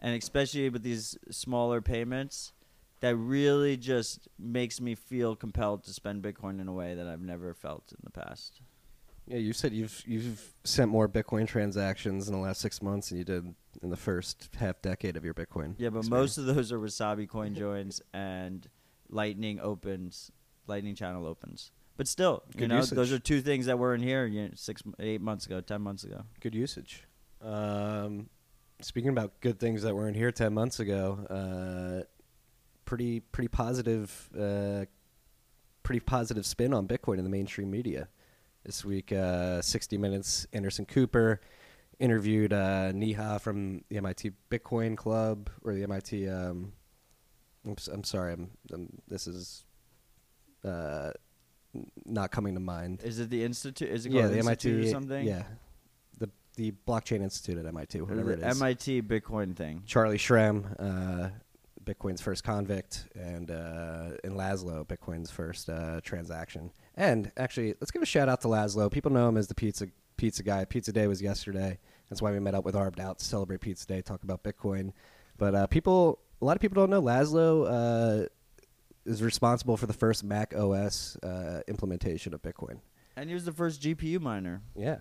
and 0.00 0.20
especially 0.20 0.68
with 0.68 0.82
these 0.82 1.16
smaller 1.30 1.80
payments, 1.80 2.52
that 2.98 3.14
really 3.14 3.76
just 3.76 4.26
makes 4.36 4.80
me 4.80 4.96
feel 4.96 5.36
compelled 5.36 5.84
to 5.84 5.92
spend 5.92 6.24
Bitcoin 6.24 6.60
in 6.60 6.66
a 6.66 6.72
way 6.72 6.96
that 6.96 7.06
I've 7.06 7.20
never 7.20 7.54
felt 7.54 7.92
in 7.92 7.98
the 8.02 8.10
past. 8.10 8.60
Yeah, 9.28 9.38
you 9.38 9.52
said 9.52 9.72
you've 9.72 10.02
you've 10.04 10.54
sent 10.64 10.90
more 10.90 11.08
Bitcoin 11.08 11.46
transactions 11.46 12.26
in 12.26 12.34
the 12.34 12.40
last 12.40 12.60
six 12.60 12.82
months 12.82 13.10
than 13.10 13.18
you 13.18 13.24
did 13.24 13.54
in 13.80 13.90
the 13.90 13.96
first 13.96 14.48
half 14.56 14.82
decade 14.82 15.16
of 15.16 15.24
your 15.24 15.34
Bitcoin. 15.34 15.76
Yeah, 15.78 15.90
but 15.90 16.00
experience. 16.00 16.08
most 16.10 16.38
of 16.38 16.46
those 16.46 16.72
are 16.72 16.80
Wasabi 16.80 17.28
coin 17.28 17.54
joins 17.54 18.02
and 18.12 18.68
Lightning 19.08 19.60
opens, 19.60 20.32
Lightning 20.66 20.96
channel 20.96 21.28
opens. 21.28 21.70
But 22.02 22.08
still, 22.08 22.42
you 22.58 22.66
know, 22.66 22.78
usage. 22.78 22.96
those 22.96 23.12
are 23.12 23.20
two 23.20 23.40
things 23.40 23.66
that 23.66 23.78
weren't 23.78 24.02
here 24.02 24.26
you 24.26 24.42
know, 24.42 24.50
six, 24.56 24.82
eight 24.98 25.20
months 25.20 25.46
ago, 25.46 25.60
ten 25.60 25.82
months 25.82 26.02
ago. 26.02 26.24
good 26.40 26.52
usage. 26.52 27.04
Um, 27.40 28.28
speaking 28.80 29.10
about 29.10 29.40
good 29.40 29.60
things 29.60 29.82
that 29.82 29.94
weren't 29.94 30.16
here 30.16 30.32
ten 30.32 30.52
months 30.52 30.80
ago, 30.80 31.24
uh, 31.30 32.04
pretty 32.86 33.20
pretty 33.20 33.46
positive, 33.46 34.28
uh, 34.36 34.86
pretty 35.84 36.00
positive 36.00 36.44
spin 36.44 36.74
on 36.74 36.88
Bitcoin 36.88 37.18
in 37.18 37.22
the 37.22 37.30
mainstream 37.30 37.70
media 37.70 38.08
this 38.64 38.84
week. 38.84 39.12
Uh, 39.12 39.62
Sixty 39.62 39.96
Minutes, 39.96 40.48
Anderson 40.52 40.86
Cooper 40.86 41.40
interviewed 42.00 42.52
uh, 42.52 42.90
Neha 42.90 43.38
from 43.38 43.84
the 43.90 43.98
MIT 43.98 44.32
Bitcoin 44.50 44.96
Club 44.96 45.50
or 45.62 45.72
the 45.72 45.84
MIT. 45.84 46.28
Um, 46.28 46.72
oops, 47.68 47.86
I'm 47.86 48.02
sorry, 48.02 48.32
I'm, 48.32 48.50
I'm 48.72 48.88
this 49.06 49.28
is 49.28 49.66
uh, 50.64 51.12
not 52.04 52.30
coming 52.30 52.54
to 52.54 52.60
mind. 52.60 53.00
Is 53.02 53.18
it 53.18 53.30
the 53.30 53.44
institute? 53.44 53.88
Is 53.88 54.06
it 54.06 54.12
yeah, 54.12 54.22
called 54.22 54.32
the 54.32 54.38
institute 54.38 54.72
MIT 54.72 54.88
or 54.88 54.92
something? 54.92 55.26
Yeah, 55.26 55.42
the 56.18 56.30
the 56.56 56.72
Blockchain 56.86 57.22
Institute 57.22 57.58
at 57.58 57.66
MIT, 57.66 58.00
whatever 58.00 58.36
the 58.36 58.46
it 58.46 58.50
is. 58.50 58.60
MIT 58.60 59.02
Bitcoin 59.02 59.56
thing. 59.56 59.82
Charlie 59.86 60.18
Shrem, 60.18 60.64
uh, 60.78 61.30
Bitcoin's 61.84 62.20
first 62.20 62.44
convict, 62.44 63.08
and 63.14 63.50
uh, 63.50 64.10
and 64.24 64.34
Laszlo, 64.34 64.86
Bitcoin's 64.86 65.30
first 65.30 65.68
uh, 65.68 66.00
transaction. 66.02 66.70
And 66.96 67.32
actually, 67.36 67.74
let's 67.80 67.90
give 67.90 68.02
a 68.02 68.06
shout 68.06 68.28
out 68.28 68.40
to 68.42 68.48
Laszlo. 68.48 68.90
People 68.90 69.12
know 69.12 69.28
him 69.28 69.36
as 69.36 69.48
the 69.48 69.54
pizza 69.54 69.88
pizza 70.16 70.42
guy. 70.42 70.64
Pizza 70.64 70.92
Day 70.92 71.06
was 71.06 71.20
yesterday. 71.20 71.78
That's 72.08 72.20
why 72.20 72.30
we 72.32 72.40
met 72.40 72.54
up 72.54 72.64
with 72.64 72.74
Arbed 72.74 73.00
out 73.00 73.18
to 73.18 73.24
celebrate 73.24 73.60
Pizza 73.60 73.86
Day, 73.86 74.02
talk 74.02 74.22
about 74.22 74.42
Bitcoin. 74.42 74.92
But 75.38 75.54
uh, 75.54 75.66
people, 75.66 76.18
a 76.40 76.44
lot 76.44 76.56
of 76.56 76.60
people 76.60 76.74
don't 76.74 76.90
know 76.90 77.00
Laszlo 77.00 78.24
uh, 78.24 78.28
is 79.04 79.22
responsible 79.22 79.76
for 79.76 79.86
the 79.86 79.92
first 79.92 80.24
Mac 80.24 80.54
OS 80.56 81.16
uh, 81.22 81.62
implementation 81.68 82.34
of 82.34 82.42
Bitcoin. 82.42 82.80
And 83.16 83.28
he 83.28 83.34
was 83.34 83.44
the 83.44 83.52
first 83.52 83.82
GPU 83.82 84.20
miner. 84.20 84.62
Yeah, 84.74 84.98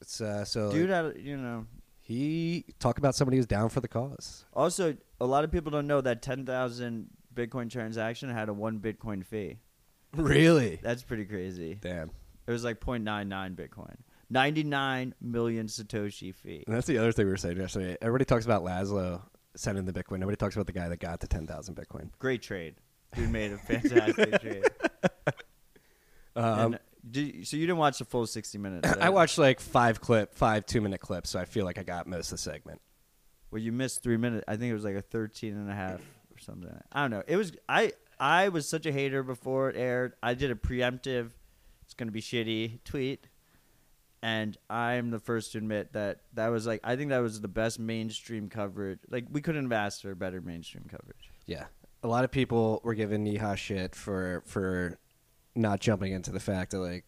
it's 0.00 0.20
uh, 0.20 0.44
so 0.44 0.72
Dude, 0.72 0.90
you 1.24 1.36
know. 1.36 1.66
he 2.00 2.64
talk 2.80 2.98
about 2.98 3.14
somebody 3.14 3.36
who's 3.36 3.46
down 3.46 3.68
for 3.68 3.80
the 3.80 3.88
cause. 3.88 4.44
Also, 4.52 4.96
a 5.20 5.26
lot 5.26 5.44
of 5.44 5.52
people 5.52 5.70
don't 5.70 5.86
know 5.86 6.00
that 6.00 6.22
10,000 6.22 7.08
Bitcoin 7.34 7.70
transaction 7.70 8.28
had 8.30 8.48
a 8.48 8.52
one 8.52 8.80
Bitcoin 8.80 9.24
fee. 9.24 9.58
Really? 10.14 10.80
That's 10.82 11.02
pretty 11.02 11.24
crazy. 11.26 11.78
Damn. 11.80 12.10
It 12.46 12.50
was 12.50 12.64
like 12.64 12.80
0.99 12.80 13.54
Bitcoin. 13.54 13.96
99 14.30 15.14
million 15.20 15.66
Satoshi 15.66 16.34
fee. 16.34 16.64
And 16.66 16.74
that's 16.74 16.86
the 16.86 16.98
other 16.98 17.12
thing 17.12 17.26
we 17.26 17.32
were 17.32 17.36
saying 17.36 17.56
yesterday. 17.58 17.96
Everybody 18.00 18.24
talks 18.24 18.44
about 18.44 18.64
Laszlo 18.64 19.22
sending 19.54 19.84
the 19.84 19.92
Bitcoin. 19.92 20.18
Nobody 20.18 20.36
talks 20.36 20.54
about 20.54 20.66
the 20.66 20.72
guy 20.72 20.88
that 20.88 20.98
got 20.98 21.20
to 21.20 21.26
10,000 21.28 21.74
Bitcoin. 21.76 22.10
Great 22.18 22.42
trade. 22.42 22.74
Dude 23.14 23.30
made 23.30 23.52
a 23.52 23.58
fantastic 23.58 24.40
trade. 24.40 24.64
Um, 26.36 26.74
And 26.74 26.78
did 27.10 27.34
you- 27.36 27.44
so 27.44 27.56
you 27.56 27.66
didn't 27.66 27.78
watch 27.78 27.98
the 27.98 28.04
full 28.04 28.26
60 28.26 28.58
minutes? 28.58 28.88
I 29.00 29.08
watched 29.10 29.38
like 29.38 29.60
five 29.60 30.00
clip, 30.00 30.34
five 30.34 30.66
two 30.66 30.80
minute 30.80 31.00
clips, 31.00 31.30
so 31.30 31.38
I 31.38 31.44
feel 31.44 31.64
like 31.64 31.78
I 31.78 31.82
got 31.82 32.06
most 32.06 32.26
of 32.32 32.38
the 32.38 32.42
segment. 32.42 32.80
Well, 33.50 33.62
you 33.62 33.72
missed 33.72 34.02
three 34.02 34.18
minutes. 34.18 34.44
I 34.46 34.56
think 34.56 34.70
it 34.70 34.74
was 34.74 34.84
like 34.84 34.94
a 34.96 35.00
13 35.02 35.54
and 35.56 35.70
a 35.70 35.74
half 35.74 36.00
or 36.00 36.38
something. 36.38 36.70
I 36.92 37.00
don't 37.02 37.10
know. 37.10 37.22
It 37.26 37.36
was 37.36 37.52
I. 37.68 37.92
I 38.20 38.48
was 38.48 38.68
such 38.68 38.84
a 38.84 38.90
hater 38.92 39.22
before 39.22 39.70
it 39.70 39.76
aired. 39.76 40.12
I 40.22 40.34
did 40.34 40.50
a 40.50 40.54
preemptive. 40.56 41.30
It's 41.84 41.94
gonna 41.94 42.10
be 42.10 42.20
shitty 42.20 42.84
tweet, 42.84 43.26
and 44.22 44.54
I'm 44.68 45.10
the 45.10 45.20
first 45.20 45.52
to 45.52 45.58
admit 45.58 45.92
that 45.94 46.20
that 46.34 46.48
was 46.48 46.66
like 46.66 46.80
I 46.84 46.96
think 46.96 47.08
that 47.10 47.20
was 47.20 47.40
the 47.40 47.48
best 47.48 47.78
mainstream 47.78 48.48
coverage. 48.50 48.98
Like 49.08 49.26
we 49.30 49.40
couldn't 49.40 49.62
have 49.64 49.72
asked 49.72 50.02
for 50.02 50.14
better 50.14 50.40
mainstream 50.42 50.84
coverage. 50.90 51.30
Yeah, 51.46 51.66
a 52.02 52.08
lot 52.08 52.24
of 52.24 52.30
people 52.30 52.80
were 52.84 52.94
giving 52.94 53.24
Neha 53.24 53.56
shit 53.56 53.94
for 53.94 54.42
for 54.46 54.98
not 55.54 55.80
jumping 55.80 56.12
into 56.12 56.30
the 56.30 56.40
fact 56.40 56.70
that 56.70 56.78
like 56.78 57.04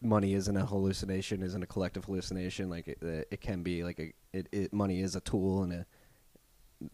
money 0.00 0.34
isn't 0.34 0.56
a 0.56 0.64
hallucination, 0.64 1.42
isn't 1.42 1.62
a 1.62 1.66
collective 1.66 2.04
hallucination. 2.04 2.70
Like 2.70 2.88
it, 2.88 2.98
it 3.30 3.40
can 3.40 3.62
be 3.62 3.84
like 3.84 3.98
a 3.98 4.12
it, 4.32 4.48
it 4.52 4.72
money 4.72 5.00
is 5.00 5.16
a 5.16 5.20
tool 5.20 5.62
and 5.62 5.72
a 5.72 5.86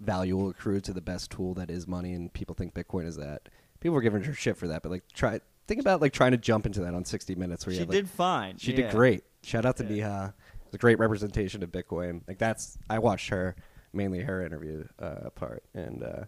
value 0.01 0.37
will 0.37 0.51
accrue 0.51 0.81
to 0.81 0.93
the 0.93 1.01
best 1.01 1.31
tool 1.31 1.55
that 1.55 1.71
is 1.71 1.87
money, 1.87 2.13
and 2.15 2.33
people 2.33 2.55
think 2.55 2.75
Bitcoin 2.75 3.07
is 3.07 3.17
that. 3.17 3.49
people 3.81 3.95
were 3.95 4.03
giving 4.03 4.23
her 4.25 4.35
shit 4.35 4.57
for 4.57 4.69
that, 4.69 4.83
but 4.83 4.91
like 4.91 5.05
try 5.13 5.41
think 5.67 5.81
about 5.81 6.01
like 6.01 6.13
trying 6.13 6.33
to 6.33 6.37
jump 6.37 6.67
into 6.67 6.81
that 6.81 6.95
on 6.95 7.05
60 7.05 7.35
Minutes 7.37 7.67
where 7.67 7.73
you 7.73 7.77
She 7.77 7.81
have, 7.81 7.89
like, 7.89 7.97
did 7.97 8.09
fine. 8.09 8.59
she 8.59 8.71
yeah. 8.73 8.77
did 8.83 8.91
great. 8.91 9.25
Shout 9.43 9.65
out 9.65 9.77
to 9.79 9.85
Yeah. 9.85 9.91
Neha. 9.91 10.35
It's 10.67 10.75
a 10.75 10.79
great 10.79 10.99
representation 10.99 11.63
of 11.63 11.71
Bitcoin. 11.71 12.23
Like 12.27 12.39
that's 12.39 12.79
I 12.89 12.99
watched 12.99 13.29
her 13.29 13.55
mainly 13.93 14.21
her 14.23 14.45
interview 14.45 14.85
uh, 14.99 15.31
part, 15.35 15.63
and 15.75 16.03
uh, 16.03 16.25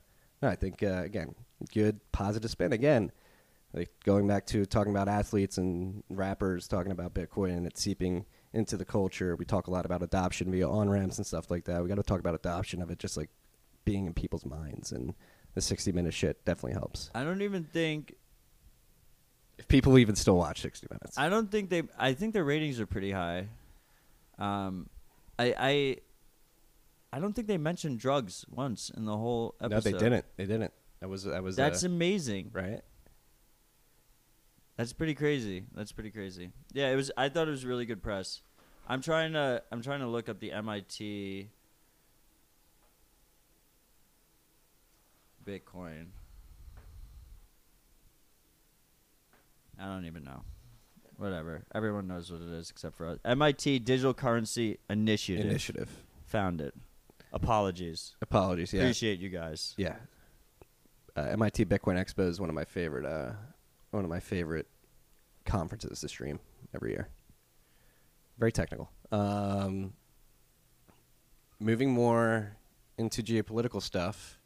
I 0.47 0.57
think 0.57 0.83
uh, 0.83 1.03
again 1.05 1.35
good 1.73 2.01
positive 2.13 2.51
spin 2.51 2.73
again. 2.73 3.13
Like 3.73 3.91
going 4.05 4.27
back 4.27 4.47
to 4.47 4.65
talking 4.67 4.93
about 4.93 5.09
athletes 5.09 5.59
and 5.59 6.03
rappers 6.09 6.69
talking 6.69 6.93
about 6.93 7.15
Bitcoin 7.15 7.57
and 7.57 7.67
it's 7.67 7.83
seeping 7.83 8.25
into 8.53 8.77
the 8.77 8.85
culture. 8.85 9.35
We 9.37 9.45
talk 9.45 9.67
a 9.67 9.71
lot 9.71 9.85
about 9.85 10.03
adoption 10.03 10.51
via 10.51 10.69
on 10.69 10.89
ramps 10.89 11.19
and 11.19 11.27
stuff 11.27 11.51
like 11.51 11.65
that. 11.65 11.83
We 11.83 11.89
got 11.89 11.97
to 11.97 12.03
talk 12.03 12.21
about 12.21 12.35
adoption 12.35 12.81
of 12.81 12.91
it 12.91 12.99
just 12.99 13.17
like 13.17 13.31
being 13.85 14.07
in 14.07 14.15
people's 14.15 14.47
minds, 14.47 14.93
and 14.93 15.15
the 15.55 15.61
60 15.61 15.93
minute 15.93 16.15
shit 16.15 16.45
definitely 16.45 16.73
helps. 16.73 17.11
I 17.15 17.25
don't 17.25 17.43
even 17.43 17.65
think. 17.65 18.15
If 19.59 19.69
people 19.69 19.99
even 19.99 20.17
still 20.17 20.37
watch 20.37 20.63
60 20.63 20.89
minutes, 20.91 21.19
I 21.19 21.29
don't 21.29 21.51
think 21.51 21.71
they. 21.71 21.83
I 21.99 22.15
think 22.15 22.33
their 22.33 22.45
ratings 22.45 22.81
are 22.81 22.87
pretty 22.87 23.13
high. 23.13 23.49
Um, 24.39 24.89
I 25.39 25.55
I. 25.59 25.97
I 27.15 27.21
don't 27.21 27.33
think 27.33 27.47
they 27.47 27.59
mentioned 27.59 28.01
drugs 28.01 28.45
once 28.51 28.91
in 28.91 29.05
the 29.05 29.17
whole 29.17 29.55
episode. 29.61 29.71
no, 29.71 29.81
they 29.99 30.05
didn't. 30.05 30.25
They 30.37 30.47
didn't. 30.47 30.73
That 30.99 31.09
was 31.09 31.23
that 31.23 31.45
was 31.45 31.55
That's 31.55 31.85
uh, 31.85 31.87
amazing. 31.87 32.51
right. 32.53 32.81
That's 34.77 34.93
pretty 34.93 35.15
crazy. 35.15 35.63
That's 35.77 35.93
pretty 35.93 36.11
crazy. 36.11 36.51
Yeah, 36.73 36.91
it 36.91 36.97
was. 36.97 37.13
I 37.17 37.29
thought 37.29 37.47
it 37.47 37.53
was 37.53 37.65
really 37.65 37.87
good 37.87 38.03
press. 38.03 38.43
I'm 38.89 39.01
trying 39.01 39.35
to. 39.35 39.63
I'm 39.71 39.81
trying 39.81 40.01
to 40.01 40.09
look 40.09 40.29
up 40.29 40.41
the 40.41 40.51
MIT 40.51 41.51
Bitcoin. 45.47 46.07
I 49.79 49.87
don't 49.87 50.07
even 50.07 50.25
know. 50.25 50.43
Whatever. 51.17 51.63
Everyone 51.73 52.09
knows 52.09 52.33
what 52.33 52.41
it 52.41 52.49
is 52.49 52.71
except 52.71 52.97
for 52.97 53.07
us. 53.07 53.19
MIT 53.25 53.79
Digital 53.79 54.15
Currency 54.15 54.79
Initiative. 54.91 55.47
Initiative. 55.47 55.91
Found 56.27 56.61
it. 56.61 56.75
Apologies. 57.35 58.15
Apologies. 58.23 58.73
Yeah. 58.73 58.83
Appreciate 58.83 59.19
you 59.19 59.29
guys. 59.29 59.75
Yeah. 59.77 59.97
Uh, 61.17 61.23
MIT 61.33 61.67
Bitcoin 61.67 61.97
Expo 61.97 62.29
is 62.29 62.41
one 62.41 62.49
of 62.49 62.55
my 62.55 62.65
favorite 62.65 63.05
uh, 63.05 63.33
one 63.91 64.05
of 64.05 64.11
my 64.11 64.21
favorite 64.21 64.69
conferences 65.45 66.01
to 66.01 66.09
stream 66.09 66.39
every 66.75 66.93
year. 66.93 67.09
Very 68.39 68.53
technical. 68.53 68.91
Um, 69.13 69.93
moving 71.61 71.91
more 71.91 72.57
into 72.99 73.23
geopolitical 73.23 73.83
stuff, 73.83 74.39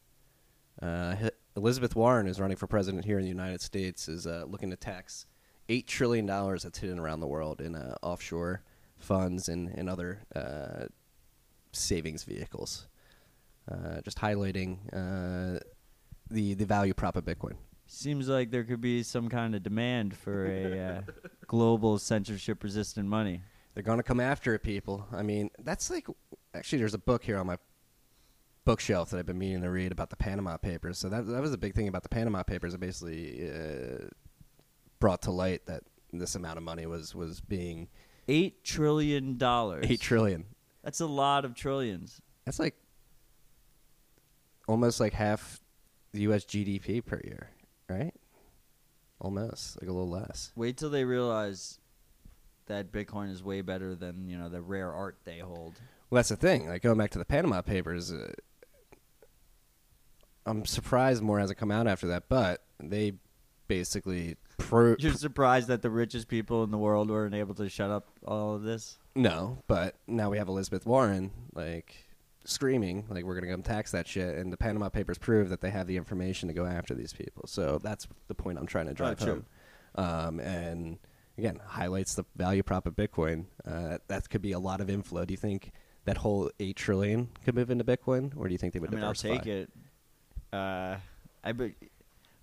uh, 0.82 1.14
Elizabeth 1.57 1.95
Warren 1.95 2.26
is 2.26 2.41
running 2.41 2.57
for 2.57 2.66
president 2.66 3.05
here 3.05 3.18
in 3.18 3.22
the 3.22 3.30
United 3.30 3.61
States. 3.61 4.09
Is 4.09 4.26
uh, 4.26 4.45
looking 4.49 4.70
to 4.70 4.76
tax 4.76 5.26
eight 5.68 5.86
trillion 5.86 6.24
dollars 6.24 6.62
that's 6.62 6.78
hidden 6.78 6.99
around 6.99 7.20
the 7.20 7.26
world 7.26 7.61
in 7.61 7.74
uh, 7.74 7.97
offshore 8.03 8.62
funds 8.99 9.49
and 9.49 9.68
and 9.68 9.89
other 9.91 10.22
uh, 10.34 10.86
savings 11.73 12.25
vehicles. 12.25 12.87
Uh, 13.71 14.01
just 14.03 14.19
highlighting 14.19 14.79
uh, 14.93 15.61
the 16.31 16.55
the 16.55 16.64
value 16.64 16.95
prop 16.95 17.16
of 17.16 17.25
Bitcoin. 17.25 17.55
Seems 17.87 18.29
like 18.29 18.51
there 18.51 18.64
could 18.64 18.81
be 18.81 19.03
some 19.03 19.29
kind 19.29 19.55
of 19.55 19.62
demand 19.62 20.14
for 20.16 20.47
a 20.47 20.79
uh, 20.79 21.01
global 21.47 21.99
censorship 21.99 22.62
resistant 22.62 23.09
money. 23.09 23.43
They're 23.75 23.83
gonna 23.83 24.03
come 24.03 24.21
after 24.21 24.55
it, 24.55 24.62
people. 24.62 25.07
I 25.12 25.23
mean, 25.23 25.51
that's 25.59 25.91
like 25.91 26.07
actually 26.55 26.79
there's 26.81 26.95
a 26.95 26.99
book 26.99 27.25
here 27.25 27.39
on 27.39 27.47
my 27.47 27.59
bookshelf 28.64 29.11
that 29.11 29.19
I've 29.19 29.27
been 29.27 29.39
meaning 29.39 29.62
to 29.62 29.71
read 29.71 29.93
about 29.93 30.11
the 30.11 30.16
Panama 30.16 30.57
Papers. 30.59 30.99
So 30.99 31.09
that 31.09 31.27
that 31.27 31.41
was 31.41 31.53
a 31.53 31.59
big 31.59 31.75
thing 31.75 31.89
about 31.89 32.03
the 32.03 32.09
Panama 32.09 32.43
Papers. 32.43 32.75
It 32.75 32.81
basically 32.81 33.51
uh, 33.51 34.07
brought 35.01 35.23
to 35.23 35.31
light 35.31 35.66
that 35.66 35.83
this 36.12 36.35
amount 36.35 36.57
of 36.57 36.62
money 36.64 36.87
was 36.87 37.14
was 37.14 37.41
being 37.41 37.89
Eight 38.31 38.62
trillion 38.64 39.39
dollars. 39.39 39.87
eight 39.89 40.01
trillion. 40.01 40.45
That's 40.89 41.01
a 41.01 41.07
lot 41.07 41.45
of 41.45 41.55
trillions. 41.55 42.22
That's 42.47 42.59
like 42.59 42.74
almost 44.66 45.01
like 45.01 45.12
half 45.12 45.61
the 46.14 46.22
U.S. 46.22 46.47
GDP 46.47 47.05
per 47.05 47.20
year, 47.22 47.51
right? 47.91 48.14
Almost 49.20 49.82
like 49.82 49.91
a 49.91 49.93
little 49.93 50.09
less. 50.09 50.51
Wait 50.57 50.78
till 50.78 50.89
they 50.89 51.05
realize 51.05 51.78
that 52.68 52.91
Bitcoin 52.91 53.30
is 53.30 53.43
way 53.43 53.61
better 53.61 53.95
than 53.95 54.30
you 54.30 54.39
know 54.39 54.49
the 54.49 54.62
rare 54.62 54.91
art 54.91 55.18
they 55.24 55.41
hold. 55.41 55.74
Well, 56.09 56.20
that's 56.20 56.30
the 56.30 56.36
thing. 56.36 56.66
Like 56.66 56.80
going 56.80 56.97
back 56.97 57.11
to 57.11 57.18
the 57.18 57.26
Panama 57.26 57.61
Papers, 57.61 58.11
uh, 58.11 58.32
I'm 60.47 60.64
surprised 60.64 61.22
more 61.22 61.39
hasn't 61.39 61.59
come 61.59 61.70
out 61.70 61.86
after 61.86 62.07
that. 62.07 62.30
But 62.30 62.64
they 62.80 63.12
basically 63.66 64.36
pro- 64.59 64.97
You're 64.99 65.13
surprised 65.15 65.69
that 65.69 65.83
the 65.83 65.91
richest 65.91 66.29
people 66.29 66.63
in 66.65 66.71
the 66.71 66.79
world 66.79 67.11
weren't 67.11 67.35
able 67.35 67.55
to 67.55 67.69
shut 67.69 67.91
up 67.91 68.09
all 68.27 68.55
of 68.55 68.63
this. 68.63 68.99
no. 69.15 69.59
But 69.67 69.95
now 70.07 70.31
we 70.31 70.39
have 70.39 70.49
Elizabeth 70.49 70.85
Warren 70.87 71.31
like 71.55 71.95
screaming 72.45 73.05
like 73.11 73.25
we're 73.25 73.35
gonna 73.35 73.51
come 73.51 73.63
tax 73.63 73.91
that 73.93 74.07
shit, 74.07 74.37
and 74.37 74.53
the 74.53 74.57
Panama 74.57 74.89
Papers 74.89 75.19
prove 75.19 75.49
that 75.51 75.61
they 75.61 75.71
have 75.71 75.87
the 75.87 75.97
information 75.97 76.49
to 76.49 76.55
go 76.55 76.65
after 76.65 76.95
these 76.95 77.13
people. 77.13 77.45
So 77.47 77.79
that's 77.83 78.07
the 78.29 78.35
point 78.35 78.59
I'm 78.59 78.67
trying 78.67 78.87
to 78.87 78.95
drive 78.95 79.19
true. 79.19 79.45
home. 79.97 80.05
Um, 80.05 80.41
and 80.41 80.99
again, 81.37 81.61
highlights 81.67 82.15
the 82.15 82.25
value 82.37 82.63
prop 82.63 82.87
of 82.87 82.95
Bitcoin. 82.95 83.47
Uh, 83.67 83.99
that 84.09 84.29
could 84.31 84.43
be 84.43 84.53
a 84.53 84.59
lot 84.59 84.81
of 84.81 84.91
inflow. 84.91 85.25
Do 85.25 85.33
you 85.33 85.39
think? 85.39 85.73
That 86.05 86.17
whole 86.17 86.51
eight 86.59 86.77
trillion 86.77 87.29
could 87.45 87.55
move 87.55 87.69
into 87.71 87.85
Bitcoin, 87.85 88.33
or 88.35 88.49
do 88.49 88.53
you 88.53 88.57
think 88.57 88.73
they 88.73 88.79
would 88.79 88.91
I 88.95 88.97
mean, 88.97 89.05
I'll 89.05 89.13
take 89.13 89.45
it. 89.45 89.69
Uh, 90.51 90.97
I 91.45 91.53
be, 91.53 91.75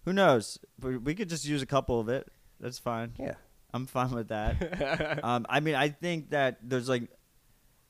who 0.06 0.14
knows? 0.14 0.60
But 0.80 1.02
we 1.02 1.16
could 1.16 1.30
just 1.30 1.46
use 1.46 1.62
a 1.62 1.66
couple 1.66 2.00
of 2.00 2.08
it. 2.10 2.28
That's 2.60 2.80
fine. 2.80 3.14
Yeah. 3.20 3.34
I'm 3.74 3.88
fine 3.88 4.12
with 4.12 4.30
that. 4.30 5.20
um, 5.24 5.46
I 5.50 5.60
mean, 5.60 5.76
I 5.76 5.90
think 5.90 6.30
that 6.30 6.60
there's 6.64 6.88
like, 6.88 7.10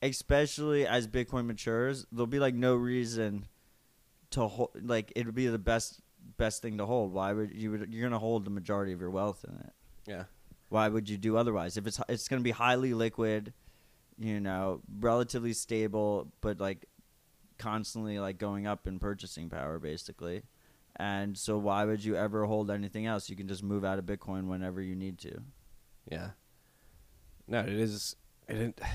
especially 0.01 0.88
as 0.88 1.07
Bitcoin 1.07 1.45
matures, 1.45 2.07
there'll 2.11 2.26
be 2.26 2.39
like 2.39 2.55
no 2.55 2.76
reason 2.76 3.45
to 4.32 4.47
hold. 4.47 4.72
Like, 4.82 5.13
it'll 5.16 5.32
be 5.32 5.47
the 5.47 5.59
best 5.59 6.01
best 6.38 6.61
thing 6.63 6.80
to 6.80 6.86
hold. 6.86 7.13
Why 7.13 7.34
would 7.34 7.53
you? 7.53 7.72
Would, 7.72 7.93
you're 7.93 8.09
gonna 8.09 8.18
hold 8.18 8.45
the 8.45 8.49
majority 8.49 8.93
of 8.93 8.99
your 8.99 9.11
wealth 9.11 9.45
in 9.47 9.55
it. 9.55 9.74
Yeah. 10.07 10.24
Why 10.70 10.88
would 10.88 11.07
you 11.07 11.18
do 11.18 11.38
otherwise? 11.38 11.78
If 11.78 11.86
it's 11.86 11.99
it's 12.09 12.28
gonna 12.28 12.41
be 12.41 12.51
highly 12.51 12.95
liquid, 12.95 13.53
you 14.18 14.39
know, 14.39 14.82
relatively 14.99 15.53
stable, 15.53 16.32
but 16.41 16.59
like 16.59 16.88
constantly 17.59 18.18
like 18.18 18.39
going 18.39 18.66
up 18.66 18.88
in 18.88 18.97
purchasing 18.97 19.49
power, 19.49 19.78
basically. 19.78 20.43
And 20.97 21.37
so, 21.37 21.57
why 21.57 21.83
would 21.83 22.03
you 22.03 22.15
ever 22.15 22.45
hold 22.45 22.71
anything 22.71 23.05
else? 23.05 23.29
You 23.29 23.35
can 23.35 23.47
just 23.47 23.63
move 23.63 23.83
out 23.83 23.99
of 23.99 24.05
Bitcoin 24.05 24.47
whenever 24.47 24.81
you 24.81 24.95
need 24.95 25.17
to. 25.19 25.41
Yeah. 26.09 26.29
No, 27.47 27.59
it 27.59 27.69
is. 27.69 28.15
It, 28.47 28.57
it 28.57 28.81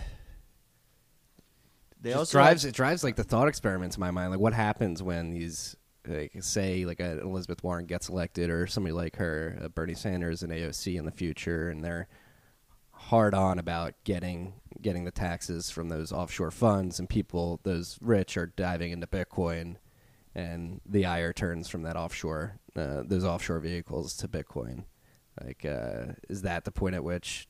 They 2.02 2.14
also 2.14 2.38
drives. 2.38 2.64
It 2.64 2.74
drives 2.74 3.04
like 3.04 3.16
the 3.16 3.24
thought 3.24 3.46
experiments 3.48 3.96
in 3.96 4.00
my 4.00 4.10
mind. 4.10 4.30
Like, 4.30 4.40
what 4.40 4.54
happens 4.54 5.02
when 5.02 5.32
these, 5.32 5.76
like, 6.08 6.32
say, 6.40 6.86
like 6.86 6.98
a 6.98 7.20
Elizabeth 7.20 7.62
Warren 7.62 7.84
gets 7.84 8.08
elected, 8.08 8.48
or 8.48 8.66
somebody 8.66 8.94
like 8.94 9.16
her, 9.16 9.58
uh, 9.62 9.68
Bernie 9.68 9.92
Sanders, 9.92 10.42
and 10.42 10.50
AOC 10.50 10.98
in 10.98 11.04
the 11.04 11.10
future, 11.10 11.68
and 11.68 11.84
they're 11.84 12.08
hard 12.92 13.34
on 13.34 13.58
about 13.58 13.94
getting 14.04 14.54
getting 14.80 15.04
the 15.04 15.10
taxes 15.10 15.68
from 15.68 15.90
those 15.90 16.10
offshore 16.10 16.50
funds, 16.50 16.98
and 16.98 17.06
people, 17.06 17.60
those 17.64 17.98
rich, 18.00 18.38
are 18.38 18.46
diving 18.46 18.92
into 18.92 19.06
Bitcoin, 19.06 19.76
and 20.34 20.80
the 20.86 21.06
ire 21.06 21.32
turns 21.32 21.68
from 21.68 21.82
that 21.82 21.96
offshore, 21.96 22.58
uh, 22.76 23.02
those 23.04 23.24
offshore 23.24 23.60
vehicles 23.60 24.16
to 24.18 24.28
Bitcoin. 24.28 24.84
Like, 25.42 25.64
uh, 25.64 26.12
is 26.28 26.42
that 26.42 26.64
the 26.64 26.72
point 26.72 26.94
at 26.94 27.04
which 27.04 27.48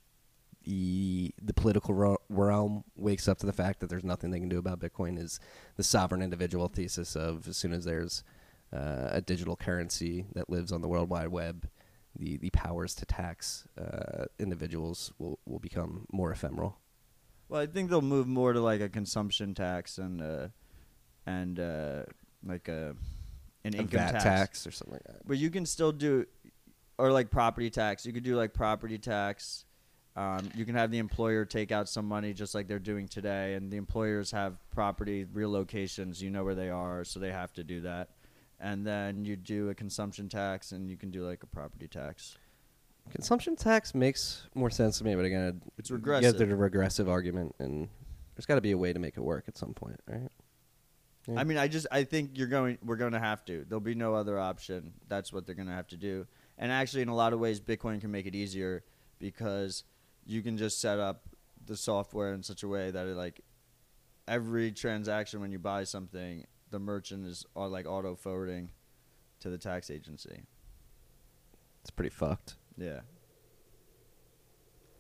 the 0.64 1.34
the 1.42 1.54
political 1.54 2.18
realm 2.28 2.84
wakes 2.94 3.26
up 3.26 3.38
to 3.38 3.46
the 3.46 3.52
fact 3.52 3.80
that 3.80 3.88
there's 3.88 4.04
nothing 4.04 4.30
they 4.30 4.40
can 4.40 4.48
do 4.48 4.58
about 4.58 4.80
Bitcoin? 4.80 5.18
Is 5.18 5.40
the 5.76 5.82
sovereign 5.82 6.22
individual 6.22 6.68
thesis 6.68 7.16
of 7.16 7.48
as 7.48 7.56
soon 7.56 7.72
as 7.72 7.84
there's 7.84 8.22
uh, 8.72 9.08
a 9.10 9.20
digital 9.20 9.56
currency 9.56 10.26
that 10.34 10.48
lives 10.48 10.72
on 10.72 10.80
the 10.80 10.88
World 10.88 11.10
Wide 11.10 11.28
Web, 11.28 11.68
the, 12.16 12.36
the 12.36 12.50
powers 12.50 12.94
to 12.96 13.06
tax 13.06 13.66
uh, 13.78 14.26
individuals 14.38 15.12
will, 15.18 15.38
will 15.44 15.58
become 15.58 16.06
more 16.12 16.30
ephemeral. 16.30 16.78
Well, 17.48 17.60
I 17.60 17.66
think 17.66 17.90
they'll 17.90 18.00
move 18.00 18.28
more 18.28 18.52
to 18.52 18.60
like 18.60 18.80
a 18.80 18.88
consumption 18.88 19.54
tax 19.54 19.98
and 19.98 20.22
uh, 20.22 20.48
and 21.26 21.58
uh, 21.58 22.02
like 22.44 22.68
a 22.68 22.94
an 23.64 23.74
A 23.74 23.78
income 23.78 23.88
tax. 24.00 24.24
tax 24.24 24.66
or 24.66 24.70
something 24.70 24.94
like 24.94 25.04
that. 25.04 25.26
But 25.26 25.38
you 25.38 25.50
can 25.50 25.66
still 25.66 25.92
do, 25.92 26.26
or 26.98 27.12
like 27.12 27.30
property 27.30 27.70
tax. 27.70 28.06
You 28.06 28.12
could 28.12 28.22
do 28.22 28.36
like 28.36 28.54
property 28.54 28.98
tax. 28.98 29.64
Um, 30.16 30.50
you 30.56 30.64
can 30.64 30.74
have 30.74 30.90
the 30.90 30.98
employer 30.98 31.44
take 31.44 31.70
out 31.70 31.88
some 31.88 32.04
money 32.06 32.32
just 32.32 32.54
like 32.54 32.66
they're 32.66 32.78
doing 32.78 33.06
today, 33.06 33.54
and 33.54 33.70
the 33.70 33.76
employers 33.76 34.30
have 34.32 34.56
property 34.70 35.24
relocations. 35.24 36.20
You 36.20 36.30
know 36.30 36.42
where 36.44 36.54
they 36.54 36.70
are, 36.70 37.04
so 37.04 37.20
they 37.20 37.30
have 37.30 37.52
to 37.54 37.64
do 37.64 37.80
that. 37.82 38.08
And 38.58 38.86
then 38.86 39.24
you 39.24 39.36
do 39.36 39.70
a 39.70 39.74
consumption 39.74 40.28
tax, 40.28 40.72
and 40.72 40.90
you 40.90 40.96
can 40.96 41.10
do 41.10 41.24
like 41.26 41.42
a 41.42 41.46
property 41.46 41.88
tax. 41.88 42.36
Consumption 43.10 43.56
tax 43.56 43.94
makes 43.94 44.46
more 44.54 44.68
sense 44.70 44.98
to 44.98 45.04
me, 45.04 45.14
but 45.14 45.24
again, 45.24 45.62
It's 45.78 45.90
regressive. 45.90 46.22
You 46.22 46.28
regressive. 46.28 46.40
have 46.40 46.48
the 46.48 46.56
regressive 46.56 47.08
argument, 47.08 47.54
and 47.58 47.88
there's 48.34 48.46
got 48.46 48.56
to 48.56 48.60
be 48.60 48.72
a 48.72 48.78
way 48.78 48.92
to 48.92 48.98
make 48.98 49.16
it 49.16 49.20
work 49.20 49.44
at 49.48 49.56
some 49.56 49.72
point, 49.74 49.98
right? 50.06 50.28
Yeah. 51.30 51.40
I 51.40 51.44
mean, 51.44 51.58
I 51.58 51.68
just 51.68 51.86
I 51.90 52.04
think 52.04 52.32
you're 52.34 52.48
going. 52.48 52.78
We're 52.84 52.96
going 52.96 53.12
to 53.12 53.20
have 53.20 53.44
to. 53.46 53.64
There'll 53.68 53.80
be 53.80 53.94
no 53.94 54.14
other 54.14 54.38
option. 54.38 54.92
That's 55.08 55.32
what 55.32 55.46
they're 55.46 55.54
going 55.54 55.68
to 55.68 55.74
have 55.74 55.88
to 55.88 55.96
do. 55.96 56.26
And 56.58 56.72
actually, 56.72 57.02
in 57.02 57.08
a 57.08 57.14
lot 57.14 57.32
of 57.32 57.40
ways, 57.40 57.60
Bitcoin 57.60 58.00
can 58.00 58.10
make 58.10 58.26
it 58.26 58.34
easier 58.34 58.84
because 59.18 59.84
you 60.26 60.42
can 60.42 60.58
just 60.58 60.80
set 60.80 60.98
up 60.98 61.22
the 61.66 61.76
software 61.76 62.32
in 62.32 62.42
such 62.42 62.62
a 62.62 62.68
way 62.68 62.90
that 62.90 63.06
it 63.06 63.16
like 63.16 63.40
every 64.26 64.72
transaction 64.72 65.40
when 65.40 65.52
you 65.52 65.58
buy 65.58 65.84
something, 65.84 66.46
the 66.70 66.78
merchant 66.78 67.26
is 67.26 67.46
uh, 67.56 67.68
like 67.68 67.86
auto 67.86 68.14
forwarding 68.14 68.70
to 69.40 69.50
the 69.50 69.58
tax 69.58 69.90
agency. 69.90 70.42
It's 71.82 71.90
pretty 71.90 72.10
fucked. 72.10 72.56
Yeah. 72.76 73.00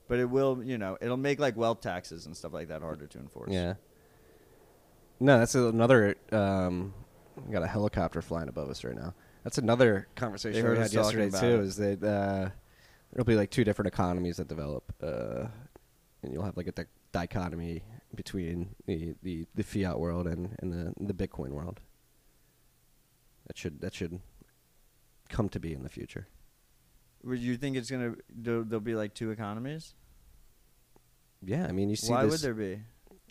But 0.08 0.18
it 0.18 0.28
will, 0.28 0.62
you 0.64 0.78
know, 0.78 0.98
it'll 1.00 1.16
make 1.16 1.38
like 1.38 1.56
wealth 1.56 1.80
taxes 1.80 2.26
and 2.26 2.36
stuff 2.36 2.52
like 2.52 2.68
that 2.68 2.82
harder 2.82 3.06
to 3.06 3.18
enforce. 3.18 3.52
Yeah. 3.52 3.74
No, 5.20 5.38
that's 5.38 5.54
another. 5.54 6.16
Um, 6.32 6.94
we 7.46 7.52
got 7.52 7.62
a 7.62 7.66
helicopter 7.66 8.22
flying 8.22 8.48
above 8.48 8.70
us 8.70 8.82
right 8.82 8.96
now. 8.96 9.14
That's 9.44 9.58
another 9.58 10.08
conversation 10.16 10.68
we 10.68 10.78
had 10.78 10.92
yesterday 10.92 11.28
about 11.28 11.40
too. 11.40 11.46
it. 11.46 11.60
Is 11.60 11.76
that 11.76 12.02
uh, 12.02 12.50
there'll 13.12 13.24
be 13.24 13.36
like 13.36 13.50
two 13.50 13.64
different 13.64 13.88
economies 13.88 14.38
that 14.38 14.48
develop, 14.48 14.92
uh, 15.02 15.46
and 16.22 16.32
you'll 16.32 16.44
have 16.44 16.56
like 16.56 16.66
a 16.66 16.72
di- 16.72 16.84
dichotomy 17.12 17.82
between 18.14 18.74
the, 18.86 19.14
the, 19.22 19.46
the 19.54 19.62
fiat 19.62 19.98
world 19.98 20.26
and, 20.26 20.56
and 20.60 20.72
the 20.72 21.12
the 21.12 21.14
Bitcoin 21.14 21.50
world. 21.50 21.80
That 23.46 23.56
should 23.56 23.80
that 23.80 23.94
should 23.94 24.20
come 25.28 25.48
to 25.50 25.60
be 25.60 25.72
in 25.72 25.82
the 25.82 25.88
future. 25.88 26.28
Would 27.24 27.40
you 27.40 27.56
think 27.56 27.76
it's 27.76 27.90
gonna 27.90 28.14
there'll, 28.28 28.64
there'll 28.64 28.80
be 28.80 28.94
like 28.94 29.14
two 29.14 29.30
economies? 29.30 29.94
Yeah, 31.42 31.66
I 31.66 31.72
mean 31.72 31.88
you 31.90 31.96
see 31.96 32.10
Why 32.10 32.24
would 32.24 32.40
there 32.40 32.54
be? 32.54 32.80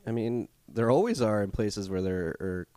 I 0.08 0.12
mean, 0.12 0.48
there 0.68 0.90
always 0.90 1.22
are 1.22 1.44
in 1.44 1.52
places 1.52 1.90
where 1.90 2.02
there 2.02 2.36
are 2.40 2.68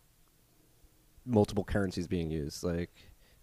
multiple 1.25 1.63
currencies 1.63 2.07
being 2.07 2.31
used. 2.31 2.63
Like, 2.63 2.91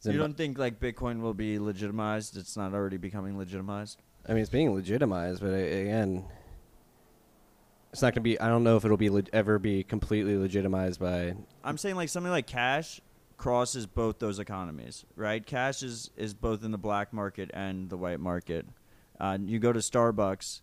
You 0.04 0.12
don't 0.18 0.36
think 0.36 0.58
like 0.58 0.80
Bitcoin 0.80 1.20
will 1.20 1.34
be 1.34 1.58
legitimized? 1.58 2.36
It's 2.36 2.56
not 2.56 2.74
already 2.74 2.96
becoming 2.96 3.36
legitimized. 3.38 4.00
I 4.28 4.32
mean, 4.32 4.42
it's 4.42 4.50
being 4.50 4.74
legitimized, 4.74 5.40
but 5.40 5.52
again, 5.54 6.24
it's 7.92 8.02
not 8.02 8.08
going 8.14 8.14
to 8.16 8.20
be. 8.20 8.38
I 8.38 8.48
don't 8.48 8.62
know 8.64 8.76
if 8.76 8.84
it'll 8.84 8.96
be 8.96 9.10
le- 9.10 9.22
ever 9.32 9.58
be 9.58 9.82
completely 9.82 10.36
legitimized 10.36 11.00
by. 11.00 11.34
I'm 11.64 11.78
saying 11.78 11.96
like 11.96 12.08
something 12.08 12.30
like 12.30 12.46
cash 12.46 13.00
crosses 13.36 13.86
both 13.86 14.18
those 14.18 14.38
economies, 14.38 15.04
right? 15.16 15.44
Cash 15.44 15.82
is 15.82 16.10
is 16.16 16.34
both 16.34 16.62
in 16.62 16.70
the 16.70 16.78
black 16.78 17.12
market 17.12 17.50
and 17.54 17.88
the 17.88 17.96
white 17.96 18.20
market. 18.20 18.66
Uh, 19.18 19.38
you 19.42 19.58
go 19.58 19.72
to 19.72 19.80
Starbucks, 19.80 20.60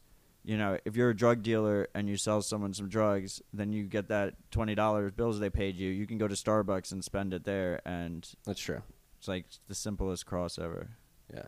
you 0.48 0.58
know, 0.58 0.78
if 0.86 0.96
you're 0.96 1.10
a 1.10 1.16
drug 1.16 1.44
dealer 1.44 1.90
and 1.94 2.08
you 2.08 2.16
sell 2.16 2.42
someone 2.42 2.74
some 2.74 2.88
drugs, 2.88 3.42
then 3.52 3.74
you 3.74 3.84
get 3.84 4.08
that 4.08 4.36
twenty 4.50 4.76
dollars 4.76 5.12
bills 5.12 5.40
they 5.42 5.50
paid 5.50 5.76
you. 5.76 5.90
You 5.90 6.08
can 6.08 6.18
go 6.18 6.26
to 6.26 6.36
Starbucks 6.36 6.94
and 6.94 7.04
spend 7.04 7.34
it 7.34 7.44
there, 7.44 7.82
and 7.86 8.26
That's 8.46 8.62
true. 8.62 8.82
it's 9.20 9.28
like 9.28 9.46
the 9.68 9.76
simplest 9.76 10.26
cross 10.26 10.58
ever. 10.58 10.92
Yeah. 11.34 11.48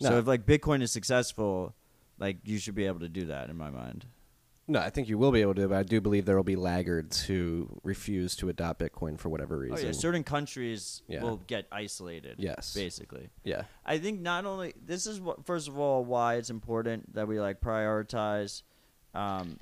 So 0.00 0.18
if 0.18 0.26
like 0.26 0.44
Bitcoin 0.44 0.82
is 0.82 0.90
successful, 0.90 1.76
like 2.18 2.38
you 2.42 2.58
should 2.58 2.74
be 2.74 2.86
able 2.86 2.98
to 2.98 3.08
do 3.08 3.26
that 3.26 3.48
in 3.48 3.56
my 3.56 3.70
mind. 3.70 4.06
No, 4.68 4.80
I 4.80 4.90
think 4.90 5.08
you 5.08 5.16
will 5.16 5.30
be 5.30 5.42
able 5.42 5.54
to, 5.54 5.68
but 5.68 5.76
I 5.78 5.82
do 5.84 6.00
believe 6.00 6.24
there 6.24 6.34
will 6.36 6.42
be 6.42 6.56
laggards 6.56 7.22
who 7.22 7.68
refuse 7.84 8.34
to 8.36 8.48
adopt 8.48 8.80
Bitcoin 8.80 9.16
for 9.18 9.28
whatever 9.28 9.56
reason. 9.58 9.78
Oh 9.78 9.80
yeah, 9.86 9.92
certain 9.92 10.24
countries 10.24 11.02
Yeah. 11.06 11.22
will 11.22 11.36
get 11.36 11.66
isolated. 11.70 12.36
Yes. 12.38 12.74
basically. 12.74 13.30
yeah. 13.44 13.62
I 13.84 13.98
think 13.98 14.20
not 14.20 14.44
only 14.44 14.74
this 14.84 15.06
is 15.06 15.20
what 15.20 15.46
first 15.46 15.68
of 15.68 15.78
all 15.78 16.04
why 16.04 16.34
it's 16.34 16.50
important 16.50 17.14
that 17.14 17.28
we 17.28 17.38
like 17.38 17.60
prioritize 17.60 18.62
um, 19.14 19.60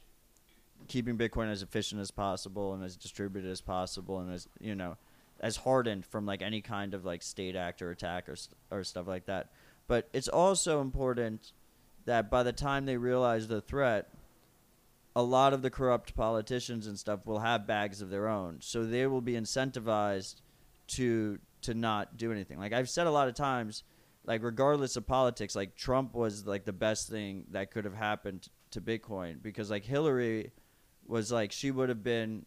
keeping 0.88 1.18
Bitcoin 1.18 1.50
as 1.52 1.62
efficient 1.62 2.00
as 2.00 2.10
possible 2.10 2.72
and 2.72 2.82
as 2.82 2.96
distributed 2.96 3.50
as 3.50 3.60
possible 3.60 4.20
and 4.20 4.32
as 4.32 4.48
you 4.58 4.74
know 4.74 4.96
as 5.40 5.56
hardened 5.56 6.06
from 6.06 6.24
like 6.24 6.40
any 6.40 6.62
kind 6.62 6.94
of 6.94 7.04
like 7.04 7.22
state 7.22 7.56
act 7.56 7.82
or 7.82 7.90
attack 7.90 8.26
or 8.28 8.36
st- 8.36 8.56
or 8.70 8.82
stuff 8.84 9.06
like 9.06 9.26
that. 9.26 9.50
But 9.86 10.08
it's 10.14 10.28
also 10.28 10.80
important 10.80 11.52
that 12.06 12.30
by 12.30 12.42
the 12.42 12.52
time 12.52 12.86
they 12.86 12.96
realize 12.96 13.48
the 13.48 13.60
threat, 13.60 14.08
a 15.16 15.22
lot 15.22 15.52
of 15.52 15.62
the 15.62 15.70
corrupt 15.70 16.14
politicians 16.14 16.86
and 16.86 16.98
stuff 16.98 17.26
will 17.26 17.38
have 17.38 17.66
bags 17.66 18.02
of 18.02 18.10
their 18.10 18.28
own, 18.28 18.58
so 18.60 18.84
they 18.84 19.06
will 19.06 19.20
be 19.20 19.34
incentivized 19.34 20.40
to 20.88 21.38
to 21.62 21.74
not 21.74 22.16
do 22.16 22.30
anything. 22.30 22.58
Like 22.58 22.72
I've 22.72 22.90
said 22.90 23.06
a 23.06 23.10
lot 23.10 23.28
of 23.28 23.34
times, 23.34 23.84
like 24.24 24.42
regardless 24.42 24.96
of 24.96 25.06
politics, 25.06 25.54
like 25.54 25.76
Trump 25.76 26.14
was 26.14 26.46
like 26.46 26.64
the 26.64 26.72
best 26.72 27.08
thing 27.08 27.44
that 27.50 27.70
could 27.70 27.84
have 27.84 27.94
happened 27.94 28.48
to 28.72 28.80
Bitcoin 28.80 29.42
because 29.42 29.70
like 29.70 29.84
Hillary 29.84 30.52
was 31.06 31.30
like 31.30 31.52
she 31.52 31.70
would 31.70 31.88
have 31.88 32.02
been, 32.02 32.44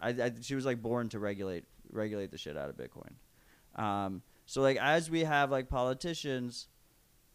I, 0.00 0.08
I 0.10 0.32
she 0.40 0.54
was 0.54 0.66
like 0.66 0.82
born 0.82 1.08
to 1.10 1.18
regulate 1.18 1.64
regulate 1.90 2.30
the 2.30 2.38
shit 2.38 2.56
out 2.56 2.68
of 2.68 2.76
Bitcoin. 2.76 3.12
Um, 3.80 4.22
so 4.46 4.62
like 4.62 4.78
as 4.78 5.10
we 5.10 5.24
have 5.24 5.50
like 5.50 5.68
politicians 5.68 6.68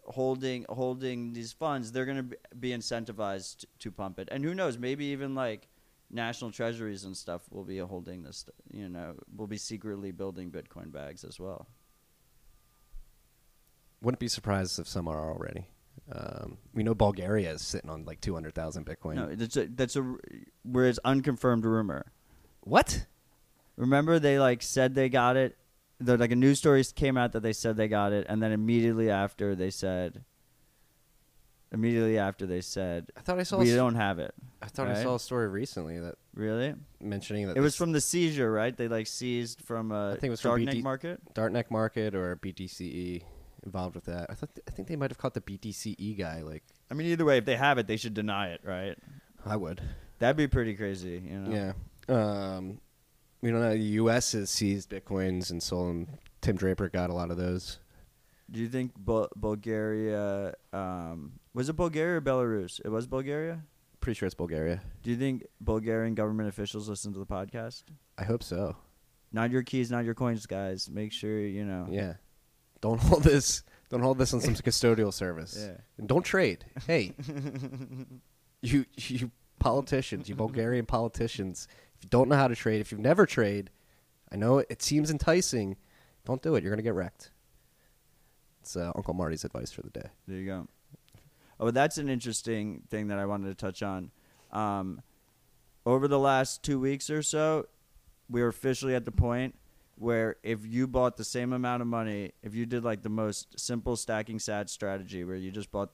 holding 0.10 0.66
holding 0.70 1.34
these 1.34 1.54
funds, 1.54 1.92
they're 1.92 2.06
gonna 2.06 2.24
be- 2.24 2.38
be 2.60 2.70
incentivized 2.72 3.66
to 3.80 3.92
pump 3.92 4.20
it, 4.20 4.28
and 4.32 4.44
who 4.44 4.54
knows, 4.54 4.78
maybe 4.78 5.06
even 5.06 5.36
like 5.36 5.68
national 6.10 6.52
treasuries 6.52 7.04
and 7.04 7.16
stuff 7.16 7.44
will 7.52 7.64
be 7.64 7.78
holding 7.78 8.24
this. 8.24 8.46
You 8.72 8.90
know, 8.90 9.16
will 9.36 9.48
be 9.48 9.58
secretly 9.58 10.12
building 10.12 10.52
Bitcoin 10.52 10.92
bags 10.92 11.24
as 11.24 11.40
well. 11.40 11.68
Wouldn't 14.02 14.20
be 14.20 14.28
surprised 14.28 14.80
if 14.80 14.88
some 14.88 15.08
are 15.08 15.30
already. 15.30 15.68
Um, 16.12 16.58
we 16.74 16.84
know 16.84 16.96
Bulgaria 16.96 17.52
is 17.52 17.62
sitting 17.62 17.90
on 17.90 18.06
like 18.06 18.22
200,000 18.22 18.86
Bitcoin. 18.86 19.16
No, 19.16 19.36
that's 19.36 19.58
a, 19.58 19.68
that's 19.68 19.96
a 19.96 20.16
where 20.64 20.86
it's 20.86 21.00
unconfirmed 21.04 21.66
rumor. 21.66 22.12
what? 22.62 23.06
Remember, 23.76 24.20
they 24.20 24.40
like 24.40 24.62
said 24.62 24.96
they 24.96 25.08
got 25.10 25.38
it. 25.38 25.58
The, 26.02 26.18
like 26.18 26.32
a 26.32 26.36
news 26.36 26.60
story 26.60 26.84
came 26.96 27.18
out 27.18 27.34
that 27.34 27.42
they 27.42 27.54
said 27.54 27.76
they 27.76 27.88
got 27.90 28.14
it, 28.14 28.26
and 28.30 28.42
then 28.42 28.52
immediately 28.52 29.10
after 29.10 29.54
they 29.56 29.70
said, 29.70 30.24
immediately 31.72 32.18
after 32.18 32.46
they 32.46 32.62
said, 32.62 33.12
I 33.18 33.22
thought 33.22 33.40
I 33.40 33.44
saw. 33.44 33.60
we 33.60 33.72
a 33.72 33.76
don't 33.76 33.96
have 33.96 34.20
it. 34.20 34.34
I 34.62 34.68
thought 34.68 34.88
I 34.88 35.04
saw 35.04 35.16
a 35.16 35.20
story 35.20 35.48
recently 35.48 36.00
that 36.00 36.16
Really? 36.34 36.74
mentioning 37.02 37.48
that 37.48 37.58
It 37.58 37.62
was 37.62 37.76
from 37.76 37.92
the 37.92 38.02
seizure, 38.02 38.52
right? 38.52 38.76
They 38.76 38.88
like 38.88 39.08
seized 39.08 39.62
from 39.62 39.92
a 39.92 40.10
I 40.10 40.12
think 40.14 40.26
it 40.26 40.30
was 40.32 40.42
from 40.42 40.60
darknet 40.62 40.66
BT 40.72 40.82
market. 40.82 41.34
Darknet 41.34 41.70
Market 41.70 42.16
or 42.16 42.36
BTCE 42.38 43.24
involved 43.64 43.96
with 43.96 44.06
that. 44.06 44.28
I 44.30 44.34
thought 44.36 44.50
I 44.68 44.72
think 44.72 44.88
they 44.88 44.96
might 44.96 45.12
have 45.12 45.18
caught 45.18 45.34
the 45.34 45.42
BTCE 45.42 46.18
guy. 46.18 46.42
Like 46.42 46.64
I 46.90 46.94
mean, 46.94 47.08
either 47.08 47.26
way, 47.26 47.38
if 47.38 47.46
they 47.46 47.56
have 47.58 47.78
it, 47.78 47.88
they 47.88 47.98
should 47.98 48.14
deny 48.14 48.50
it, 48.50 48.62
right? 48.64 48.98
I 49.46 49.56
would. 49.56 49.82
That'd 50.20 50.38
be 50.38 50.48
pretty 50.48 50.76
crazy, 50.76 51.22
you 51.26 51.40
know. 51.40 51.74
Yeah. 52.10 52.14
Um, 52.14 52.80
we 53.42 53.52
don't 53.52 53.62
know. 53.62 53.72
The 53.72 53.78
U.S. 54.04 54.32
has 54.34 54.50
seized 54.50 54.90
bitcoins 54.90 55.50
and 55.52 55.62
sold 55.62 55.90
them. 55.90 56.08
Tim 56.42 56.56
Draper 56.56 56.90
got 56.90 57.10
a 57.10 57.14
lot 57.14 57.32
of 57.32 57.38
those. 57.38 57.80
Do 58.52 58.60
you 58.60 58.68
think 58.70 58.94
Bul- 58.98 59.30
Bulgaria 59.36 60.54
um, 60.74 61.34
was 61.54 61.70
it 61.70 61.74
Bulgaria 61.76 62.18
or 62.18 62.22
Belarus? 62.22 62.80
It 62.84 62.90
was 62.90 63.06
Bulgaria. 63.08 63.62
Pretty 64.02 64.18
sure 64.18 64.26
it's 64.26 64.36
Bulgaria. 64.36 64.82
Do 65.04 65.10
you 65.12 65.18
think 65.18 65.46
Bulgarian 65.62 66.16
government 66.16 66.50
officials 66.50 66.88
listen 66.90 67.14
to 67.14 67.20
the 67.20 67.26
podcast? 67.26 67.84
I 68.18 68.24
hope 68.24 68.44
so. 68.44 68.76
Not 69.32 69.52
your 69.52 69.62
keys, 69.62 69.92
not 69.92 70.06
your 70.06 70.16
coins, 70.16 70.46
guys. 70.46 70.90
Make 70.90 71.12
sure 71.12 71.40
you 71.40 71.66
know. 71.66 71.88
Yeah. 71.92 72.14
Don't 72.82 73.00
hold 73.00 73.24
this. 73.24 73.64
Don't 73.90 74.02
hold 74.02 74.18
this 74.18 74.34
on 74.34 74.42
some 74.42 74.56
custodial 74.56 75.14
service. 75.14 75.58
Yeah. 75.68 75.78
And 75.98 76.08
don't 76.08 76.24
trade. 76.24 76.66
Hey, 76.88 77.14
you 78.62 78.86
you 78.98 79.32
politicians, 79.60 80.30
you 80.30 80.36
Bulgarian 80.36 80.86
politicians, 80.86 81.68
if 82.00 82.06
you 82.06 82.10
don't 82.10 82.30
know 82.30 82.38
how 82.38 82.48
to 82.48 82.56
trade, 82.56 82.80
if 82.80 82.92
you've 82.94 83.02
never 83.02 83.26
trade, 83.26 83.70
I 84.32 84.38
know 84.38 84.60
it, 84.60 84.82
seems 84.82 85.12
enticing. 85.12 85.76
Don't 86.26 86.42
do 86.42 86.56
it. 86.56 86.64
You're 86.64 86.72
gonna 86.72 86.82
get 86.82 86.94
wrecked. 86.94 87.32
It's 88.62 88.78
uh, 88.78 88.94
Uncle 88.96 89.14
Marty's 89.14 89.44
advice 89.44 89.72
for 89.72 89.82
the 89.82 89.90
day. 89.90 90.08
There 90.26 90.38
you 90.38 90.46
go. 90.46 90.68
Oh, 91.60 91.72
that's 91.72 91.98
an 91.98 92.08
interesting 92.08 92.84
thing 92.90 93.08
that 93.10 93.20
I 93.20 93.26
wanted 93.26 93.50
to 93.50 93.56
touch 93.56 93.84
on. 93.84 94.12
Um, 94.52 95.02
over 95.86 96.08
the 96.08 96.20
last 96.20 96.64
two 96.64 96.80
weeks 96.80 97.10
or 97.10 97.22
so, 97.22 97.68
we're 98.30 98.48
officially 98.48 98.96
at 98.96 99.04
the 99.04 99.12
point 99.12 99.56
where 99.96 100.38
if 100.42 100.66
you 100.66 100.88
bought 100.88 101.18
the 101.18 101.26
same 101.26 101.52
amount 101.52 101.82
of 101.82 101.88
money, 101.88 102.32
if 102.44 102.56
you 102.56 102.66
did 102.66 102.86
like 102.86 103.02
the 103.02 103.10
most 103.10 103.60
simple 103.60 103.98
stacking 103.98 104.40
sat 104.40 104.70
strategy 104.70 105.26
where 105.26 105.36
you 105.36 105.52
just 105.52 105.70
bought 105.70 105.90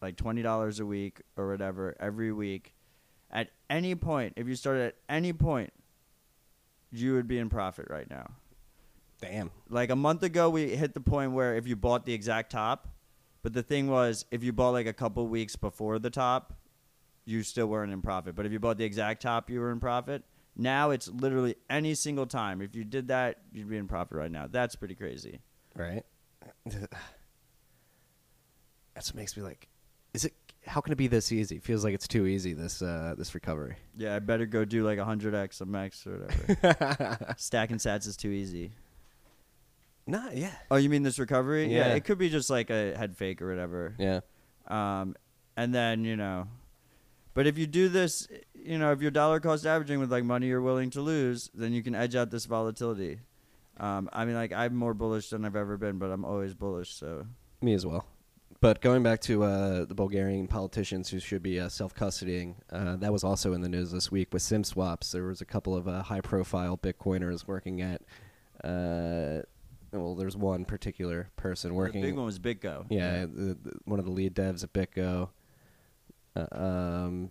like 0.00 0.16
twenty 0.16 0.40
dollars 0.40 0.80
a 0.80 0.86
week 0.86 1.20
or 1.36 1.50
whatever 1.50 1.94
every 2.00 2.32
week, 2.32 2.72
at 3.30 3.50
any 3.68 3.94
point, 3.94 4.34
if 4.36 4.48
you 4.48 4.54
started 4.54 4.88
at 4.88 4.94
any 5.08 5.32
point, 5.32 5.72
you 6.92 7.14
would 7.14 7.28
be 7.28 7.38
in 7.38 7.48
profit 7.48 7.86
right 7.88 8.10
now 8.10 8.32
Damn. 9.20 9.50
like 9.68 9.90
a 9.90 9.96
month 9.96 10.24
ago 10.24 10.50
we 10.50 10.74
hit 10.74 10.92
the 10.92 11.00
point 11.00 11.30
where 11.32 11.54
if 11.56 11.68
you 11.68 11.76
bought 11.76 12.04
the 12.04 12.12
exact 12.12 12.50
top 12.50 12.88
but 13.42 13.52
the 13.52 13.62
thing 13.62 13.88
was 13.88 14.24
if 14.32 14.42
you 14.42 14.52
bought 14.52 14.70
like 14.70 14.88
a 14.88 14.92
couple 14.92 15.24
weeks 15.28 15.54
before 15.54 16.00
the 16.00 16.10
top 16.10 16.58
you 17.24 17.44
still 17.44 17.68
weren't 17.68 17.92
in 17.92 18.02
profit 18.02 18.34
but 18.34 18.44
if 18.44 18.50
you 18.50 18.58
bought 18.58 18.76
the 18.76 18.84
exact 18.84 19.22
top 19.22 19.48
you 19.48 19.60
were 19.60 19.70
in 19.70 19.78
profit 19.78 20.24
now 20.56 20.90
it's 20.90 21.06
literally 21.08 21.54
any 21.68 21.94
single 21.94 22.26
time 22.26 22.60
if 22.60 22.74
you 22.74 22.82
did 22.82 23.06
that 23.06 23.38
you'd 23.52 23.70
be 23.70 23.76
in 23.76 23.86
profit 23.86 24.16
right 24.16 24.32
now 24.32 24.48
that's 24.50 24.74
pretty 24.74 24.96
crazy 24.96 25.38
Right. 25.74 26.04
That's 28.94 29.10
what 29.10 29.16
makes 29.16 29.36
me 29.36 29.42
like. 29.42 29.68
Is 30.12 30.24
it? 30.24 30.34
How 30.66 30.80
can 30.80 30.92
it 30.92 30.96
be 30.96 31.06
this 31.08 31.32
easy? 31.32 31.58
Feels 31.58 31.84
like 31.84 31.94
it's 31.94 32.06
too 32.08 32.26
easy. 32.26 32.52
This 32.52 32.82
uh, 32.82 33.14
this 33.16 33.34
recovery. 33.34 33.76
Yeah, 33.96 34.16
I 34.16 34.18
better 34.18 34.46
go 34.46 34.64
do 34.64 34.84
like 34.84 34.98
100x 34.98 35.60
of 35.60 35.68
max 35.68 36.06
or 36.06 36.18
whatever. 36.18 37.34
Stacking 37.38 37.78
sats 37.78 38.06
is 38.06 38.16
too 38.16 38.30
easy. 38.30 38.72
Not 40.06 40.36
yeah, 40.36 40.52
Oh, 40.70 40.76
you 40.76 40.88
mean 40.88 41.02
this 41.02 41.18
recovery? 41.18 41.66
Yeah. 41.72 41.88
Yeah. 41.88 41.94
it 41.94 42.04
could 42.04 42.18
be 42.18 42.30
just 42.30 42.50
like 42.50 42.70
a 42.70 42.96
head 42.96 43.16
fake 43.16 43.40
or 43.42 43.48
whatever. 43.48 43.94
yeah. 43.98 44.20
Um, 44.66 45.14
and 45.56 45.74
then 45.74 46.04
you 46.04 46.16
know, 46.16 46.46
but 47.34 47.46
if 47.46 47.58
you 47.58 47.66
do 47.66 47.88
this, 47.88 48.28
you 48.54 48.78
know, 48.78 48.92
if 48.92 49.00
you're 49.02 49.10
dollar 49.10 49.40
cost 49.40 49.66
averaging 49.66 49.98
with 50.00 50.10
like 50.10 50.24
money 50.24 50.46
you're 50.46 50.60
willing 50.62 50.90
to 50.90 51.00
lose, 51.00 51.50
then 51.54 51.72
you 51.72 51.82
can 51.82 51.94
edge 51.94 52.14
out 52.16 52.30
this 52.30 52.46
volatility. 52.46 53.18
Um, 53.78 54.08
I 54.12 54.24
mean, 54.24 54.34
like 54.34 54.52
I'm 54.52 54.74
more 54.74 54.94
bullish 54.94 55.30
than 55.30 55.44
I've 55.44 55.56
ever 55.56 55.76
been, 55.76 55.98
but 55.98 56.10
I'm 56.10 56.24
always 56.24 56.54
bullish. 56.54 56.94
So 56.94 57.26
Me 57.62 57.72
as 57.74 57.84
well. 57.86 58.06
But 58.60 58.82
going 58.82 59.02
back 59.02 59.20
to 59.22 59.42
uh, 59.42 59.84
the 59.86 59.94
Bulgarian 59.94 60.46
politicians 60.46 61.08
who 61.08 61.18
should 61.18 61.42
be 61.42 61.58
uh, 61.58 61.70
self 61.70 61.94
custodying, 61.94 62.56
uh, 62.70 62.96
that 62.96 63.10
was 63.10 63.24
also 63.24 63.54
in 63.54 63.62
the 63.62 63.70
news 63.70 63.90
this 63.90 64.12
week 64.12 64.32
with 64.32 64.42
SIM 64.42 64.64
swaps. 64.64 65.12
There 65.12 65.24
was 65.24 65.40
a 65.40 65.46
couple 65.46 65.74
of 65.74 65.88
uh, 65.88 66.02
high 66.02 66.20
profile 66.20 66.76
Bitcoiners 66.76 67.46
working 67.46 67.80
at. 67.80 68.02
Uh, 68.62 69.42
well, 69.92 70.14
there's 70.14 70.36
one 70.36 70.66
particular 70.66 71.30
person 71.36 71.74
working. 71.74 72.02
the 72.02 72.08
big 72.08 72.16
one 72.16 72.26
was 72.26 72.38
Bitgo. 72.38 72.86
Yeah, 72.90 73.22
the, 73.22 73.56
the, 73.60 73.72
one 73.86 73.98
of 73.98 74.04
the 74.04 74.12
lead 74.12 74.34
devs 74.34 74.62
at 74.62 74.72
BitGo 74.72 75.30
uh, 76.36 76.46
um, 76.52 77.30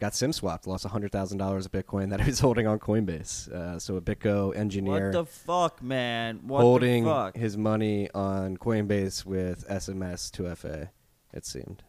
got 0.00 0.14
SIM 0.14 0.32
swapped, 0.32 0.66
lost 0.66 0.84
hundred 0.86 1.12
thousand 1.12 1.38
dollars 1.38 1.66
of 1.66 1.72
Bitcoin 1.72 2.10
that 2.10 2.20
he 2.20 2.26
was 2.30 2.40
holding 2.46 2.66
on 2.66 2.78
Coinbase. 2.80 3.48
Uh, 3.52 3.78
so 3.78 3.96
a 3.96 4.00
BitGo 4.00 4.56
engineer 4.56 5.04
What 5.04 5.12
the 5.12 5.26
fuck, 5.26 5.82
man? 5.82 6.40
What 6.42 6.62
holding 6.62 7.04
the 7.04 7.10
fuck? 7.10 7.36
his 7.36 7.56
money 7.56 8.10
on 8.12 8.56
Coinbase 8.56 9.24
with 9.24 9.68
SMS 9.68 10.30
2FA. 10.32 10.88
It 11.32 11.46
seemed. 11.46 11.84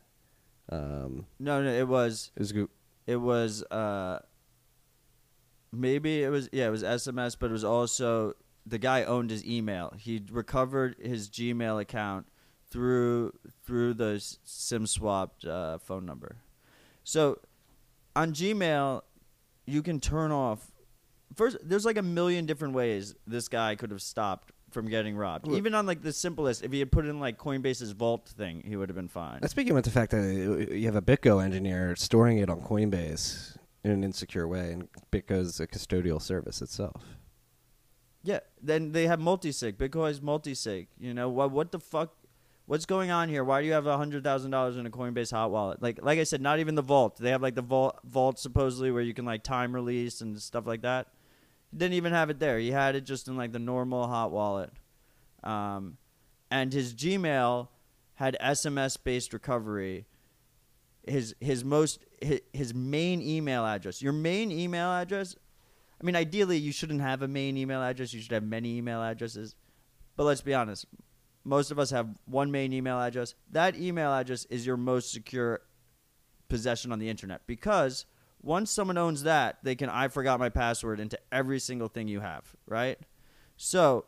Um, 0.70 1.26
No, 1.40 1.64
no, 1.64 1.70
it 1.72 1.88
was 1.88 2.32
it 2.36 2.40
was 2.40 2.52
go- 2.52 2.70
it 3.08 3.16
was 3.18 3.64
uh 3.72 4.20
maybe 5.72 6.22
it 6.24 6.30
was 6.30 6.50
yeah 6.52 6.68
it 6.68 6.70
was 6.70 6.84
sms 6.84 7.36
but 7.40 7.48
it 7.50 7.54
was 7.54 7.64
also 7.64 8.34
the 8.66 8.78
guy 8.78 9.04
owned 9.04 9.30
his 9.30 9.46
email 9.46 9.94
he 9.98 10.22
recovered 10.30 10.96
his 11.02 11.30
gmail 11.30 11.80
account 11.82 12.28
through 12.70 13.32
through 13.66 13.94
the 13.94 14.22
sim 14.44 14.86
swapped 14.86 15.46
uh, 15.46 15.78
phone 15.78 16.06
number 16.06 16.38
so 17.04 17.40
on 18.16 18.34
gmail 18.34 19.02
you 19.66 19.82
can 19.82 20.00
turn 20.00 20.32
off 20.32 20.72
first 21.36 21.58
there's 21.64 21.86
like 21.86 21.98
a 21.98 22.02
million 22.02 22.46
different 22.46 22.74
ways 22.74 23.16
this 23.28 23.48
guy 23.48 23.76
could 23.76 23.92
have 23.92 24.02
stopped 24.02 24.52
from 24.72 24.88
getting 24.88 25.16
robbed 25.16 25.48
Look- 25.48 25.58
even 25.58 25.74
on 25.76 25.86
like 25.86 26.02
the 26.02 26.14
simplest 26.14 26.64
if 26.64 26.72
he 26.72 26.80
had 26.80 26.92
put 26.92 27.06
in 27.06 27.20
like 27.20 27.38
coinbase's 27.38 27.92
vault 27.92 28.28
thing 28.28 28.64
he 28.66 28.76
would 28.76 28.90
have 28.90 28.96
been 28.96 29.08
fine 29.08 29.40
begin 29.54 29.76
with 29.76 29.86
the 29.86 29.92
fact 29.92 30.12
that 30.12 30.70
you 30.72 30.86
have 30.86 30.96
a 30.96 31.02
BitGo 31.02 31.44
engineer 31.44 31.96
storing 31.96 32.40
it 32.40 32.50
on 32.50 32.62
Coinbase 32.62 33.58
in 33.84 33.92
an 33.92 34.04
insecure 34.04 34.48
way, 34.48 34.72
and 34.72 34.88
BitGo's 35.12 35.60
a 35.60 35.68
custodial 35.68 36.22
service 36.22 36.62
itself. 36.62 37.04
Yeah, 38.24 38.40
then 38.62 38.92
they 38.92 39.08
have 39.08 39.20
multi-sig. 39.20 39.78
Bitcoin 39.78 40.12
is 40.12 40.22
multi-sig. 40.22 40.88
You 41.00 41.14
know 41.14 41.30
what? 41.30 41.52
What 41.52 41.72
the 41.72 41.80
fuck? 41.80 42.14
What's 42.72 42.86
going 42.86 43.12
on 43.12 43.28
here? 43.28 43.44
Why 43.44 43.60
do 43.60 43.68
you 43.68 43.74
have 43.74 43.84
hundred 43.84 44.24
thousand 44.24 44.52
dollars 44.52 44.78
in 44.78 44.86
a 44.86 44.90
Coinbase 44.90 45.30
hot 45.30 45.52
wallet? 45.52 45.82
Like, 45.82 46.00
like 46.02 46.20
I 46.20 46.24
said, 46.24 46.40
not 46.40 46.60
even 46.60 46.76
the 46.76 46.82
vault. 46.82 47.18
They 47.18 47.32
have 47.32 47.42
like 47.42 47.56
the 47.56 47.62
vault, 47.62 48.00
vault 48.06 48.40
supposedly 48.40 48.92
where 48.92 49.02
you 49.02 49.14
can 49.14 49.26
like 49.26 49.44
time 49.44 49.76
release 49.76 50.22
and 50.22 50.42
stuff 50.42 50.66
like 50.66 50.84
that. 50.84 51.08
He 51.70 51.76
didn't 51.76 51.96
even 51.96 52.14
have 52.14 52.30
it 52.30 52.40
there. 52.40 52.60
He 52.60 52.72
had 52.72 52.96
it 52.96 53.02
just 53.02 53.28
in 53.28 53.36
like 53.36 53.52
the 53.52 53.60
normal 53.60 54.08
hot 54.08 54.32
wallet. 54.32 54.72
Um, 55.44 55.98
and 56.50 56.72
his 56.72 56.94
Gmail 56.96 57.68
had 58.14 58.38
SMS-based 58.42 59.34
recovery. 59.34 60.06
His 61.06 61.36
his 61.42 61.66
most 61.66 62.00
his, 62.22 62.40
his 62.54 62.74
main 62.74 63.22
email 63.22 63.66
address. 63.66 64.02
Your 64.02 64.14
main 64.14 64.50
email 64.50 64.92
address 64.92 65.36
I 66.00 66.06
mean, 66.06 66.16
ideally, 66.16 66.58
you 66.58 66.72
shouldn't 66.72 67.02
have 67.02 67.22
a 67.22 67.28
main 67.28 67.58
email 67.58 67.84
address. 67.84 68.14
You 68.14 68.22
should 68.22 68.32
have 68.32 68.44
many 68.44 68.78
email 68.78 69.04
addresses. 69.04 69.56
But 70.16 70.24
let's 70.24 70.40
be 70.40 70.54
honest. 70.54 70.86
Most 71.44 71.72
of 71.72 71.80
us 71.80 71.90
have 71.90 72.10
one 72.26 72.52
main 72.52 72.74
email 72.74 73.00
address. 73.00 73.36
That 73.52 73.76
email 73.76 74.12
address 74.14 74.46
is 74.46 74.66
your 74.66 74.78
most 74.78 75.12
secure 75.12 75.62
possession 76.50 76.92
on 76.92 77.00
the 77.00 77.10
internet 77.10 77.42
because 77.48 78.06
once 78.42 78.72
someone 78.72 78.98
owns 78.98 79.24
that, 79.24 79.58
they 79.64 79.76
can 79.76 79.90
I 79.90 80.08
forgot 80.08 80.40
my 80.40 80.50
password 80.50 81.00
into 81.00 81.18
every 81.32 81.60
single 81.60 81.88
thing 81.88 82.08
you 82.08 82.20
have, 82.20 82.56
right? 82.68 83.00
So, 83.58 84.06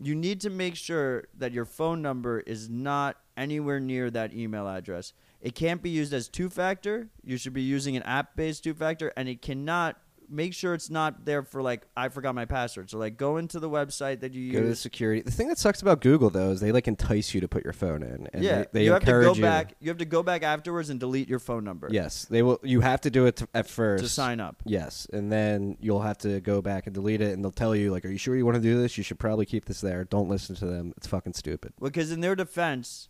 you 0.00 0.14
need 0.14 0.40
to 0.40 0.50
make 0.50 0.74
sure 0.74 1.24
that 1.38 1.52
your 1.52 1.64
phone 1.64 2.02
number 2.02 2.40
is 2.40 2.68
not 2.68 3.16
anywhere 3.36 3.80
near 3.80 4.10
that 4.10 4.34
email 4.34 4.68
address. 4.68 5.12
It 5.40 5.54
can't 5.54 5.82
be 5.82 5.90
used 5.90 6.12
as 6.12 6.28
two 6.28 6.50
factor. 6.50 7.08
You 7.22 7.36
should 7.36 7.52
be 7.52 7.62
using 7.62 7.96
an 7.96 8.02
app 8.02 8.36
based 8.36 8.64
two 8.64 8.74
factor, 8.74 9.12
and 9.16 9.28
it 9.28 9.40
cannot 9.40 9.96
make 10.28 10.54
sure 10.54 10.74
it's 10.74 10.90
not 10.90 11.24
there 11.24 11.42
for 11.42 11.62
like 11.62 11.86
I 11.96 12.08
forgot 12.08 12.34
my 12.34 12.44
password. 12.44 12.90
So 12.90 12.98
like 12.98 13.16
go 13.16 13.36
into 13.36 13.60
the 13.60 13.68
website 13.70 14.20
that 14.20 14.34
you 14.34 14.52
Go 14.52 14.58
to 14.58 14.64
the 14.64 14.70
use. 14.70 14.80
security. 14.80 15.22
The 15.22 15.30
thing 15.30 15.48
that 15.48 15.58
sucks 15.58 15.82
about 15.82 16.00
Google 16.00 16.30
though 16.30 16.50
is 16.50 16.60
they 16.60 16.72
like 16.72 16.88
entice 16.88 17.34
you 17.34 17.40
to 17.40 17.48
put 17.48 17.64
your 17.64 17.72
phone 17.72 18.02
in, 18.02 18.28
and 18.32 18.42
yeah, 18.42 18.58
they, 18.58 18.66
they 18.72 18.84
you 18.84 18.92
have 18.92 19.04
to 19.04 19.10
go 19.12 19.34
you. 19.34 19.42
back. 19.42 19.74
You 19.80 19.88
have 19.90 19.98
to 19.98 20.04
go 20.04 20.22
back 20.22 20.42
afterwards 20.42 20.90
and 20.90 20.98
delete 21.00 21.28
your 21.28 21.38
phone 21.38 21.64
number. 21.64 21.88
Yes, 21.90 22.24
they 22.26 22.42
will. 22.42 22.60
You 22.62 22.80
have 22.80 23.00
to 23.02 23.10
do 23.10 23.26
it 23.26 23.36
to, 23.36 23.48
at 23.54 23.68
first 23.68 24.04
to 24.04 24.08
sign 24.10 24.40
up. 24.40 24.62
Yes, 24.64 25.06
and 25.12 25.30
then 25.30 25.76
you'll 25.80 26.02
have 26.02 26.18
to 26.18 26.40
go 26.40 26.60
back 26.62 26.86
and 26.86 26.94
delete 26.94 27.20
it, 27.20 27.32
and 27.32 27.44
they'll 27.44 27.50
tell 27.50 27.74
you 27.76 27.90
like, 27.92 28.04
"Are 28.04 28.08
you 28.10 28.18
sure 28.18 28.36
you 28.36 28.44
want 28.44 28.56
to 28.56 28.62
do 28.62 28.80
this? 28.80 28.96
You 28.98 29.04
should 29.04 29.18
probably 29.18 29.46
keep 29.46 29.64
this 29.66 29.80
there. 29.80 30.04
Don't 30.04 30.28
listen 30.28 30.54
to 30.56 30.66
them. 30.66 30.92
It's 30.96 31.06
fucking 31.06 31.34
stupid." 31.34 31.72
Because 31.80 32.10
in 32.10 32.20
their 32.20 32.34
defense, 32.34 33.08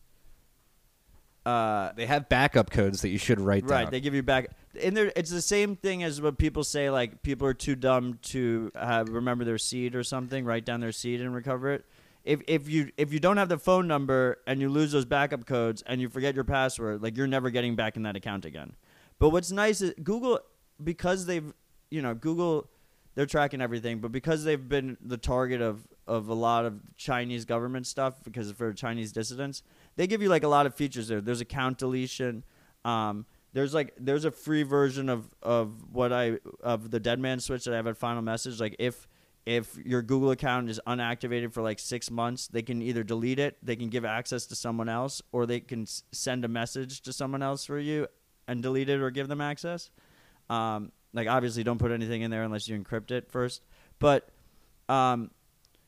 uh, 1.47 1.93
They 1.93 2.07
have 2.07 2.29
backup 2.29 2.71
codes 2.71 3.03
that 3.03 3.11
you 3.11 3.19
should 3.19 3.41
write 3.41 3.65
right, 3.65 3.69
down. 3.69 3.79
Right, 3.85 3.91
they 3.91 4.01
give 4.01 4.15
you 4.15 4.23
back. 4.23 4.49
And 4.81 4.97
there, 4.97 5.13
it's 5.15 5.31
the 5.31 5.43
same 5.43 5.77
thing 5.77 6.03
as 6.03 6.21
what 6.21 6.39
people 6.39 6.65
say. 6.65 6.91
Like 6.91 7.23
people 7.23 7.47
are 7.47 7.55
too 7.55 7.77
dumb 7.77 8.19
to 8.23 8.73
uh, 8.75 9.05
remember 9.09 9.45
their 9.45 9.59
seed 9.59 9.95
or 9.95 10.03
something. 10.03 10.45
Write 10.45 10.65
down 10.65 10.81
their 10.81 10.93
seed 10.93 11.21
and 11.21 11.35
recover 11.35 11.73
it. 11.73 11.85
If 12.25 12.41
if 12.49 12.69
you 12.69 12.91
if 12.97 13.13
you 13.13 13.21
don't 13.21 13.37
have 13.37 13.51
the 13.51 13.59
phone 13.59 13.87
number 13.87 14.39
and 14.47 14.61
you 14.61 14.71
lose 14.71 14.93
those 14.93 15.05
backup 15.05 15.45
codes 15.45 15.83
and 15.87 16.01
you 16.01 16.09
forget 16.09 16.35
your 16.35 16.45
password, 16.45 17.03
like 17.03 17.17
you're 17.17 17.27
never 17.27 17.51
getting 17.51 17.77
back 17.77 17.97
in 17.97 18.03
that 18.05 18.17
account 18.17 18.47
again. 18.47 18.75
But 19.19 19.29
what's 19.29 19.53
nice 19.53 19.83
is 19.83 19.95
Google 20.03 20.41
because 20.83 21.27
they've 21.27 21.53
you 21.91 22.01
know 22.01 22.15
Google 22.15 22.69
they're 23.15 23.27
tracking 23.27 23.61
everything, 23.61 24.01
but 24.01 24.11
because 24.11 24.45
they've 24.45 24.69
been 24.69 24.97
the 25.05 25.19
target 25.19 25.61
of 25.61 25.87
of 26.07 26.29
a 26.29 26.35
lot 26.35 26.65
of 26.65 26.81
Chinese 26.97 27.45
government 27.45 27.87
stuff 27.87 28.23
because 28.25 28.51
of 28.51 28.57
for 28.57 28.73
Chinese 28.73 29.13
dissidents, 29.13 29.63
they 29.97 30.07
give 30.07 30.23
you 30.23 30.29
like 30.29 30.43
a 30.43 30.49
lot 30.49 30.67
of 30.67 30.75
features 30.75 31.09
there. 31.09 31.21
There's 31.21 31.41
account 31.41 31.79
deletion. 31.79 32.45
Um, 32.85 33.27
there's 33.53 33.73
like 33.73 33.95
there's 33.99 34.25
a 34.25 34.31
free 34.31 34.65
version 34.65 35.09
of 35.09 35.33
of 35.43 35.93
what 35.93 36.13
I 36.13 36.39
of 36.61 36.91
the 36.91 37.01
dead 37.01 37.21
man 37.21 37.41
switch 37.41 37.65
that 37.65 37.73
I 37.73 37.77
have 37.77 37.87
at 37.87 37.97
final 37.97 38.23
message. 38.23 38.61
Like 38.61 38.77
if 38.79 39.07
if 39.47 39.77
your 39.85 40.03
Google 40.03 40.31
account 40.31 40.71
is 40.71 40.81
unactivated 40.87 41.53
for 41.53 41.63
like 41.63 41.79
six 41.79 42.11
months, 42.11 42.49
they 42.49 42.63
can 42.63 42.81
either 42.83 43.05
delete 43.05 43.39
it, 43.39 43.57
they 43.63 43.77
can 43.77 43.91
give 43.91 44.05
access 44.05 44.47
to 44.47 44.55
someone 44.55 44.89
else, 44.89 45.21
or 45.33 45.47
they 45.47 45.61
can 45.61 45.83
s- 45.83 46.03
send 46.13 46.45
a 46.45 46.49
message 46.49 47.03
to 47.03 47.13
someone 47.13 47.43
else 47.43 47.65
for 47.65 47.79
you 47.79 48.07
and 48.49 48.63
delete 48.63 48.89
it 48.89 49.01
or 49.01 49.11
give 49.11 49.29
them 49.29 49.41
access. 49.41 49.91
Um, 50.49 50.93
like 51.13 51.29
obviously, 51.29 51.63
don't 51.63 51.79
put 51.79 51.93
anything 51.93 52.23
in 52.23 52.31
there 52.31 52.43
unless 52.43 52.69
you 52.69 52.79
encrypt 52.79 53.11
it 53.11 53.31
first. 53.31 53.63
But 53.99 54.29
um, 54.89 55.31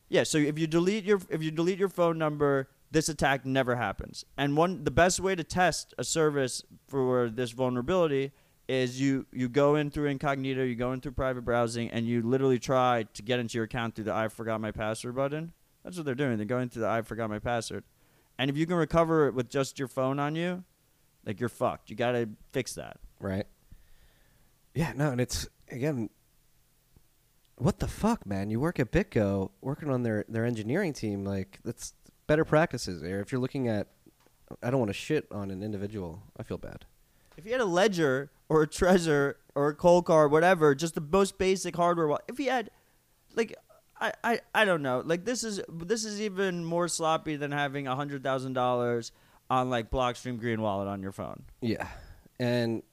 yeah, 0.07 0.23
so 0.23 0.37
if 0.37 0.57
you 0.57 0.67
delete 0.67 1.03
your 1.03 1.19
if 1.29 1.43
you 1.43 1.51
delete 1.51 1.79
your 1.79 1.89
phone 1.89 2.17
number, 2.17 2.69
this 2.91 3.09
attack 3.09 3.45
never 3.45 3.75
happens. 3.75 4.25
And 4.37 4.55
one 4.55 4.83
the 4.83 4.91
best 4.91 5.19
way 5.19 5.35
to 5.35 5.43
test 5.43 5.93
a 5.97 6.03
service 6.03 6.63
for 6.87 7.29
this 7.29 7.51
vulnerability 7.51 8.31
is 8.67 8.99
you 8.99 9.25
you 9.31 9.49
go 9.49 9.75
in 9.75 9.89
through 9.89 10.07
incognito, 10.07 10.63
you 10.63 10.75
go 10.75 10.91
in 10.91 11.01
through 11.01 11.13
private 11.13 11.41
browsing, 11.43 11.89
and 11.89 12.05
you 12.05 12.21
literally 12.21 12.59
try 12.59 13.05
to 13.13 13.21
get 13.21 13.39
into 13.39 13.57
your 13.57 13.65
account 13.65 13.95
through 13.95 14.05
the 14.05 14.13
I 14.13 14.27
forgot 14.27 14.59
my 14.61 14.71
password 14.71 15.15
button. 15.15 15.53
That's 15.83 15.97
what 15.97 16.05
they're 16.05 16.15
doing. 16.15 16.37
They're 16.37 16.45
going 16.45 16.69
through 16.69 16.83
the 16.83 16.89
I 16.89 17.01
forgot 17.01 17.29
my 17.29 17.39
password. 17.39 17.83
And 18.37 18.49
if 18.49 18.57
you 18.57 18.65
can 18.65 18.75
recover 18.75 19.27
it 19.27 19.33
with 19.33 19.49
just 19.49 19.79
your 19.79 19.87
phone 19.87 20.19
on 20.19 20.35
you, 20.35 20.63
like 21.25 21.39
you're 21.39 21.49
fucked. 21.49 21.89
You 21.89 21.95
gotta 21.95 22.29
fix 22.51 22.73
that. 22.75 22.99
right? 23.19 23.45
Yeah, 24.73 24.93
no, 24.95 25.11
and 25.11 25.19
it's 25.19 25.47
again, 25.71 26.09
what 27.57 27.79
the 27.79 27.87
fuck, 27.87 28.25
man? 28.25 28.49
You 28.51 28.59
work 28.59 28.79
at 28.79 28.91
BitGo, 28.91 29.49
working 29.61 29.89
on 29.89 30.03
their 30.03 30.25
their 30.29 30.45
engineering 30.45 30.93
team. 30.93 31.25
Like 31.25 31.59
that's 31.63 31.93
better 32.27 32.45
practices 32.45 33.01
there. 33.01 33.19
If 33.21 33.31
you're 33.31 33.41
looking 33.41 33.67
at, 33.67 33.87
I 34.61 34.69
don't 34.69 34.79
want 34.79 34.89
to 34.89 34.93
shit 34.93 35.27
on 35.31 35.49
an 35.51 35.63
individual. 35.63 36.21
I 36.37 36.43
feel 36.43 36.57
bad. 36.57 36.85
If 37.37 37.45
you 37.45 37.51
had 37.51 37.61
a 37.61 37.65
ledger 37.65 38.31
or 38.49 38.63
a 38.63 38.67
Trezor 38.67 39.35
or 39.55 39.69
a 39.69 39.75
Coldcard, 39.75 40.31
whatever, 40.31 40.73
just 40.75 40.95
the 40.95 41.01
most 41.01 41.37
basic 41.37 41.75
hardware. 41.75 42.17
If 42.27 42.39
you 42.39 42.49
had, 42.49 42.69
like, 43.35 43.55
I, 43.99 44.13
I, 44.23 44.39
I 44.53 44.65
don't 44.65 44.81
know. 44.81 45.01
Like 45.05 45.25
this 45.25 45.43
is 45.43 45.61
this 45.69 46.05
is 46.05 46.21
even 46.21 46.63
more 46.63 46.87
sloppy 46.87 47.35
than 47.35 47.51
having 47.51 47.87
a 47.87 47.95
hundred 47.95 48.23
thousand 48.23 48.53
dollars 48.53 49.11
on 49.49 49.69
like 49.69 49.89
Blockstream 49.89 50.39
Green 50.39 50.61
Wallet 50.61 50.87
on 50.87 51.01
your 51.01 51.11
phone. 51.11 51.43
Yeah, 51.61 51.87
and 52.39 52.83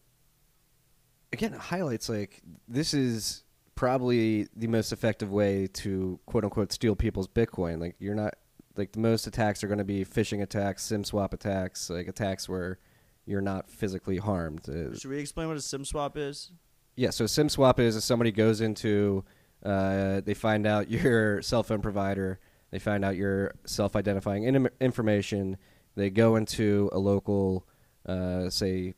again, 1.33 1.53
it 1.53 1.61
highlights 1.61 2.09
like 2.09 2.41
this 2.69 2.95
is 2.95 3.43
probably 3.75 4.49
the 4.55 4.69
most 4.69 4.93
effective 4.93 5.31
way 5.31 5.67
to 5.67 6.19
quote 6.27 6.45
unquote 6.45 6.73
steal 6.73 6.97
people's 6.97 7.29
Bitcoin. 7.29 7.81
Like 7.81 7.97
you're 7.99 8.15
not 8.15 8.35
like 8.77 8.93
the 8.93 8.99
most 9.01 9.27
attacks 9.27 9.63
are 9.63 9.69
going 9.69 9.79
to 9.79 9.85
be 9.85 10.05
phishing 10.05 10.43
attacks, 10.43 10.83
SIM 10.83 11.05
swap 11.05 11.33
attacks, 11.33 11.91
like 11.91 12.09
attacks 12.09 12.49
where 12.49 12.79
you're 13.27 13.41
not 13.41 13.71
physically 13.71 14.19
harmed. 14.19 14.69
Uh, 14.69 14.95
Should 14.97 15.11
we 15.11 15.19
explain 15.19 15.49
what 15.49 15.57
a 15.57 15.61
SIM 15.63 15.85
swap 15.85 16.17
is? 16.17 16.51
yeah, 16.97 17.11
so 17.11 17.25
a 17.25 17.29
SIM 17.29 17.49
swap 17.49 17.81
is 17.81 17.97
if 17.97 18.03
somebody 18.03 18.31
goes 18.33 18.61
into, 18.61 19.25
uh, 19.65 20.21
they 20.25 20.35
find 20.35 20.67
out 20.67 20.91
your 20.91 21.41
cell 21.43 21.63
phone 21.63 21.81
provider, 21.83 22.39
they 22.71 22.79
find 22.79 23.05
out 23.05 23.17
your 23.17 23.55
self-identifying 23.65 24.45
in- 24.45 24.69
information, 24.81 25.57
they 25.97 26.11
go 26.11 26.37
into 26.37 26.91
a 26.93 26.99
local, 26.99 27.67
uh, 28.07 28.51
say, 28.51 28.95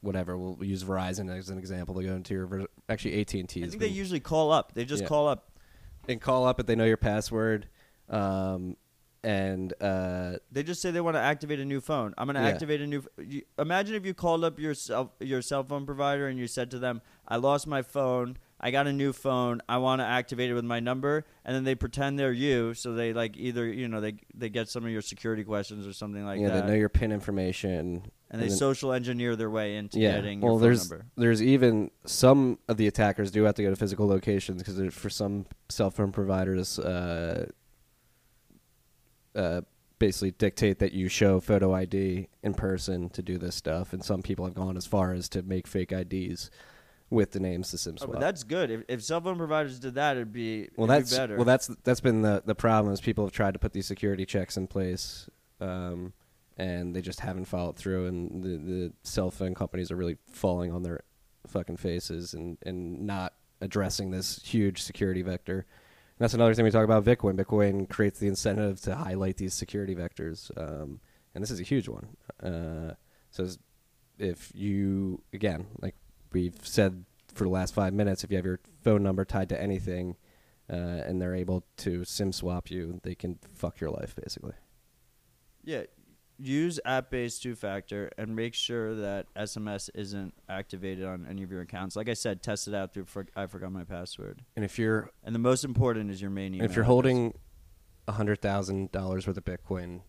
whatever. 0.00 0.38
We'll 0.38 0.62
use 0.64 0.84
Verizon 0.84 1.28
as 1.36 1.50
an 1.50 1.58
example. 1.58 1.94
They 1.96 2.04
go 2.04 2.14
into 2.14 2.34
your 2.34 2.66
actually 2.88 3.20
AT 3.20 3.34
and 3.34 3.48
T. 3.48 3.64
I 3.64 3.66
think 3.68 3.80
they 3.80 3.88
usually 3.88 4.20
call 4.20 4.52
up. 4.52 4.74
They 4.74 4.84
just 4.84 5.02
Yeah. 5.02 5.08
call 5.08 5.26
up. 5.28 5.50
and 6.08 6.20
call 6.22 6.46
up 6.46 6.58
if 6.58 6.64
they 6.66 6.74
know 6.76 6.84
your 6.86 6.96
password, 6.96 7.68
um, 8.08 8.76
and 9.24 9.74
uh, 9.82 10.36
They 10.52 10.62
just 10.62 10.80
say 10.80 10.90
they 10.92 11.00
want 11.00 11.16
to 11.16 11.20
activate 11.20 11.58
a 11.58 11.64
new 11.64 11.80
phone. 11.80 12.14
I'm 12.16 12.26
going 12.26 12.36
to 12.36 12.40
Yeah. 12.42 12.48
activate 12.48 12.80
a 12.80 12.86
new. 12.86 12.98
f- 12.98 13.26
You, 13.26 13.42
imagine 13.58 13.96
if 13.96 14.06
you 14.06 14.14
called 14.14 14.44
up 14.44 14.58
your 14.60 14.74
cell, 14.74 15.12
your 15.20 15.42
cell 15.42 15.64
phone 15.64 15.86
provider 15.86 16.28
and 16.28 16.38
you 16.38 16.46
said 16.46 16.70
to 16.70 16.78
them, 16.78 17.02
"I 17.26 17.36
lost 17.36 17.66
my 17.66 17.82
phone. 17.82 18.38
I 18.60 18.70
got 18.70 18.86
a 18.86 18.92
new 18.92 19.12
phone. 19.12 19.60
I 19.68 19.78
want 19.78 20.00
to 20.00 20.04
activate 20.04 20.50
it 20.50 20.54
with 20.54 20.64
my 20.64 20.78
number." 20.78 21.24
And 21.44 21.54
then 21.54 21.64
they 21.64 21.74
pretend 21.74 22.16
they're 22.18 22.32
you, 22.32 22.74
so 22.74 22.94
they 22.94 23.12
like 23.12 23.36
either 23.36 23.66
you 23.66 23.88
know 23.88 24.00
they 24.00 24.14
they 24.34 24.50
get 24.50 24.68
some 24.68 24.84
of 24.84 24.90
your 24.90 25.02
security 25.02 25.42
questions 25.42 25.84
or 25.84 25.92
something 25.92 26.24
like 26.24 26.40
yeah, 26.40 26.48
that, 26.50 26.54
Yeah, 26.54 26.60
they 26.62 26.66
know 26.68 26.74
your 26.78 26.88
PIN 26.88 27.10
information, 27.10 28.02
and 28.30 28.40
they 28.40 28.48
then- 28.48 28.56
social 28.56 28.92
engineer 28.92 29.34
their 29.34 29.50
way 29.50 29.74
into 29.76 29.98
yeah. 29.98 30.12
getting 30.14 30.40
your 30.40 30.50
well, 30.50 30.58
phone 30.58 30.62
there's 30.62 30.90
number. 30.90 31.06
there's 31.16 31.42
even 31.42 31.90
some 32.06 32.58
of 32.68 32.76
the 32.76 32.86
attackers 32.86 33.32
do 33.32 33.42
have 33.42 33.56
to 33.56 33.64
go 33.64 33.70
to 33.70 33.76
physical 33.76 34.06
locations 34.06 34.62
because 34.62 34.94
for 34.94 35.10
some 35.10 35.44
cell 35.68 35.90
phone 35.90 36.12
providers, 36.12 36.78
uh, 36.78 37.46
uh, 39.34 39.62
basically 39.98 40.30
dictate 40.32 40.78
that 40.78 40.92
you 40.92 41.08
show 41.08 41.40
photo 41.40 41.74
ID 41.74 42.28
in 42.42 42.54
person 42.54 43.10
to 43.10 43.22
do 43.22 43.38
this 43.38 43.56
stuff, 43.56 43.92
and 43.92 44.04
some 44.04 44.22
people 44.22 44.44
have 44.44 44.54
gone 44.54 44.76
as 44.76 44.86
far 44.86 45.12
as 45.12 45.28
to 45.30 45.42
make 45.42 45.66
fake 45.66 45.92
IDs 45.92 46.50
with 47.10 47.32
the 47.32 47.40
names 47.40 47.70
to 47.70 47.78
SIM 47.78 47.96
Oh, 48.02 48.06
but 48.06 48.20
that's 48.20 48.44
good. 48.44 48.70
If, 48.70 48.82
if 48.88 49.02
cell 49.02 49.20
phone 49.20 49.38
providers 49.38 49.78
did 49.78 49.94
that, 49.94 50.16
it'd 50.16 50.32
be 50.32 50.68
well, 50.76 50.90
it'd 50.90 51.02
that's 51.02 51.10
be 51.10 51.16
better. 51.16 51.36
well, 51.36 51.44
that's 51.44 51.68
that's 51.84 52.00
been 52.00 52.22
the 52.22 52.42
the 52.44 52.54
problem 52.54 52.92
is 52.92 53.00
people 53.00 53.24
have 53.24 53.32
tried 53.32 53.54
to 53.54 53.58
put 53.58 53.72
these 53.72 53.86
security 53.86 54.26
checks 54.26 54.56
in 54.56 54.66
place, 54.66 55.28
um, 55.60 56.12
and 56.56 56.94
they 56.94 57.00
just 57.00 57.20
haven't 57.20 57.46
followed 57.46 57.76
through, 57.76 58.06
and 58.06 58.42
the 58.42 58.56
the 58.56 58.92
cell 59.02 59.30
phone 59.30 59.54
companies 59.54 59.90
are 59.90 59.96
really 59.96 60.18
falling 60.30 60.72
on 60.72 60.82
their 60.82 61.02
fucking 61.46 61.78
faces 61.78 62.34
and 62.34 62.58
and 62.64 63.06
not 63.06 63.34
addressing 63.60 64.10
this 64.10 64.40
huge 64.44 64.82
security 64.82 65.22
vector. 65.22 65.66
That's 66.18 66.34
another 66.34 66.52
thing 66.54 66.64
we 66.64 66.70
talk 66.70 66.84
about 66.84 67.04
Bitcoin. 67.04 67.36
Bitcoin 67.36 67.88
creates 67.88 68.18
the 68.18 68.26
incentive 68.26 68.80
to 68.82 68.96
highlight 68.96 69.36
these 69.36 69.54
security 69.54 69.94
vectors, 69.94 70.50
um, 70.56 71.00
and 71.34 71.42
this 71.42 71.50
is 71.50 71.60
a 71.60 71.64
huge 71.64 71.88
one. 71.88 72.16
Uh, 72.42 72.94
so 73.30 73.46
if 74.18 74.50
you 74.54 75.22
again, 75.32 75.66
like 75.80 75.94
we've 76.32 76.58
said 76.62 77.04
for 77.32 77.44
the 77.44 77.50
last 77.50 77.72
five 77.72 77.94
minutes, 77.94 78.24
if 78.24 78.30
you 78.30 78.36
have 78.36 78.44
your 78.44 78.58
phone 78.82 79.02
number 79.02 79.24
tied 79.24 79.48
to 79.50 79.60
anything, 79.60 80.16
uh, 80.68 80.74
and 81.06 81.22
they're 81.22 81.36
able 81.36 81.64
to 81.78 82.04
SIM 82.04 82.32
swap 82.32 82.70
you, 82.70 83.00
they 83.04 83.14
can 83.14 83.38
fuck 83.54 83.80
your 83.80 83.90
life 83.90 84.16
basically. 84.16 84.54
Yeah, 85.64 85.84
use 86.38 86.78
app-based 86.84 87.42
two-factor 87.42 88.10
and 88.16 88.36
make 88.36 88.54
sure 88.54 88.94
that 88.94 89.26
SMS 89.34 89.90
isn't 89.94 90.34
activated 90.48 91.04
on 91.04 91.26
any 91.28 91.42
of 91.42 91.50
your 91.50 91.62
accounts. 91.62 91.96
Like 91.96 92.08
I 92.08 92.14
said, 92.14 92.42
test 92.42 92.68
it 92.68 92.74
out 92.74 92.94
through 92.94 93.06
for, 93.06 93.26
I 93.34 93.46
forgot 93.46 93.72
my 93.72 93.84
password. 93.84 94.42
And 94.56 94.64
if 94.64 94.78
you're 94.78 95.10
And 95.24 95.34
the 95.34 95.40
most 95.40 95.64
important 95.64 96.10
is 96.10 96.20
your 96.20 96.30
main 96.30 96.54
email. 96.54 96.64
if 96.68 96.76
you're 96.76 96.84
holding 96.84 97.34
a 98.06 98.12
hundred 98.12 98.40
thousand 98.40 98.90
dollars 98.92 99.26
worth 99.26 99.36
of 99.36 99.44
Bitcoin, 99.44 100.00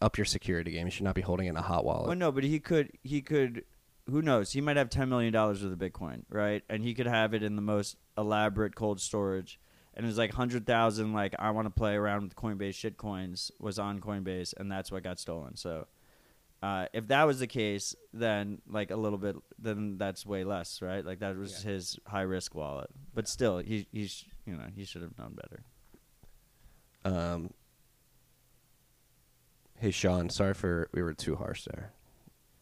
up 0.00 0.16
your 0.16 0.24
security 0.24 0.70
game. 0.70 0.86
You 0.86 0.90
should 0.90 1.04
not 1.04 1.14
be 1.14 1.22
holding 1.22 1.46
it 1.46 1.50
in 1.50 1.56
a 1.56 1.62
hot 1.62 1.84
wallet. 1.84 2.06
well, 2.06 2.16
no, 2.16 2.32
but 2.32 2.44
he 2.44 2.60
could 2.60 2.92
he 3.02 3.20
could 3.20 3.64
who 4.08 4.22
knows? 4.22 4.52
He 4.52 4.60
might 4.60 4.76
have 4.76 4.88
ten 4.90 5.08
million 5.08 5.32
dollars 5.32 5.62
worth 5.62 5.72
of 5.72 5.78
Bitcoin, 5.78 6.22
right? 6.30 6.62
And 6.68 6.82
he 6.82 6.94
could 6.94 7.06
have 7.06 7.34
it 7.34 7.42
in 7.42 7.56
the 7.56 7.62
most 7.62 7.96
elaborate 8.16 8.74
cold 8.74 9.00
storage. 9.00 9.58
And 9.98 10.06
it's 10.06 10.16
like 10.16 10.32
hundred 10.32 10.64
thousand. 10.64 11.12
Like 11.12 11.34
I 11.38 11.50
want 11.50 11.66
to 11.66 11.70
play 11.70 11.94
around 11.96 12.22
with 12.22 12.36
Coinbase 12.36 12.74
shit 12.76 12.96
coins 12.96 13.50
was 13.58 13.78
on 13.80 14.00
Coinbase, 14.00 14.54
and 14.56 14.70
that's 14.70 14.90
what 14.92 15.02
got 15.02 15.18
stolen. 15.18 15.56
So, 15.56 15.88
uh, 16.62 16.86
if 16.92 17.08
that 17.08 17.24
was 17.26 17.40
the 17.40 17.48
case, 17.48 17.96
then 18.14 18.62
like 18.68 18.92
a 18.92 18.96
little 18.96 19.18
bit, 19.18 19.34
then 19.58 19.98
that's 19.98 20.24
way 20.24 20.44
less, 20.44 20.80
right? 20.80 21.04
Like 21.04 21.18
that 21.18 21.36
was 21.36 21.64
Yeah. 21.64 21.72
his 21.72 21.98
high 22.06 22.22
risk 22.22 22.54
wallet. 22.54 22.90
But 23.12 23.26
still, 23.28 23.58
he 23.58 23.88
he 23.92 24.06
sh- 24.06 24.26
you 24.46 24.54
know 24.54 24.66
he 24.72 24.84
should 24.84 25.02
have 25.02 25.18
known 25.18 25.34
better. 25.34 25.64
Um, 27.04 27.50
hey 29.78 29.90
Sean, 29.90 30.28
sorry 30.30 30.54
for 30.54 30.88
we 30.92 31.02
were 31.02 31.14
too 31.14 31.36
harsh 31.36 31.64
there. 31.64 31.92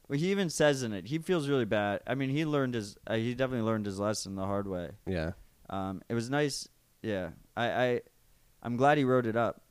Well, 0.09 0.19
he 0.19 0.31
even 0.31 0.51
says 0.51 0.83
in 0.83 0.93
it, 0.93 1.07
he 1.07 1.19
feels 1.19 1.49
really 1.49 1.65
bad. 1.65 2.01
I 2.07 2.15
mean, 2.15 2.31
he 2.31 2.45
learned 2.45 2.75
his 2.75 2.97
uh, 3.07 3.17
he 3.17 3.35
definitely 3.35 3.67
learned 3.67 3.87
his 3.87 3.99
lesson 3.99 4.37
the 4.37 4.45
hard 4.47 4.69
way. 4.69 4.91
Yeah, 5.07 5.33
Um, 5.69 6.03
it 6.09 6.15
was 6.15 6.31
nice. 6.31 6.69
Yeah, 7.07 7.31
I, 7.57 7.67
I, 7.71 8.01
I'm 8.63 8.77
glad 8.77 8.99
he 8.99 9.05
wrote 9.05 9.27
it 9.27 9.37
up, 9.37 9.63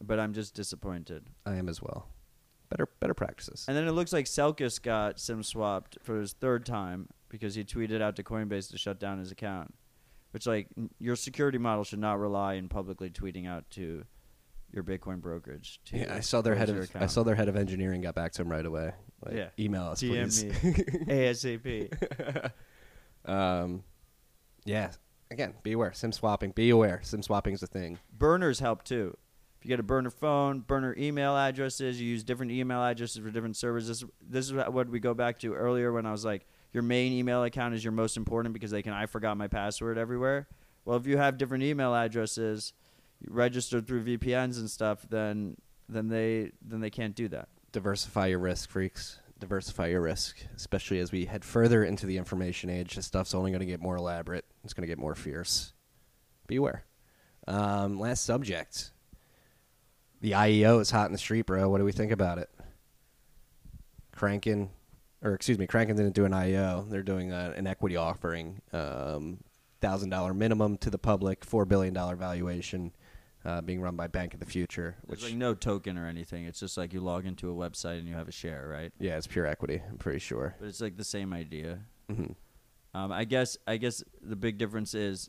but 0.00 0.20
I'm 0.20 0.34
just 0.34 0.54
disappointed. 0.54 1.24
I 1.46 1.54
am 1.54 1.68
as 1.70 1.80
well. 1.80 2.08
Better 2.68 2.86
better 3.00 3.14
practices. 3.14 3.64
And 3.68 3.74
then 3.76 3.86
it 3.88 3.92
looks 3.92 4.12
like 4.12 4.26
Selkis 4.26 4.82
got 4.82 5.18
sim 5.18 5.42
swapped 5.42 5.96
for 6.02 6.20
his 6.20 6.32
third 6.34 6.66
time 6.66 7.08
because 7.28 7.54
he 7.54 7.64
tweeted 7.64 8.02
out 8.02 8.16
to 8.16 8.22
Coinbase 8.22 8.70
to 8.72 8.78
shut 8.78 8.98
down 9.00 9.18
his 9.18 9.30
account. 9.30 9.72
Which, 10.32 10.46
like, 10.46 10.66
n- 10.76 10.90
your 10.98 11.14
security 11.16 11.58
model 11.58 11.84
should 11.84 12.00
not 12.00 12.18
rely 12.18 12.54
in 12.54 12.68
publicly 12.68 13.08
tweeting 13.08 13.46
out 13.48 13.70
to 13.70 14.04
your 14.72 14.82
Bitcoin 14.82 15.20
brokerage. 15.20 15.80
To 15.86 15.98
yeah, 15.98 16.14
I 16.14 16.20
saw 16.20 16.40
their 16.42 16.56
head 16.56 16.68
close 16.68 16.88
of 16.88 16.94
your 16.94 17.02
I 17.02 17.06
saw 17.06 17.22
their 17.22 17.36
head 17.36 17.48
of 17.48 17.54
engineering 17.56 18.00
got 18.02 18.16
back 18.16 18.32
to 18.32 18.42
him 18.42 18.48
right 18.50 18.66
away. 18.66 18.90
Like, 19.24 19.34
Yeah. 19.36 19.48
email 19.58 19.84
us 19.84 20.02
DM 20.02 20.10
please. 20.24 20.44
me 20.44 20.50
ASAP. 21.06 22.50
um, 23.24 23.84
yeah. 24.64 24.90
Again, 25.34 25.54
be 25.64 25.72
aware. 25.72 25.92
Sim 25.92 26.12
swapping. 26.12 26.52
Be 26.52 26.70
aware. 26.70 27.00
Sim 27.02 27.20
swapping 27.20 27.54
is 27.54 27.62
a 27.64 27.66
thing. 27.66 27.98
Burners 28.16 28.60
help 28.60 28.84
too. 28.84 29.16
If 29.58 29.64
you 29.64 29.68
get 29.68 29.80
a 29.80 29.82
burner 29.82 30.10
phone, 30.10 30.60
burner 30.60 30.94
email 30.96 31.36
addresses, 31.36 32.00
you 32.00 32.06
use 32.06 32.22
different 32.22 32.52
email 32.52 32.80
addresses 32.80 33.20
for 33.20 33.32
different 33.32 33.56
servers. 33.56 33.88
This, 33.88 34.04
this 34.22 34.46
is 34.46 34.52
what 34.52 34.88
we 34.88 35.00
go 35.00 35.12
back 35.12 35.40
to 35.40 35.52
earlier 35.52 35.92
when 35.92 36.06
I 36.06 36.12
was 36.12 36.24
like, 36.24 36.46
your 36.72 36.84
main 36.84 37.12
email 37.12 37.42
account 37.42 37.74
is 37.74 37.82
your 37.82 37.90
most 37.90 38.16
important 38.16 38.52
because 38.52 38.70
they 38.70 38.80
can 38.80 38.92
I 38.92 39.06
forgot 39.06 39.36
my 39.36 39.48
password 39.48 39.98
everywhere. 39.98 40.46
Well, 40.84 40.96
if 40.98 41.04
you 41.08 41.16
have 41.16 41.36
different 41.36 41.64
email 41.64 41.96
addresses 41.96 42.72
registered 43.26 43.88
through 43.88 44.04
VPNs 44.04 44.60
and 44.60 44.70
stuff, 44.70 45.04
then 45.10 45.56
then 45.88 46.06
they 46.06 46.52
then 46.62 46.78
they 46.78 46.90
can't 46.90 47.16
do 47.16 47.26
that. 47.30 47.48
Diversify 47.72 48.28
your 48.28 48.38
risk, 48.38 48.70
freaks. 48.70 49.18
Diversify 49.40 49.88
your 49.88 50.00
risk, 50.00 50.36
especially 50.56 51.00
as 51.00 51.10
we 51.10 51.24
head 51.24 51.44
further 51.44 51.84
into 51.84 52.06
the 52.06 52.16
information 52.16 52.70
age. 52.70 52.94
This 52.94 53.06
stuff's 53.06 53.34
only 53.34 53.50
going 53.50 53.60
to 53.60 53.66
get 53.66 53.80
more 53.80 53.96
elaborate. 53.96 54.44
It's 54.62 54.72
going 54.72 54.82
to 54.82 54.88
get 54.88 54.98
more 54.98 55.14
fierce. 55.14 55.72
Be 56.46 56.56
aware. 56.56 56.84
Um, 57.46 57.98
last 57.98 58.24
subject. 58.24 58.92
The 60.20 60.32
IEO 60.32 60.80
is 60.80 60.90
hot 60.90 61.06
in 61.06 61.12
the 61.12 61.18
street, 61.18 61.46
bro. 61.46 61.68
What 61.68 61.78
do 61.78 61.84
we 61.84 61.92
think 61.92 62.12
about 62.12 62.38
it? 62.38 62.48
Kraken, 64.12 64.70
or 65.22 65.34
excuse 65.34 65.58
me, 65.58 65.66
Kraken 65.66 65.96
didn't 65.96 66.14
do 66.14 66.24
an 66.24 66.32
IEO. 66.32 66.88
They're 66.88 67.02
doing 67.02 67.32
a, 67.32 67.52
an 67.56 67.66
equity 67.66 67.96
offering, 67.96 68.62
um, 68.72 69.38
thousand 69.80 70.10
dollar 70.10 70.32
minimum 70.32 70.78
to 70.78 70.90
the 70.90 70.98
public, 70.98 71.44
four 71.44 71.64
billion 71.64 71.92
dollar 71.92 72.16
valuation, 72.16 72.92
uh, 73.44 73.60
being 73.60 73.80
run 73.80 73.96
by 73.96 74.06
Bank 74.06 74.34
of 74.34 74.40
the 74.40 74.46
Future. 74.46 74.96
There's 75.06 75.20
Which 75.22 75.30
like 75.30 75.38
no 75.38 75.54
token 75.54 75.98
or 75.98 76.06
anything. 76.06 76.44
It's 76.46 76.60
just 76.60 76.76
like 76.76 76.92
you 76.92 77.00
log 77.00 77.26
into 77.26 77.50
a 77.50 77.54
website 77.54 77.98
and 77.98 78.08
you 78.08 78.14
have 78.14 78.28
a 78.28 78.32
share, 78.32 78.66
right? 78.68 78.92
yeah, 78.98 79.16
it's 79.16 79.26
pure 79.26 79.46
equity. 79.46 79.82
I'm 79.88 79.98
pretty 79.98 80.18
sure. 80.20 80.56
But 80.58 80.68
it's 80.68 80.80
like 80.80 80.96
the 80.96 81.04
same 81.04 81.32
idea. 81.32 81.80
hmm 82.08 82.32
Um, 82.94 83.10
I 83.12 83.24
guess 83.24 83.56
I 83.66 83.76
guess 83.76 84.02
the 84.22 84.36
big 84.36 84.56
difference 84.58 84.94
is 84.94 85.28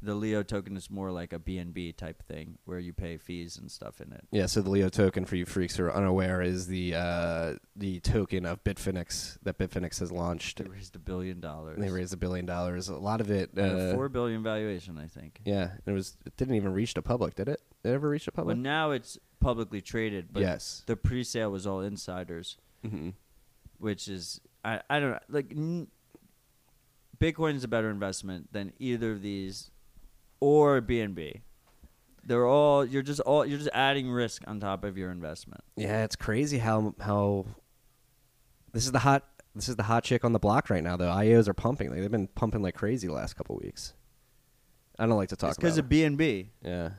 the 0.00 0.14
Leo 0.14 0.42
token 0.42 0.76
is 0.76 0.90
more 0.90 1.10
like 1.10 1.32
a 1.32 1.38
BNB 1.38 1.96
type 1.96 2.22
thing 2.22 2.58
where 2.64 2.78
you 2.78 2.92
pay 2.92 3.16
fees 3.16 3.58
and 3.58 3.70
stuff 3.70 4.00
in 4.00 4.12
it. 4.12 4.24
Yeah, 4.30 4.46
so 4.46 4.62
the 4.62 4.70
Leo 4.70 4.88
token 4.88 5.24
for 5.24 5.34
you 5.36 5.44
freaks 5.44 5.76
who 5.76 5.84
are 5.84 5.94
unaware 5.94 6.40
is 6.40 6.66
the 6.68 6.94
uh, 6.94 7.54
the 7.74 8.00
token 8.00 8.46
of 8.46 8.62
Bitfinex 8.62 9.38
that 9.42 9.58
Bitfinex 9.58 9.98
has 10.00 10.12
launched. 10.12 10.58
They 10.62 10.68
raised 10.68 10.94
a 10.94 11.00
billion 11.00 11.40
dollars. 11.40 11.78
They 11.80 11.90
raised 11.90 12.12
a 12.14 12.16
billion 12.16 12.46
dollars. 12.46 12.88
A 12.88 12.96
lot 12.96 13.20
of 13.20 13.30
it, 13.30 13.50
uh, 13.58 13.94
four 13.94 14.08
billion 14.08 14.42
valuation, 14.42 14.98
I 14.98 15.06
think. 15.06 15.40
yeah, 15.44 15.70
it 15.84 15.90
was. 15.90 16.16
It 16.24 16.36
didn't 16.36 16.54
even 16.54 16.72
reach 16.72 16.94
the 16.94 17.02
public, 17.02 17.34
did 17.34 17.48
it? 17.48 17.60
It 17.82 17.88
ever 17.88 18.08
reached 18.08 18.26
the 18.26 18.32
public? 18.32 18.56
But 18.56 18.62
now 18.62 18.92
it's 18.92 19.18
publicly 19.40 19.80
traded. 19.80 20.32
But 20.32 20.42
yes. 20.42 20.82
the 20.86 20.96
pre-sale 20.96 21.50
was 21.50 21.66
all 21.66 21.80
insiders, 21.80 22.56
hmm 22.86 23.10
which 23.78 24.08
is 24.08 24.40
I 24.64 24.80
I 24.88 25.00
don't 25.00 25.10
know 25.10 25.18
like. 25.28 25.50
N- 25.50 25.88
Bitcoin 27.18 27.56
is 27.56 27.64
a 27.64 27.68
better 27.68 27.90
investment 27.90 28.52
than 28.52 28.72
either 28.78 29.10
of 29.10 29.22
these, 29.22 29.70
or 30.40 30.80
BNB. 30.80 31.40
They're 32.24 32.46
all 32.46 32.84
you're 32.84 33.02
just 33.02 33.20
all 33.20 33.46
you're 33.46 33.58
just 33.58 33.70
adding 33.72 34.10
risk 34.10 34.42
on 34.46 34.60
top 34.60 34.84
of 34.84 34.98
your 34.98 35.10
investment. 35.10 35.62
Yeah, 35.76 36.04
it's 36.04 36.16
crazy 36.16 36.58
how 36.58 36.94
how 37.00 37.46
this 38.72 38.84
is 38.84 38.92
the 38.92 38.98
hot 38.98 39.24
this 39.54 39.68
is 39.68 39.76
the 39.76 39.84
hot 39.84 40.04
chick 40.04 40.24
on 40.24 40.32
the 40.32 40.38
block 40.38 40.68
right 40.70 40.82
now. 40.82 40.96
The 40.96 41.06
IOs 41.06 41.48
are 41.48 41.54
pumping. 41.54 41.90
Like, 41.90 42.00
they've 42.00 42.10
been 42.10 42.28
pumping 42.28 42.62
like 42.62 42.74
crazy 42.74 43.06
the 43.08 43.14
last 43.14 43.34
couple 43.34 43.56
weeks. 43.56 43.94
I 44.98 45.06
don't 45.06 45.16
like 45.16 45.30
to 45.30 45.36
talk 45.36 45.50
It's 45.50 45.58
because 45.58 45.78
of 45.78 45.86
BNB. 45.86 46.48
yeah, 46.62 46.90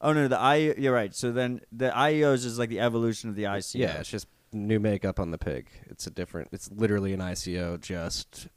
Oh 0.00 0.12
no, 0.12 0.28
the 0.28 0.38
I 0.38 0.56
you're 0.56 0.94
right. 0.94 1.14
So 1.14 1.32
then 1.32 1.60
the 1.72 1.90
IEOs 1.90 2.44
is 2.44 2.58
like 2.58 2.68
the 2.68 2.80
evolution 2.80 3.30
of 3.30 3.36
the 3.36 3.44
ICO. 3.44 3.80
yeah. 3.80 3.98
It's 3.98 4.08
just 4.10 4.28
new 4.52 4.78
makeup 4.78 5.18
on 5.18 5.30
the 5.32 5.38
pig. 5.38 5.68
It's 5.86 6.06
a 6.06 6.10
different. 6.10 6.50
It's 6.52 6.70
literally 6.70 7.12
an 7.12 7.20
ICO, 7.20 7.80
just 7.80 8.48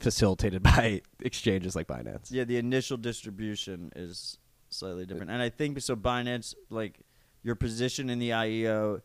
facilitated 0.00 0.62
by 0.62 1.02
exchanges 1.20 1.74
like 1.76 1.86
Binance. 1.86 2.30
Yeah, 2.30 2.44
the 2.44 2.56
initial 2.56 2.96
distribution 2.96 3.92
is 3.96 4.38
slightly 4.70 5.06
different, 5.06 5.30
and 5.30 5.40
I 5.42 5.48
think 5.48 5.80
so. 5.80 5.96
Binance, 5.96 6.54
like 6.70 7.00
your 7.42 7.54
position 7.54 8.10
in 8.10 8.18
the 8.18 8.30
IEO, 8.30 9.02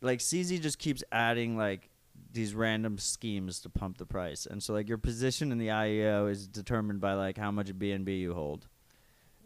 like 0.00 0.20
CZ 0.20 0.60
just 0.60 0.78
keeps 0.78 1.02
adding 1.12 1.56
like 1.56 1.90
these 2.32 2.54
random 2.54 2.98
schemes 2.98 3.60
to 3.60 3.70
pump 3.70 3.98
the 3.98 4.06
price, 4.06 4.46
and 4.46 4.62
so 4.62 4.72
like 4.72 4.88
your 4.88 4.98
position 4.98 5.52
in 5.52 5.58
the 5.58 5.68
IEO 5.68 6.30
is 6.30 6.46
determined 6.46 7.00
by 7.00 7.14
like 7.14 7.36
how 7.38 7.50
much 7.50 7.72
BNB 7.78 8.18
you 8.18 8.34
hold. 8.34 8.66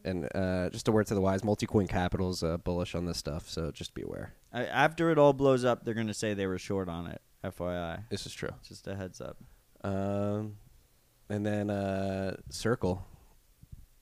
And 0.02 0.28
uh, 0.34 0.70
just 0.70 0.88
a 0.88 0.92
word 0.92 1.06
to 1.08 1.14
the 1.14 1.20
wise, 1.20 1.42
Multicoin 1.42 1.86
Capital 1.86 2.30
is 2.30 2.42
uh, 2.42 2.56
bullish 2.56 2.94
on 2.94 3.04
this 3.04 3.18
stuff, 3.18 3.50
so 3.50 3.70
just 3.70 3.92
be 3.92 4.00
aware. 4.02 4.32
I, 4.50 4.64
after 4.64 5.10
it 5.10 5.18
all 5.18 5.34
blows 5.34 5.62
up, 5.64 5.84
they're 5.84 5.92
gonna 5.94 6.14
say 6.14 6.32
they 6.34 6.46
were 6.46 6.58
short 6.58 6.88
on 6.88 7.06
it. 7.06 7.20
FYI, 7.44 8.04
This 8.10 8.26
is 8.26 8.32
true. 8.34 8.50
just 8.66 8.86
a 8.86 8.94
heads 8.94 9.20
up. 9.20 9.36
Um, 9.82 10.56
and 11.28 11.44
then 11.46 11.70
uh, 11.70 12.36
Circle, 12.50 13.06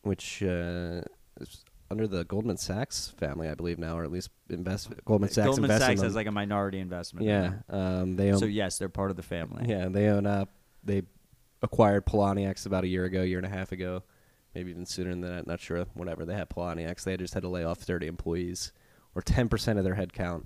which 0.02 0.42
uh, 0.42 1.02
is 1.40 1.64
under 1.90 2.06
the 2.06 2.24
Goldman 2.24 2.56
Sachs 2.56 3.08
family, 3.16 3.48
I 3.48 3.54
believe 3.54 3.78
now, 3.78 3.96
or 3.98 4.04
at 4.04 4.10
least 4.12 4.30
invest 4.50 4.90
Goldman 5.04 5.30
Sachs. 5.30 5.46
Goldman 5.46 5.64
invests 5.70 5.84
in 5.84 5.88
Sachs 5.90 6.00
them. 6.00 6.06
has 6.08 6.14
like 6.14 6.26
a 6.26 6.32
minority 6.32 6.78
investment. 6.80 7.26
yeah, 7.26 7.52
um, 7.70 8.16
they 8.16 8.32
own. 8.32 8.38
So 8.38 8.46
yes, 8.46 8.78
they're 8.78 8.88
part 8.88 9.10
of 9.10 9.16
the 9.16 9.22
family. 9.22 9.64
yeah, 9.68 9.88
they 9.88 10.08
own 10.08 10.26
up. 10.26 10.50
They 10.84 11.02
acquired 11.62 12.06
Poloniex 12.06 12.66
about 12.66 12.84
a 12.84 12.88
year 12.88 13.04
ago, 13.04 13.22
year 13.22 13.38
and 13.38 13.46
a 13.46 13.50
half 13.50 13.72
ago, 13.72 14.02
maybe 14.54 14.70
even 14.70 14.86
sooner 14.86 15.10
than 15.10 15.20
that. 15.22 15.46
Not 15.46 15.60
sure. 15.60 15.84
Whatever. 15.94 16.24
They 16.24 16.34
had 16.34 16.48
Poloniex, 16.48 17.04
They 17.04 17.16
just 17.16 17.34
had 17.34 17.42
to 17.42 17.48
lay 17.48 17.64
off 17.64 17.78
30 17.78 18.06
employees, 18.06 18.72
or 19.14 19.22
10 19.22 19.48
percent 19.48 19.78
of 19.78 19.84
their 19.84 19.96
headcount. 19.96 20.44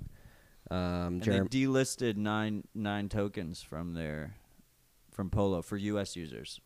Um, 0.71 0.79
And 1.15 1.23
Jerem- 1.23 1.51
they 1.51 1.65
delisted 1.67 2.17
nine 2.17 2.65
nine 2.75 3.09
tokens 3.09 3.63
from 3.63 3.95
their 3.95 4.35
from 5.13 5.31
Polo 5.31 5.63
for 5.63 5.77
U.S. 5.77 6.17
users. 6.17 6.61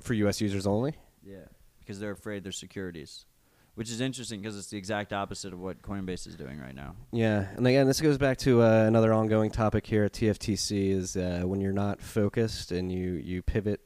for 0.00 0.14
U.S. 0.14 0.40
users 0.40 0.66
only. 0.66 0.94
Yeah, 1.24 1.46
because 1.80 1.98
they're 1.98 2.12
afraid 2.12 2.44
they're 2.44 2.52
securities, 2.52 3.26
which 3.74 3.90
is 3.90 4.00
interesting 4.00 4.40
because 4.40 4.56
it's 4.56 4.68
the 4.68 4.78
exact 4.78 5.12
opposite 5.12 5.52
of 5.52 5.58
what 5.58 5.82
Coinbase 5.82 6.26
is 6.26 6.36
doing 6.36 6.60
right 6.60 6.74
now. 6.74 6.94
Yeah, 7.12 7.48
and 7.56 7.66
again, 7.66 7.86
this 7.86 8.00
goes 8.00 8.16
back 8.16 8.38
to 8.38 8.62
uh, 8.62 8.84
another 8.86 9.12
ongoing 9.12 9.50
topic 9.50 9.86
here 9.86 10.04
at 10.04 10.12
TFTC 10.12 10.90
is 10.90 11.16
uh, 11.16 11.42
when 11.44 11.60
you're 11.60 11.72
not 11.72 12.00
focused 12.00 12.70
and 12.70 12.92
you, 12.92 13.14
you 13.14 13.42
pivot 13.42 13.80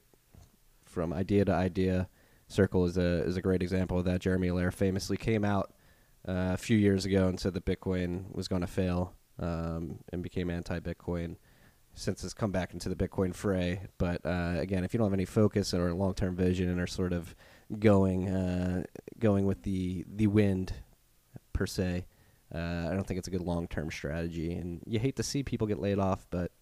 from 0.85 1.13
idea 1.13 1.45
to 1.47 1.53
idea. 1.53 2.09
Circle 2.49 2.85
is 2.87 2.99
a 2.99 3.23
is 3.23 3.37
a 3.37 3.43
great 3.43 3.63
example 3.63 3.99
of 3.99 4.05
that. 4.07 4.21
Jeremy 4.21 4.49
Allaire 4.49 4.73
famously 4.73 5.17
came 5.17 5.45
out 5.45 5.73
uh, 6.29 6.51
a 6.53 6.57
few 6.57 6.77
years 6.77 7.05
ago 7.07 7.29
and 7.29 7.39
said 7.39 7.55
that 7.55 7.65
Bitcoin 7.65 8.25
was 8.35 8.49
going 8.49 8.63
to 8.63 8.67
fail 8.67 9.15
um, 9.39 10.01
and 10.13 10.23
became 10.23 10.51
anti-Bitcoin. 10.51 11.37
Since 11.95 12.25
it's 12.25 12.33
come 12.33 12.51
back 12.51 12.73
into 12.73 12.89
the 12.89 12.95
Bitcoin 12.95 13.35
fray, 13.35 13.83
but 13.99 14.25
uh, 14.25 14.55
again, 14.57 14.85
if 14.85 14.95
you 14.95 14.99
don't 14.99 15.07
have 15.07 15.13
any 15.13 15.27
focus 15.27 15.75
or 15.75 15.93
long-term 15.93 16.35
vision 16.35 16.69
and 16.69 16.81
are 16.81 16.87
sort 16.87 17.13
of 17.13 17.35
going 17.79 18.29
uh, 18.29 18.85
going 19.19 19.45
with 19.45 19.63
the 19.65 20.05
the 20.09 20.27
wind 20.27 20.73
per 21.53 21.67
se, 21.67 22.07
uh, 22.55 22.59
I 22.59 22.95
don't 22.95 23.07
think 23.07 23.19
it's 23.19 23.29
a 23.29 23.31
good 23.31 23.43
long 23.43 23.69
term 23.69 23.91
strategy, 23.91 24.53
and 24.55 24.81
you 24.87 24.99
hate 24.99 25.17
to 25.17 25.23
see 25.23 25.43
people 25.43 25.67
get 25.67 25.79
laid 25.79 25.99
off, 25.99 26.27
but 26.31 26.53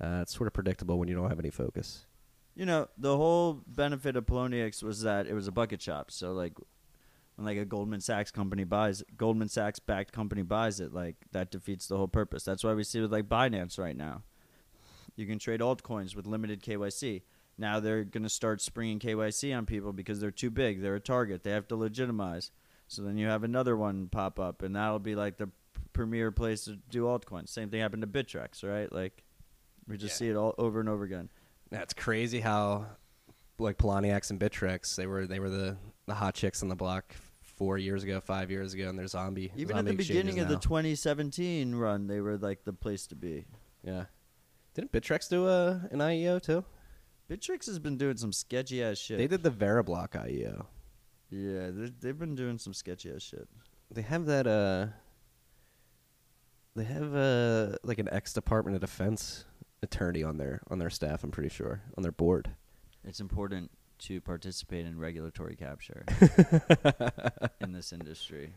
uh, 0.00 0.20
it's 0.22 0.34
sort 0.34 0.46
of 0.46 0.52
predictable 0.52 0.98
when 0.98 1.08
you 1.08 1.14
don't 1.14 1.28
have 1.28 1.40
any 1.40 1.50
focus. 1.50 2.06
You 2.54 2.64
know, 2.64 2.88
the 2.96 3.16
whole 3.16 3.60
benefit 3.66 4.16
of 4.16 4.24
Poloniex 4.26 4.82
was 4.82 5.02
that 5.02 5.26
it 5.26 5.34
was 5.34 5.48
a 5.48 5.52
bucket 5.52 5.82
shop. 5.82 6.10
So 6.10 6.32
like 6.32 6.52
when 7.36 7.44
like 7.46 7.58
a 7.58 7.64
Goldman 7.64 8.00
Sachs 8.00 8.30
company 8.30 8.64
buys 8.64 9.02
Goldman 9.16 9.48
Sachs 9.48 9.78
backed 9.78 10.12
company 10.12 10.42
buys 10.42 10.80
it, 10.80 10.92
like 10.92 11.16
that 11.32 11.50
defeats 11.50 11.86
the 11.86 11.96
whole 11.96 12.08
purpose. 12.08 12.44
That's 12.44 12.64
why 12.64 12.72
we 12.74 12.84
see 12.84 13.00
with 13.00 13.12
like 13.12 13.28
Binance 13.28 13.78
right 13.78 13.96
now. 13.96 14.22
You 15.16 15.26
can 15.26 15.38
trade 15.38 15.60
altcoins 15.60 16.14
with 16.14 16.26
limited 16.26 16.62
KYC. 16.62 17.22
Now 17.58 17.80
they're 17.80 18.04
going 18.04 18.22
to 18.22 18.28
start 18.28 18.60
springing 18.60 18.98
KYC 18.98 19.56
on 19.56 19.64
people 19.66 19.92
because 19.92 20.20
they're 20.20 20.30
too 20.30 20.50
big. 20.50 20.82
They're 20.82 20.94
a 20.96 21.00
target. 21.00 21.42
They 21.42 21.52
have 21.52 21.66
to 21.68 21.76
legitimize. 21.76 22.50
So 22.86 23.02
then 23.02 23.16
you 23.16 23.26
have 23.28 23.42
another 23.44 23.76
one 23.76 24.08
pop 24.08 24.38
up, 24.38 24.62
and 24.62 24.76
that'll 24.76 24.98
be 24.98 25.14
like 25.14 25.38
the 25.38 25.48
premier 25.92 26.30
place 26.30 26.64
to 26.66 26.76
do 26.90 27.04
altcoins. 27.04 27.48
Same 27.48 27.70
thing 27.70 27.80
happened 27.80 28.02
to 28.02 28.06
Bittrex, 28.06 28.62
right? 28.62 28.92
Like 28.92 29.24
we 29.88 29.96
just 29.96 30.14
Yeah. 30.14 30.18
see 30.18 30.28
it 30.28 30.36
all 30.36 30.54
over 30.58 30.80
and 30.80 30.88
over 30.88 31.04
again. 31.04 31.30
That's 31.70 31.94
crazy 31.94 32.40
how, 32.40 32.86
like 33.58 33.78
Poloniex 33.78 34.30
and 34.30 34.38
Bittrex, 34.38 34.94
they 34.94 35.06
were 35.06 35.26
they 35.26 35.40
were 35.40 35.48
the 35.50 35.78
the 36.06 36.14
hot 36.14 36.34
chicks 36.34 36.62
on 36.62 36.68
the 36.68 36.76
block 36.76 37.16
four 37.40 37.78
years 37.78 38.04
ago, 38.04 38.20
five 38.20 38.50
years 38.50 38.74
ago, 38.74 38.88
and 38.90 38.98
they're 38.98 39.06
zombie. 39.08 39.50
Even 39.56 39.78
at 39.78 39.86
the 39.86 39.94
beginning 39.94 40.38
of 40.40 40.48
the 40.48 40.56
2017 40.58 41.74
run, 41.74 42.06
they 42.06 42.20
were 42.20 42.36
like 42.36 42.64
the 42.64 42.72
place 42.74 43.06
to 43.08 43.14
be. 43.16 43.46
yeah. 43.82 44.04
Didn't 44.76 44.92
Bittrex 44.92 45.28
do 45.30 45.48
a 45.48 45.88
an 45.90 46.00
IEO 46.00 46.40
too? 46.40 46.62
Bittrex 47.30 47.64
has 47.66 47.78
been 47.78 47.96
doing 47.96 48.18
some 48.18 48.30
sketchy 48.30 48.82
ass 48.84 48.98
shit. 48.98 49.16
They 49.16 49.26
did 49.26 49.42
the 49.42 49.50
Veriblock 49.50 50.10
IEO. 50.10 50.66
Yeah, 51.30 51.70
they- 51.70 51.92
they've 51.98 52.18
been 52.18 52.34
doing 52.34 52.58
some 52.58 52.74
sketchy 52.74 53.10
ass 53.10 53.22
shit. 53.22 53.48
They 53.90 54.02
have 54.02 54.26
that 54.26 54.46
uh. 54.46 54.88
They 56.74 56.84
have 56.84 57.14
uh 57.14 57.76
like 57.84 57.98
an 57.98 58.08
ex 58.12 58.34
Department 58.34 58.74
of 58.74 58.82
Defense 58.82 59.46
attorney 59.82 60.22
on 60.22 60.36
their 60.36 60.60
on 60.70 60.78
their 60.78 60.90
staff. 60.90 61.24
I'm 61.24 61.30
pretty 61.30 61.48
sure 61.48 61.80
on 61.96 62.02
their 62.02 62.12
board. 62.12 62.50
It's 63.02 63.18
important 63.20 63.70
to 64.00 64.20
participate 64.20 64.84
in 64.84 64.98
regulatory 64.98 65.56
capture 65.56 66.04
in 67.62 67.72
this 67.72 67.94
industry. 67.94 68.52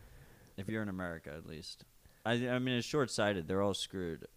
If 0.58 0.68
you're 0.68 0.84
in 0.84 0.90
America, 0.90 1.32
at 1.34 1.46
least. 1.46 1.86
I, 2.26 2.34
I 2.50 2.60
mean, 2.60 2.76
it's 2.78 2.86
short 2.86 3.10
sighted. 3.10 3.48
They're 3.48 3.62
all 3.62 3.74
screwed. 3.74 4.28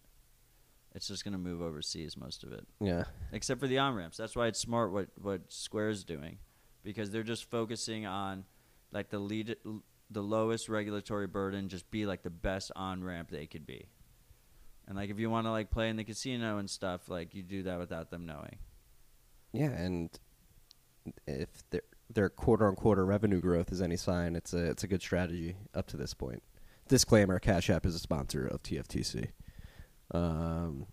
It's 0.95 1.07
just 1.07 1.23
going 1.23 1.31
to 1.31 1.39
move 1.39 1.61
overseas, 1.61 2.15
most 2.15 2.43
of 2.43 2.51
it. 2.51 2.67
Yeah. 2.79 3.05
except 3.31 3.59
for 3.59 3.67
the 3.67 3.79
on 3.79 3.95
ramps. 3.95 4.17
That's 4.17 4.35
why 4.35 4.47
it's 4.47 4.59
smart 4.59 4.91
what 4.91 5.07
what 5.19 5.51
Square's 5.51 6.03
doing, 6.03 6.37
because 6.83 7.09
they're 7.11 7.23
just 7.23 7.49
focusing 7.49 8.05
on 8.05 8.45
like 8.91 9.09
the 9.09 9.19
lead, 9.19 9.55
the 10.11 10.21
lowest 10.21 10.69
regulatory 10.69 11.27
burden, 11.27 11.67
just 11.67 11.89
be 11.89 12.05
like 12.05 12.21
the 12.21 12.29
best 12.29 12.71
on 12.75 13.03
ramp 13.03 13.29
they 13.31 13.47
could 13.47 13.65
be. 13.65 13.87
And 14.87 14.95
like 14.97 15.09
if 15.09 15.17
you 15.19 15.29
want 15.29 15.47
to 15.47 15.51
like 15.51 15.71
play 15.71 15.89
in 15.89 15.95
the 15.95 16.03
casino 16.03 16.57
and 16.57 16.69
stuff, 16.69 17.09
like 17.09 17.33
you 17.33 17.41
do 17.41 17.63
that 17.63 17.79
without 17.79 18.11
them 18.11 18.25
knowing. 18.25 18.57
Yeah, 19.51 19.71
and 19.71 20.09
if 21.25 21.49
their 21.69 21.81
their 22.13 22.29
quarter 22.29 22.67
on 22.67 22.75
quarter 22.75 23.05
revenue 23.05 23.41
growth 23.41 23.71
is 23.71 23.81
any 23.81 23.97
sign, 23.97 24.35
it's 24.35 24.53
a 24.53 24.65
it's 24.65 24.83
a 24.83 24.87
good 24.87 25.01
strategy 25.01 25.55
up 25.73 25.87
to 25.87 25.97
this 25.97 26.13
point. 26.13 26.43
Disclaimer: 26.87 27.39
Cash 27.39 27.69
App 27.69 27.85
is 27.85 27.95
a 27.95 27.99
sponsor 27.99 28.45
of 28.45 28.61
TFTC. 28.61 29.29
Um, 30.11 30.87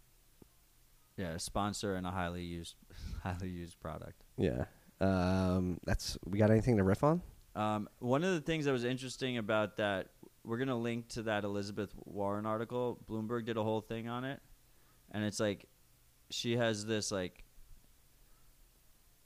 Yeah, 1.17 1.33
a 1.33 1.39
sponsor 1.39 1.95
and 1.97 2.07
a 2.07 2.11
highly 2.11 2.43
used, 2.43 2.77
highly 3.23 3.49
used 3.49 3.79
product. 3.81 4.23
yeah, 4.37 4.65
um, 5.01 5.79
that's 5.85 6.17
we 6.25 6.39
got 6.39 6.51
anything 6.51 6.77
to 6.79 6.83
riff 6.85 7.03
on? 7.05 7.23
Um, 7.57 7.89
one 7.99 8.23
of 8.25 8.33
the 8.35 8.41
things 8.41 8.65
that 8.65 8.73
was 8.73 8.85
interesting 8.85 9.37
about 9.39 9.77
that, 9.79 10.09
we're 10.45 10.59
gonna 10.59 10.79
link 10.79 11.09
to 11.09 11.23
that 11.25 11.45
Elizabeth 11.45 11.93
Warren 12.05 12.47
article. 12.47 12.99
Bloomberg 13.09 13.45
did 13.45 13.57
a 13.57 13.63
whole 13.63 13.81
thing 13.81 14.09
on 14.09 14.25
it, 14.25 14.41
and 15.11 15.25
it's 15.25 15.41
like, 15.41 15.67
she 16.31 16.57
has 16.57 16.87
this 16.87 17.11
like, 17.11 17.45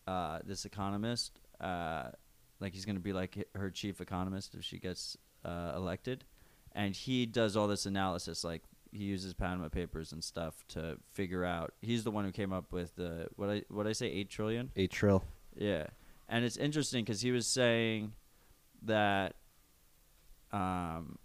uh, 0.07 0.41
this 0.45 0.65
economist, 0.65 1.39
uh, 1.61 2.09
like 2.61 2.73
he's 2.73 2.85
gonna 2.85 2.99
be 3.01 3.13
like 3.13 3.47
her 3.55 3.71
chief 3.71 4.01
economist 4.01 4.55
if 4.55 4.65
she 4.65 4.79
gets 4.79 5.17
uh, 5.45 5.73
elected, 5.77 6.25
and 6.73 6.95
he 6.97 7.27
does 7.27 7.57
all 7.57 7.69
this 7.69 7.87
analysis. 7.87 8.43
Like 8.43 8.63
he 8.95 9.05
uses 9.05 9.35
Panama 9.35 9.69
Papers 9.69 10.13
and 10.13 10.23
stuff 10.23 10.65
to 10.69 10.97
figure 11.11 11.45
out. 11.45 11.75
He's 11.83 12.05
the 12.05 12.13
one 12.13 12.25
who 12.25 12.31
came 12.31 12.53
up 12.53 12.73
with 12.73 12.95
the 12.95 13.27
what 13.35 13.51
I 13.51 13.63
what 13.69 13.87
I 13.89 13.93
say 13.93 14.07
eight 14.07 14.31
trillion. 14.31 14.71
Eight 14.77 14.93
trill. 14.93 15.25
Yeah, 15.57 15.89
and 16.29 16.45
it's 16.45 16.57
interesting 16.57 17.05
because 17.05 17.21
he 17.21 17.33
was 17.33 17.47
saying 17.49 18.13
that 18.83 19.35
um, 20.53 21.19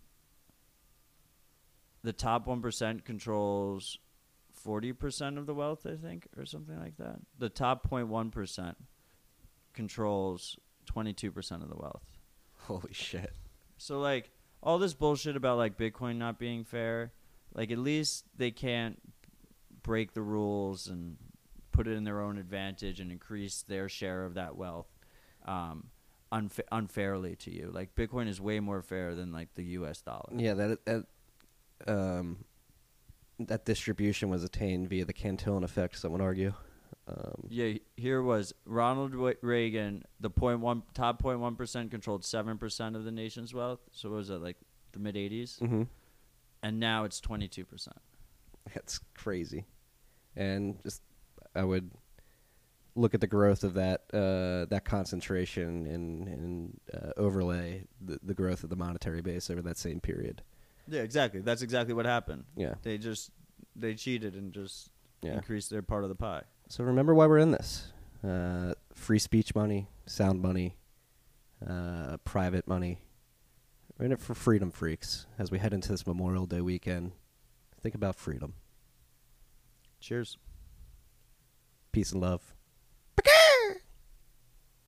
the 2.03 2.11
top 2.11 2.47
one 2.47 2.61
percent 2.61 3.05
controls 3.05 3.99
forty 4.51 4.91
percent 4.91 5.37
of 5.37 5.45
the 5.45 5.53
wealth, 5.53 5.85
I 5.85 5.95
think, 5.95 6.27
or 6.37 6.45
something 6.45 6.77
like 6.79 6.97
that. 6.97 7.19
The 7.37 7.49
top 7.49 7.87
0.1 7.87 8.31
percent 8.31 8.77
controls 9.73 10.57
twenty 10.87 11.13
two 11.13 11.31
percent 11.31 11.61
of 11.61 11.69
the 11.69 11.77
wealth. 11.77 12.17
Holy 12.61 12.93
shit! 12.93 13.33
So 13.77 13.99
like 13.99 14.31
all 14.63 14.79
this 14.79 14.95
bullshit 14.95 15.35
about 15.35 15.59
like 15.59 15.77
Bitcoin 15.77 16.17
not 16.17 16.39
being 16.39 16.63
fair, 16.63 17.11
like 17.59 17.71
at 17.71 17.77
least 17.77 18.23
they 18.37 18.51
can't 18.51 18.97
break 19.83 20.13
the 20.13 20.21
rules 20.21 20.87
and 20.87 21.17
put 21.73 21.87
it 21.87 21.91
in 21.97 22.05
their 22.05 22.21
own 22.21 22.37
advantage 22.37 23.01
and 23.01 23.11
increase 23.11 23.63
their 23.63 23.89
share 23.89 24.23
of 24.23 24.35
that 24.35 24.55
wealth 24.55 24.87
um, 25.45 25.87
unfa- 26.31 26.61
unfairly 26.71 27.35
to 27.35 27.51
you. 27.51 27.69
Like 27.73 27.95
Bitcoin 27.95 28.29
is 28.29 28.39
way 28.39 28.61
more 28.61 28.81
fair 28.81 29.13
than 29.13 29.33
like 29.33 29.53
the 29.55 29.63
U.S. 29.79 30.01
dollar. 30.01 30.29
Yeah, 30.33 30.53
that 30.53 30.85
that 30.85 31.05
um, 31.85 32.45
that 33.39 33.65
distribution 33.65 34.29
was 34.29 34.45
attained 34.45 34.87
via 34.87 35.03
the 35.03 35.13
Cantillon 35.13 35.65
effect. 35.65 35.97
Some 35.99 36.13
would 36.13 36.21
argue. 36.21 36.53
Um, 37.09 37.43
Yeah, 37.49 37.73
here 37.97 38.21
was 38.21 38.53
Ronald 38.65 39.13
Reagan. 39.41 40.03
The 40.21 40.29
point 40.29 40.61
one 40.61 40.83
top 40.93 41.19
point 41.21 41.41
one 41.41 41.55
percent 41.57 41.91
controlled 41.91 42.23
seven 42.23 42.57
percent 42.57 42.95
of 42.95 43.03
the 43.03 43.11
nation's 43.11 43.53
wealth. 43.53 43.81
So 43.91 44.09
what 44.09 44.15
was 44.17 44.27
that 44.29 44.41
like 44.41 44.55
the 44.93 44.99
mid 44.99 45.17
eighties? 45.17 45.57
hmm 45.59 45.83
and 46.63 46.79
now 46.79 47.03
it's 47.03 47.19
22%. 47.21 47.87
That's 48.73 48.99
crazy. 49.15 49.65
And 50.35 50.81
just 50.83 51.01
I 51.55 51.63
would 51.63 51.91
look 52.95 53.13
at 53.13 53.21
the 53.21 53.27
growth 53.27 53.63
of 53.63 53.73
that 53.75 54.01
uh, 54.13 54.65
that 54.69 54.83
concentration 54.85 55.85
and, 55.87 56.27
and 56.27 56.79
uh, 56.93 57.11
overlay 57.17 57.85
the, 58.01 58.19
the 58.23 58.33
growth 58.33 58.63
of 58.63 58.69
the 58.69 58.75
monetary 58.75 59.21
base 59.21 59.49
over 59.49 59.61
that 59.63 59.77
same 59.77 59.99
period. 59.99 60.41
Yeah, 60.87 61.01
exactly. 61.01 61.41
That's 61.41 61.61
exactly 61.61 61.93
what 61.93 62.05
happened. 62.05 62.45
Yeah. 62.55 62.75
They 62.83 62.97
just 62.97 63.31
they 63.75 63.93
cheated 63.95 64.35
and 64.35 64.53
just 64.53 64.91
Yeah. 65.21 65.33
increased 65.33 65.69
their 65.69 65.81
part 65.81 66.03
of 66.03 66.09
the 66.09 66.15
pie. 66.15 66.43
So 66.69 66.83
remember 66.83 67.13
why 67.15 67.25
we're 67.27 67.39
in 67.39 67.51
this: 67.51 67.91
uh, 68.23 68.73
free 68.93 69.19
speech 69.19 69.55
money, 69.55 69.87
sound 70.05 70.41
money, 70.41 70.75
uh, 71.67 72.17
private 72.23 72.67
money. 72.67 73.01
We're 73.99 74.05
in 74.05 74.11
it 74.13 74.21
for 74.21 74.33
freedom 74.33 74.71
freaks. 74.71 75.25
As 75.37 75.51
we 75.51 75.59
head 75.59 75.73
into 75.73 75.91
this 75.91 76.07
Memorial 76.07 76.45
Day 76.45 76.61
weekend, 76.61 77.11
think 77.81 77.95
about 77.95 78.15
freedom, 78.15 78.53
Cheers. 79.99 80.37
peace 81.91 82.13
and 82.13 82.21
love. 82.21 82.53